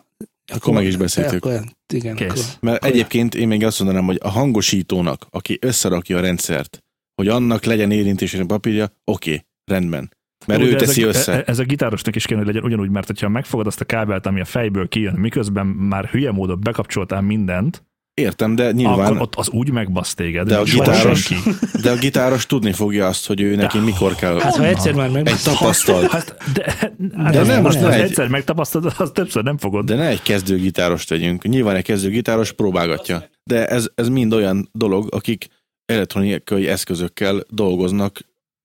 Akkor 0.53 0.73
meg 0.73 0.85
is 0.85 0.95
beszéltük. 0.97 1.45
Akkor, 1.45 1.61
igen, 1.93 2.15
Kész. 2.15 2.29
Akkor, 2.29 2.43
Mert 2.59 2.77
Akkor- 2.77 2.89
egyébként 2.93 3.35
én 3.35 3.47
még 3.47 3.63
azt 3.65 3.79
mondanám, 3.79 4.05
hogy 4.05 4.17
a 4.21 4.29
hangosítónak, 4.29 5.27
aki 5.29 5.57
összerakja 5.61 6.17
a 6.17 6.21
rendszert, 6.21 6.77
hogy 7.15 7.27
annak 7.27 7.63
legyen 7.63 7.91
érintésére 7.91 8.45
papírja, 8.45 8.95
oké, 9.03 9.45
rendben. 9.65 10.11
Mert 10.47 10.61
Ó, 10.61 10.63
ő 10.65 10.69
de 10.69 10.75
teszi 10.77 11.01
ez 11.01 11.07
a, 11.07 11.09
össze. 11.09 11.43
Ez 11.43 11.59
a 11.59 11.63
gitárosnak 11.63 12.15
is 12.15 12.25
kéne, 12.25 12.39
hogy 12.39 12.47
legyen 12.47 12.63
ugyanúgy, 12.63 12.89
mert 12.89 13.19
ha 13.19 13.29
megfogad 13.29 13.67
azt 13.67 13.81
a 13.81 13.85
kábelt, 13.85 14.25
ami 14.25 14.39
a 14.41 14.45
fejből 14.45 14.87
kijön, 14.87 15.13
miközben 15.13 15.65
már 15.65 16.05
hülye 16.05 16.31
módon 16.31 16.59
bekapcsoltál 16.61 17.21
mindent, 17.21 17.83
Értem, 18.13 18.55
de 18.55 18.71
Nyilván, 18.71 18.99
akkor 18.99 19.21
ott 19.21 19.35
az 19.35 19.49
úgy 19.49 19.71
megbasz 19.71 20.13
téged. 20.13 20.47
De 20.47 20.57
a 20.57 20.63
gitáros- 20.63 21.21
senki. 21.21 21.49
de 21.81 21.91
a 21.91 21.95
gitáros 21.95 22.45
tudni 22.45 22.71
fogja 22.71 23.07
azt, 23.07 23.27
hogy 23.27 23.41
ő 23.41 23.55
neki 23.55 23.77
mikor 23.79 24.15
kell. 24.15 24.39
Hát 24.39 24.55
ha 24.55 24.65
egyszer 24.65 24.93
már 24.93 25.09
meg... 25.09 25.27
egy 25.27 25.41
tapasztalt. 25.43 26.11
Hát, 26.11 26.35
de, 26.53 26.75
De 26.97 27.29
de 27.31 27.37
nem, 27.37 27.45
nem, 27.45 27.61
most 27.61 27.77
az 27.81 27.93
egy- 27.93 28.01
egyszer 28.01 28.27
megtapasztalod, 28.27 28.93
az 28.97 29.11
többször 29.13 29.43
nem 29.43 29.57
fogod. 29.57 29.85
De 29.85 29.95
ne 29.95 30.07
egy 30.07 30.21
kezdő 30.21 30.57
gitáros 30.57 31.05
tegyünk. 31.05 31.43
Nyilván 31.43 31.75
egy 31.75 31.83
kezdő 31.83 32.09
gitáros 32.09 32.51
próbálgatja. 32.51 33.23
De 33.43 33.67
ez, 33.67 33.89
ez 33.95 34.09
mind 34.09 34.33
olyan 34.33 34.69
dolog, 34.71 35.07
akik 35.11 35.47
elektronikai 35.85 36.67
eszközökkel 36.67 37.39
dolgoznak, 37.49 38.19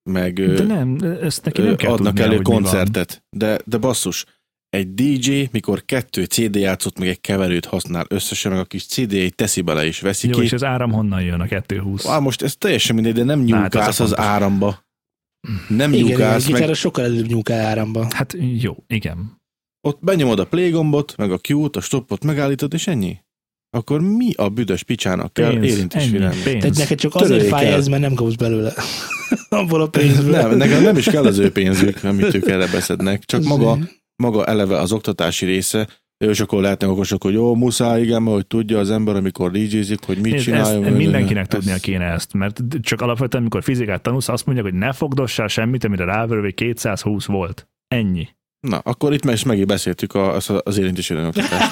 meg 0.07 0.35
De 0.55 0.63
nem, 0.63 0.99
ezt 1.23 1.45
neki 1.45 1.61
nem 1.63 1.77
kell 1.77 1.91
adnak 1.93 2.07
tudnia, 2.07 2.25
elő 2.25 2.37
hogy 2.37 2.47
mi 2.47 2.53
van. 2.53 2.63
koncertet. 2.63 3.25
De, 3.31 3.59
de 3.65 3.77
basszus, 3.79 4.25
egy 4.69 4.95
DJ, 4.95 5.49
mikor 5.51 5.85
kettő 5.85 6.25
CD 6.25 6.55
játszott, 6.55 6.99
meg 6.99 7.09
egy 7.09 7.21
keverőt 7.21 7.65
használ 7.65 8.05
összesen, 8.09 8.53
meg 8.53 8.61
a 8.61 8.65
kis 8.65 8.87
CD-jét 8.87 9.35
teszi 9.35 9.61
bele 9.61 9.85
és 9.85 10.01
veszi 10.01 10.29
Jó, 10.29 10.39
ki. 10.39 10.45
és 10.45 10.53
az 10.53 10.65
áram 10.65 10.93
honnan 10.93 11.23
jön 11.23 11.41
a 11.41 11.45
220? 11.47 12.07
Á, 12.07 12.19
most 12.19 12.43
ez 12.43 12.57
teljesen 12.57 12.95
mindegy, 12.95 13.15
de 13.15 13.25
nem 13.25 13.39
Hát, 13.39 13.47
nyúlkálsz 13.47 14.01
az 14.01 14.09
fontos. 14.09 14.25
áramba. 14.25 14.85
Nem 15.69 15.93
Igen, 15.93 15.93
igen, 15.93 16.09
nyúlkálsz, 16.19 16.45
meg 16.47 16.55
gitáros 16.55 16.79
sokkal 16.79 17.05
előbb 17.05 17.27
nyúkál 17.27 17.67
áramban. 17.67 18.11
Hát 18.11 18.37
jó, 18.61 18.77
igen. 18.87 19.41
ott 19.81 19.99
benyomod 20.01 20.39
a 20.39 20.47
play 20.47 20.71
gombot, 20.71 21.17
meg 21.17 21.33
a 21.33 21.39
Q-t, 21.49 21.77
a 21.77 21.81
stoppot 21.81 22.25
megállítod, 22.25 22.75
és 22.75 22.87
ennyi. 22.87 23.19
Akkor 23.77 24.01
mi 24.01 24.33
a 24.37 24.49
büdös 24.49 24.83
picsának 24.83 25.33
kell 25.33 25.51
Pénz, 25.51 25.73
érintésvédelmi? 25.73 26.43
Tehát 26.43 26.77
neked 26.77 26.99
csak 26.99 27.15
azért 27.15 27.29
Töröljék 27.31 27.53
fáj 27.55 27.67
el. 27.67 27.75
ez, 27.79 27.87
mert 27.87 28.03
nem 28.03 28.15
kapsz 28.15 28.35
belőle. 28.35 28.73
Abból 29.49 29.81
a 29.83 29.87
pénzből. 29.87 30.31
Nem, 30.31 30.57
nekem 30.57 30.83
nem 30.83 30.97
is 30.97 31.05
kell 31.05 31.25
az 31.27 31.39
ő 31.39 31.51
pénzük, 31.53 32.05
amit 32.05 32.35
ők 32.35 32.49
erre 32.49 32.67
beszednek, 32.67 33.25
csak 33.25 33.43
maga, 33.43 33.79
maga 34.23 34.45
eleve 34.47 34.79
az 34.79 34.93
oktatási 34.93 35.47
része, 35.47 35.89
és 36.25 36.41
akkor 36.41 36.63
lehetnek 36.63 36.91
okosok, 36.91 37.23
hogy 37.23 37.33
jó, 37.33 37.55
muszáj, 37.55 38.03
igen, 38.03 38.23
mert 38.23 38.35
hogy 38.37 38.47
tudja 38.47 38.79
az 38.79 38.91
ember, 38.91 39.17
amikor 39.17 39.51
DJ-zik, 39.51 39.99
hogy 40.07 40.19
mit 40.19 40.43
csináljon. 40.43 40.85
ezt 40.85 40.97
mindenkinek 40.97 41.43
Ez- 41.43 41.49
tudnia 41.59 41.77
kéne 41.77 42.05
ezt, 42.05 42.33
mert 42.33 42.61
csak 42.81 43.01
alapvetően, 43.01 43.43
amikor 43.43 43.63
fizikát 43.63 44.03
tanulsz, 44.03 44.29
azt 44.29 44.47
mondják, 44.47 44.67
hogy 44.67 44.79
ne 44.79 44.93
fogdossál 44.93 45.49
semmit, 45.49 45.85
amire 45.85 46.05
ráverő 46.05 46.51
220 46.51 47.27
volt. 47.27 47.69
Ennyi. 47.89 48.29
Na, 48.61 48.79
akkor 48.79 49.13
itt 49.13 49.25
meg 49.25 49.35
is 49.35 49.43
megint 49.45 49.67
beszéltük 49.67 50.15
a, 50.15 50.35
az, 50.35 50.51
az 50.63 50.79
érintésvédelmi 50.79 51.29
oktatást. 51.37 51.71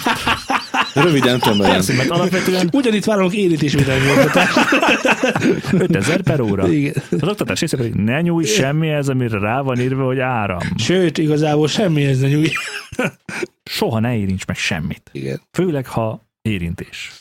Röviden, 0.95 1.39
tömören. 1.41 1.71
Persze, 1.71 1.95
mert 1.95 2.11
alapvetően 2.11 2.69
Ugyanitt 2.73 3.05
vállalunk 3.05 3.35
érintésvédelmi 3.35 4.11
oktatást. 4.11 4.59
5000 5.73 6.23
per 6.23 6.41
óra. 6.41 6.69
Igen. 6.69 6.95
Az 7.11 7.29
oktatás 7.29 7.61
része 7.61 7.77
pedig 7.77 7.95
ne 7.95 8.21
nyújj 8.21 8.45
semmihez, 8.45 9.09
amire 9.09 9.39
rá 9.39 9.61
van 9.61 9.81
írva, 9.81 10.05
hogy 10.05 10.19
áram. 10.19 10.59
Sőt, 10.77 11.19
igazából 11.19 11.69
semmihez 11.69 12.21
ne 12.21 12.29
nyújj. 12.29 12.49
Soha 13.65 13.99
ne 13.99 14.17
érints 14.17 14.47
meg 14.47 14.57
semmit. 14.57 15.11
Igen. 15.13 15.41
Főleg, 15.53 15.87
ha 15.87 16.29
érintés. 16.43 17.13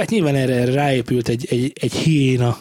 Hát 0.00 0.10
nyilván 0.10 0.34
erre, 0.34 0.64
ráépült 0.64 1.28
egy, 1.28 1.46
egy, 1.50 1.72
egy 1.80 1.92
hiéna, 1.92 2.56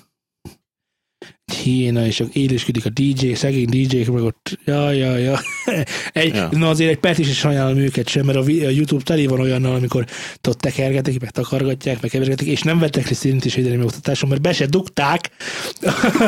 hiéna, 1.53 2.05
és 2.05 2.23
élősködik 2.33 2.85
a 2.85 2.89
DJ, 2.89 3.33
szegény 3.33 3.65
DJ-k, 3.69 4.07
meg 4.11 4.23
ott, 4.23 4.59
ja, 4.65 4.91
ja, 4.91 5.17
ja. 5.17 5.39
Egy, 6.13 6.35
Ja. 6.35 6.49
Na 6.51 6.69
azért 6.69 6.89
egy 6.91 6.97
perc 6.97 7.17
is 7.17 7.37
sajnálom 7.37 7.77
őket 7.77 8.07
sem, 8.09 8.25
mert 8.25 8.37
a, 8.37 8.49
YouTube 8.49 9.03
teli 9.03 9.25
van 9.27 9.39
olyannal, 9.39 9.75
amikor 9.75 10.05
ott 10.47 10.59
tekergetik, 10.59 11.19
meg 11.19 11.29
takargatják, 11.31 12.01
meg 12.01 12.09
kevergetik, 12.09 12.47
és 12.47 12.61
nem 12.61 12.79
vettek 12.79 13.07
részt 13.07 13.25
érintésvédelmi 13.25 13.83
oktatáson, 13.83 14.29
mert 14.29 14.41
be 14.41 14.53
se 14.53 14.65
dugták, 14.65 15.29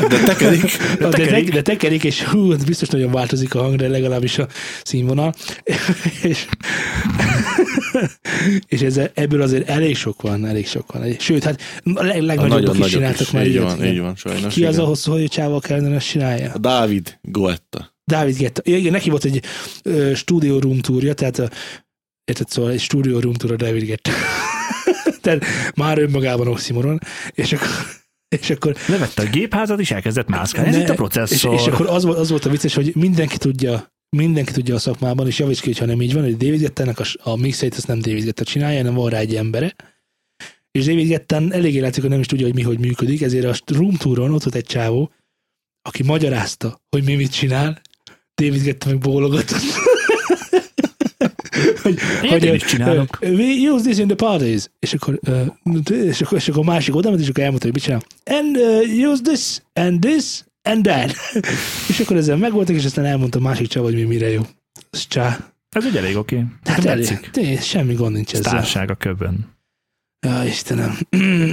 De 0.09 0.19
tekerik. 0.25 0.61
de, 0.99 1.07
de, 1.07 1.09
tekerik. 1.09 1.53
de 1.53 1.61
tekerik, 1.61 2.03
és 2.03 2.23
hú, 2.23 2.55
biztos 2.65 2.87
nagyon 2.87 3.11
változik 3.11 3.55
a 3.55 3.61
hang, 3.61 3.75
de 3.75 3.87
legalábbis 3.87 4.37
a 4.37 4.47
színvonal. 4.83 5.33
és 6.21 6.45
és 8.67 8.81
ez, 8.81 8.99
ebből 9.13 9.41
azért 9.41 9.69
elég 9.69 9.95
sok 9.95 10.21
van, 10.21 10.45
elég 10.45 10.67
sok 10.67 10.91
van. 10.91 11.15
Sőt, 11.19 11.43
hát 11.43 11.61
leg, 11.83 12.21
A 12.21 12.21
legnagyobbak 12.21 12.77
is 12.85 12.91
csináltak 12.91 13.19
is. 13.19 13.31
már 13.31 13.45
Így 13.45 13.51
ilyet. 13.53 13.63
van, 13.63 13.77
igen. 13.77 13.93
így 13.93 13.99
van, 13.99 14.15
sajnos. 14.15 14.53
Ki 14.53 14.65
az 14.65 14.69
a 14.69 14.73
igen. 14.77 14.85
hosszú 14.85 15.08
hajú 15.09 15.27
csávó 15.27 15.59
kellene 15.59 15.95
ezt 15.95 16.07
csinálja? 16.07 16.51
A 16.53 16.57
Dávid 16.57 17.19
Goetta. 17.21 17.97
Dávid 18.03 18.37
Getta. 18.37 18.61
Ja, 18.65 18.77
igen, 18.77 18.91
neki 18.91 19.09
volt 19.09 19.23
egy 19.23 19.43
ö, 19.83 20.13
studio 20.13 20.59
room 20.59 20.79
túrja, 20.79 21.13
tehát 21.13 21.39
a, 21.39 21.49
érted, 22.23 22.49
szóval 22.49 22.71
egy 22.71 22.79
studio 22.79 23.19
room 23.19 23.33
túra 23.33 23.55
David 23.55 23.83
Getta. 23.83 24.11
tehát 25.21 25.45
már 25.75 25.97
önmagában 25.97 26.47
oximoron, 26.47 26.99
és 27.31 27.53
akkor, 27.53 27.67
és 28.27 28.49
akkor 28.49 28.75
Levette 28.87 29.21
a 29.21 29.25
gépházat, 29.25 29.79
és 29.79 29.91
elkezdett 29.91 30.27
mászkálni. 30.27 30.69
Ez 30.69 30.75
itt 30.75 30.89
a 30.89 30.91
és, 30.91 30.97
processzor. 30.97 31.53
és 31.53 31.67
akkor 31.67 31.87
az 31.87 32.03
volt, 32.03 32.17
az 32.17 32.29
volt 32.29 32.45
a 32.45 32.49
vicces, 32.49 32.75
hogy 32.75 32.95
mindenki 32.95 33.37
tudja, 33.37 33.93
mindenki 34.17 34.51
tudja 34.51 34.75
a 34.75 34.79
szakmában, 34.79 35.27
és 35.27 35.39
javíts 35.39 35.61
ki, 35.61 35.73
ha 35.73 35.85
nem 35.85 36.01
így 36.01 36.13
van, 36.13 36.23
hogy 36.23 36.37
David 36.37 36.59
Gettának 36.59 36.99
a, 36.99 37.29
a 37.29 37.35
mixeit 37.35 37.75
azt 37.75 37.87
nem 37.87 37.99
David 37.99 38.23
Getta 38.23 38.43
csinálja, 38.43 38.77
hanem 38.77 38.93
van 38.93 39.09
rá 39.09 39.17
egy 39.17 39.35
embere. 39.35 39.75
És 40.71 40.85
David 40.85 41.07
Gettán 41.07 41.53
eléggé 41.53 41.79
látszik, 41.79 42.01
hogy 42.01 42.11
nem 42.11 42.19
is 42.19 42.25
tudja, 42.25 42.45
hogy 42.45 42.55
mi 42.55 42.61
hogy 42.61 42.79
működik, 42.79 43.21
ezért 43.21 43.45
a 43.45 43.73
room 43.73 43.93
touron 43.93 44.33
ott 44.33 44.43
volt 44.43 44.55
egy 44.55 44.65
csávó, 44.65 45.11
aki 45.81 46.03
magyarázta, 46.03 46.81
hogy 46.89 47.03
mi 47.03 47.15
mit 47.15 47.31
csinál, 47.31 47.81
David 48.35 48.63
Getta 48.63 48.89
meg 48.89 48.97
bólogatott. 48.97 49.61
hogy, 51.81 52.43
én 52.43 52.53
is 52.53 52.63
csinálok. 52.63 53.17
we 53.21 53.71
use 53.71 53.83
this 53.83 53.97
in 53.97 54.07
the 54.07 54.15
parties. 54.15 54.69
És 54.79 54.93
akkor, 54.93 55.19
uh, 55.27 55.47
és 55.91 56.21
akkor, 56.21 56.37
és 56.37 56.47
akkor 56.47 56.61
a 56.61 56.71
másik 56.71 56.95
oda 56.95 57.09
ment, 57.09 57.21
és 57.21 57.29
akkor 57.29 57.43
elmondta, 57.43 57.65
hogy 57.65 57.75
mit 57.75 57.83
csinál. 57.83 58.03
And 58.25 58.57
uh, 58.57 59.09
use 59.09 59.21
this, 59.21 59.61
and 59.73 59.99
this, 59.99 60.43
and 60.61 60.83
that. 60.83 61.15
és 61.89 61.99
akkor 61.99 62.17
ezzel 62.17 62.37
megvoltak, 62.37 62.75
és 62.75 62.85
aztán 62.85 63.05
elmondta 63.05 63.37
a 63.37 63.41
másik 63.41 63.67
csava, 63.67 63.85
hogy 63.85 63.95
mi 63.95 64.03
mire 64.03 64.29
jó. 64.29 64.41
Ez 64.89 65.07
csá. 65.07 65.53
Ez 65.69 65.85
egy 65.85 65.95
elég 65.95 66.17
oké. 66.17 66.45
Hát 66.63 66.77
Nekem 66.77 66.91
elég, 66.91 67.61
semmi 67.61 67.93
gond 67.93 68.13
nincs 68.13 68.33
ezzel. 68.33 68.43
Sztárság 68.43 68.89
a 68.89 68.95
köbön. 68.95 69.57
Ja, 70.27 70.43
Istenem. 70.45 70.97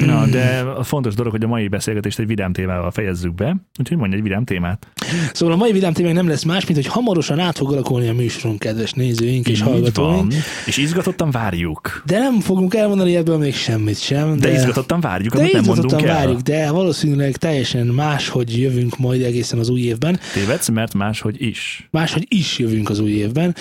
Na, 0.07 0.27
de 0.27 0.61
a 0.77 0.83
fontos 0.83 1.15
dolog, 1.15 1.33
hogy 1.33 1.43
a 1.43 1.47
mai 1.47 1.69
beszélgetést 1.69 2.19
egy 2.19 2.27
vidám 2.27 2.53
témával 2.53 2.91
fejezzük 2.91 3.35
be, 3.35 3.57
úgyhogy 3.79 3.97
mondj 3.97 4.17
egy 4.17 4.23
vidám 4.23 4.45
témát. 4.45 4.87
Szóval 5.33 5.55
a 5.55 5.59
mai 5.59 5.73
vidám 5.73 5.93
témánk 5.93 6.15
nem 6.15 6.29
lesz 6.29 6.43
más, 6.43 6.67
mint 6.67 6.83
hogy 6.83 6.93
hamarosan 6.93 7.39
át 7.39 7.57
fog 7.57 7.73
alakulni 7.73 8.09
a 8.09 8.13
műsorunk, 8.15 8.59
kedves 8.59 8.93
nézőink 8.93 9.49
és 9.49 9.61
hallgatóink. 9.61 10.17
van. 10.33 10.41
És 10.67 10.77
izgatottan 10.77 11.31
várjuk. 11.31 12.03
De 12.07 12.19
nem 12.19 12.41
fogunk 12.41 12.75
elmondani 12.75 13.17
ebből 13.17 13.39
még 13.39 13.55
semmit 13.55 14.01
sem. 14.01 14.37
De, 14.37 14.49
de 14.49 14.55
izgatottan 14.55 15.01
várjuk, 15.01 15.33
de 15.33 15.39
amit 15.39 15.53
nem 15.53 15.65
mondunk 15.65 16.03
el. 16.03 16.15
várjuk, 16.15 16.41
de 16.41 16.71
valószínűleg 16.71 17.37
teljesen 17.37 17.87
máshogy 17.87 18.61
jövünk 18.61 18.99
majd 18.99 19.23
egészen 19.23 19.59
az 19.59 19.69
új 19.69 19.81
évben. 19.81 20.21
Tévedsz, 20.33 20.69
mert 20.69 20.95
máshogy 20.95 21.43
is. 21.43 21.89
Máshogy 21.91 22.27
is 22.29 22.59
jövünk 22.59 22.89
az 22.91 22.99
új 22.99 23.11
évben. 23.11 23.55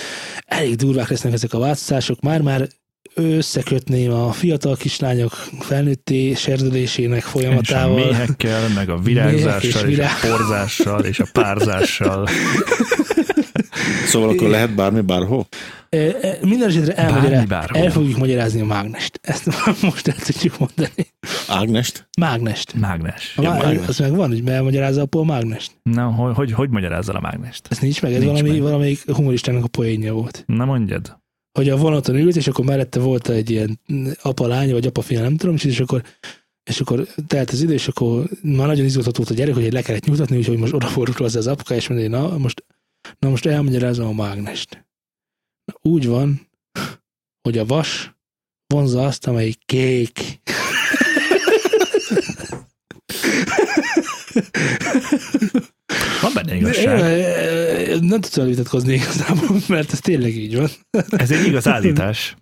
Elég 0.46 0.74
durvák 0.74 1.08
lesznek 1.08 1.32
ezek 1.32 1.52
a 1.54 1.58
változások. 1.58 2.20
Már-már 2.20 2.68
összekötném 3.18 4.12
a 4.12 4.32
fiatal 4.32 4.76
kislányok 4.76 5.32
felnőtté 5.60 6.34
serdülésének 6.34 7.18
És 7.18 7.24
a 7.24 7.28
folyamatával. 7.28 7.94
méhekkel, 7.96 8.68
meg 8.74 8.88
a 8.88 8.94
és 8.94 9.04
virágzással, 9.04 9.88
és, 9.88 9.94
virág. 9.96 10.10
a 10.22 10.26
porzással, 10.36 11.04
és 11.04 11.18
a 11.20 11.26
párzással. 11.32 12.28
Szóval 14.06 14.28
akkor 14.28 14.48
lehet 14.48 14.74
bármi 14.74 15.00
bárhol? 15.00 15.46
Minden 16.40 16.68
esetre 16.68 16.94
Bármi 16.94 17.12
elmagyará- 17.12 17.46
bárhol. 17.48 17.82
el 17.82 17.90
fogjuk 17.90 18.16
magyarázni 18.18 18.60
a 18.60 18.64
mágnest. 18.64 19.20
Ezt 19.22 19.46
most 19.82 20.08
el 20.08 20.14
tudjuk 20.14 20.58
mondani. 20.58 21.06
Ágnest? 21.48 22.08
Mágnest. 22.20 22.74
Mágnes. 22.74 23.32
A 23.36 23.42
má- 23.42 23.62
mágnes. 23.62 23.86
az 23.88 23.98
meg 23.98 24.14
van, 24.16 24.28
hogy 24.28 24.48
elmagyarázza 24.48 25.00
a 25.00 25.06
Paul 25.06 25.24
mágnest. 25.24 25.70
Na, 25.82 26.02
hogy, 26.04 26.34
hogy, 26.34 26.52
hogy 26.52 26.70
magyarázzal 26.70 27.16
a 27.16 27.20
mágnest? 27.20 27.66
Ez 27.70 27.78
nincs 27.78 28.02
meg, 28.02 28.12
ez 28.12 28.18
Nincs 28.18 28.30
valami, 28.32 28.50
meg. 28.50 28.60
valamelyik 28.60 29.10
humoristának 29.10 29.64
a 29.64 29.68
poénja 29.68 30.12
volt. 30.12 30.44
Na 30.46 30.64
mondjad. 30.64 31.16
Hogy 31.56 31.68
a 31.68 31.76
vonaton 31.76 32.16
ült, 32.16 32.36
és 32.36 32.46
akkor 32.46 32.64
mellette 32.64 33.00
volt 33.00 33.28
egy 33.28 33.50
ilyen 33.50 33.80
apa-lánya, 34.22 34.72
vagy 34.72 34.86
apa-fia, 34.86 35.20
nem 35.20 35.36
tudom, 35.36 35.54
és 35.62 35.80
akkor 35.80 36.02
és 36.64 36.80
akkor 36.80 37.06
telt 37.26 37.50
az 37.50 37.62
idő, 37.62 37.72
és 37.72 37.88
akkor 37.88 38.28
már 38.42 38.66
nagyon 38.66 38.84
izgatott 38.84 39.16
volt 39.16 39.30
a 39.30 39.34
gyerek, 39.34 39.54
hogy 39.54 39.72
le 39.72 39.82
kellett 39.82 40.04
nyugtatni, 40.04 40.36
úgyhogy 40.36 40.58
most 40.58 40.72
odafordult 40.72 41.18
hozzá 41.18 41.38
az 41.38 41.46
apuka, 41.46 41.74
és 41.74 41.88
mondja, 41.88 42.08
na 42.08 42.38
most, 42.38 42.64
na 43.18 43.28
most 43.28 43.46
elmagyarázom 43.46 44.06
a 44.06 44.12
mágnest. 44.12 44.86
Úgy 45.82 46.06
van, 46.06 46.48
hogy 47.42 47.58
a 47.58 47.64
vas 47.64 48.16
vonza 48.66 49.06
azt, 49.06 49.26
amelyik 49.26 49.58
kék. 49.64 50.40
Van 56.22 56.30
benne 56.34 56.56
igazság. 56.56 56.98
De, 56.98 57.96
Nem 58.00 58.20
tudsz 58.20 58.34
vele 58.36 58.48
vitatkozni 58.48 58.92
igazából, 58.94 59.56
mert 59.68 59.92
ez 59.92 59.98
tényleg 60.00 60.36
így 60.36 60.56
van. 60.56 60.70
Ez 61.10 61.30
egy 61.30 61.46
igaz 61.46 61.68
állítás. 61.68 62.36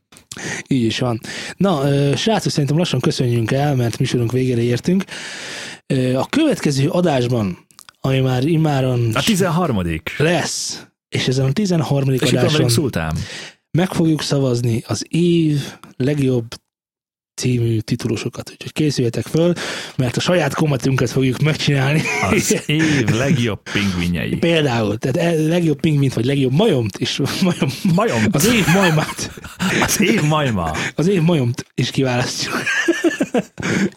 Így 0.68 0.84
is 0.84 0.98
van. 0.98 1.20
Na, 1.56 1.88
ö, 1.90 2.16
srácok, 2.16 2.52
szerintem 2.52 2.78
lassan 2.78 3.00
köszönjünk 3.00 3.50
el, 3.50 3.74
mert 3.74 3.98
műsorunk 3.98 4.32
végére 4.32 4.60
értünk. 4.62 5.04
Ö, 5.86 6.14
A 6.18 6.26
következő 6.26 6.88
adásban, 6.88 7.66
ami 8.00 8.20
már 8.20 8.44
immáron 8.44 9.10
A 9.14 9.22
13. 9.22 9.82
lesz, 10.16 10.86
és 11.08 11.28
ezen 11.28 11.46
a 11.46 11.52
13. 11.52 12.10
És 12.12 12.20
adáson 12.20 12.52
velünk 12.52 12.70
Szultán. 12.70 13.16
meg 13.70 13.92
fogjuk 13.92 14.22
szavazni 14.22 14.82
az 14.86 15.04
év 15.08 15.60
legjobb 15.96 16.46
című 17.34 17.78
titulusokat. 17.78 18.50
Úgyhogy 18.50 18.72
készüljetek 18.72 19.26
föl, 19.26 19.52
mert 19.96 20.16
a 20.16 20.20
saját 20.20 20.54
komatünket 20.54 21.10
fogjuk 21.10 21.38
megcsinálni. 21.38 22.02
Az 22.30 22.62
év 22.66 23.08
legjobb 23.08 23.60
pingvinjei. 23.72 24.36
Például, 24.36 24.98
tehát 24.98 25.16
e- 25.16 25.40
legjobb 25.46 25.80
pingvint, 25.80 26.14
vagy 26.14 26.24
legjobb 26.24 26.52
majomt 26.52 26.98
is, 26.98 27.20
majom, 27.42 27.70
Majom. 27.94 28.22
az 28.32 28.46
év 28.46 28.66
majmát, 28.74 29.30
Az 29.82 30.00
év 30.00 30.22
majma. 30.22 30.70
az 30.94 31.08
év 31.08 31.20
majomt 31.22 31.66
is 31.74 31.90
kiválasztjuk. 31.90 32.54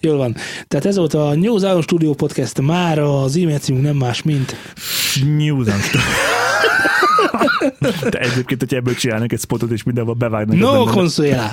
Jól 0.02 0.18
van. 0.18 0.36
Tehát 0.68 0.86
ez 0.86 0.96
volt 0.98 1.14
a 1.14 1.36
New 1.36 1.58
Zion 1.58 1.82
Studio 1.82 2.14
Podcast 2.14 2.62
már 2.62 3.00
az 3.00 3.36
e-mail 3.38 3.60
címünk 3.60 3.84
nem 3.86 3.96
más, 3.96 4.22
mint 4.22 4.56
Newsen. 5.38 5.80
De 8.10 8.20
egyébként, 8.20 8.60
hogyha 8.60 8.76
ebből 8.76 8.96
csinálnak 8.96 9.32
egy 9.32 9.40
spotot, 9.40 9.72
és 9.72 9.84
mindenhol 9.84 10.14
bevágnak. 10.14 10.58
No 10.58 10.86
Consuela. 10.86 11.50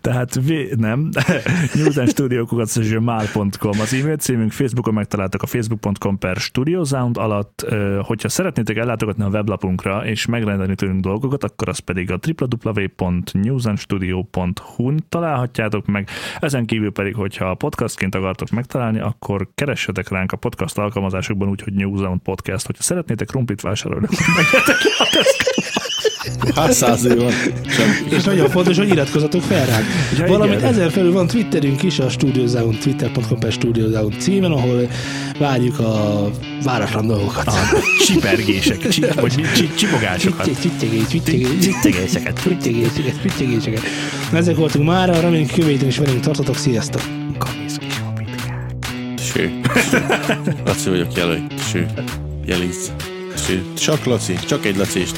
Tehát 0.00 0.34
vé- 0.34 0.76
nem. 0.76 1.08
newsandstudiókukat.gmail.com 1.74 3.80
az 3.80 3.94
e-mail 3.94 4.16
címünk, 4.16 4.52
Facebookon 4.52 4.94
megtaláltak 4.94 5.42
a 5.42 5.46
facebook.com 5.46 6.18
per 6.18 6.36
studiosound 6.36 7.16
alatt. 7.16 7.66
Hogyha 8.00 8.28
szeretnétek 8.28 8.76
ellátogatni 8.76 9.24
a 9.24 9.28
weblapunkra 9.28 10.06
és 10.06 10.26
megrendelni 10.26 10.74
tőlünk 10.74 11.00
dolgokat, 11.00 11.44
akkor 11.44 11.68
az 11.68 11.78
pedig 11.78 12.10
a 12.10 12.18
www.newsandstudio.hu-n 12.38 15.04
találhatjátok 15.08 15.86
meg. 15.86 16.08
Ezen 16.40 16.66
kívül 16.66 16.92
pedig, 16.92 17.14
hogyha 17.14 17.54
podcastként 17.54 18.14
akartok 18.14 18.50
megtalálni, 18.50 19.00
akkor 19.00 19.48
keressetek 19.54 20.08
ránk 20.08 20.32
a 20.32 20.36
podcast 20.36 20.78
alkalmazásokban 20.78 21.48
úgy, 21.48 21.62
hogy 21.62 21.72
New 21.72 22.18
Podcast. 22.18 22.66
Hogyha 22.66 22.82
szeretnétek 22.82 23.26
krumplit 23.26 23.60
vásárolni, 23.60 24.06
menjetek 24.66 24.78
ki 24.78 24.88
a 24.98 26.60
Hát 26.60 26.72
száz 26.72 27.04
év 27.04 27.16
van. 27.16 27.30
Sem. 27.68 28.06
És 28.10 28.22
nagyon 28.22 28.50
fontos, 28.50 28.76
hogy 28.76 28.88
iratkozatok 28.88 29.42
fel 29.42 29.66
ránk. 29.66 29.84
Ja, 30.18 30.26
Valamint 30.26 30.58
igen. 30.60 30.72
ezer 30.72 30.90
felül 30.90 31.12
van 31.12 31.26
Twitterünk 31.26 31.82
is, 31.82 31.98
a 31.98 32.08
Studio 32.08 32.46
Zone, 32.46 32.76
twitter.com 32.78 33.38
per 33.38 33.52
Studio 33.52 33.88
Zone 33.90 34.16
címen, 34.16 34.50
ahol 34.52 34.88
várjuk 35.38 35.78
a 35.78 36.30
váratlan 36.64 37.06
dolgokat. 37.06 37.46
a 37.46 37.52
csipergések, 38.06 38.88
csi, 38.88 39.04
vagy 39.14 39.32
mi- 39.36 39.42
csi, 39.56 39.74
csipogásokat. 39.74 40.60
Csittyegés, 40.60 41.06
csittyegés, 41.10 41.48
Csittegéseket. 41.62 42.40
csittyegéseket, 42.42 43.20
csittyegéseket. 43.22 43.82
Na, 44.30 44.36
Ezek 44.38 44.56
voltunk 44.56 44.86
már, 44.86 45.08
reméljük 45.20 45.52
kövéten 45.52 45.88
is 45.88 45.98
velünk 45.98 46.20
tartotok, 46.20 46.56
sziasztok! 46.56 47.02
Ső. 49.32 49.60
Laci 50.66 50.88
vagyok, 50.88 51.16
jelölj. 51.16 51.40
Ső. 51.70 51.86
Jelíz. 52.46 52.92
Csak 53.74 54.04
Laci. 54.04 54.34
Csak 54.46 54.64
egy 54.64 54.76
Laci 54.76 55.00
és. 55.00 55.10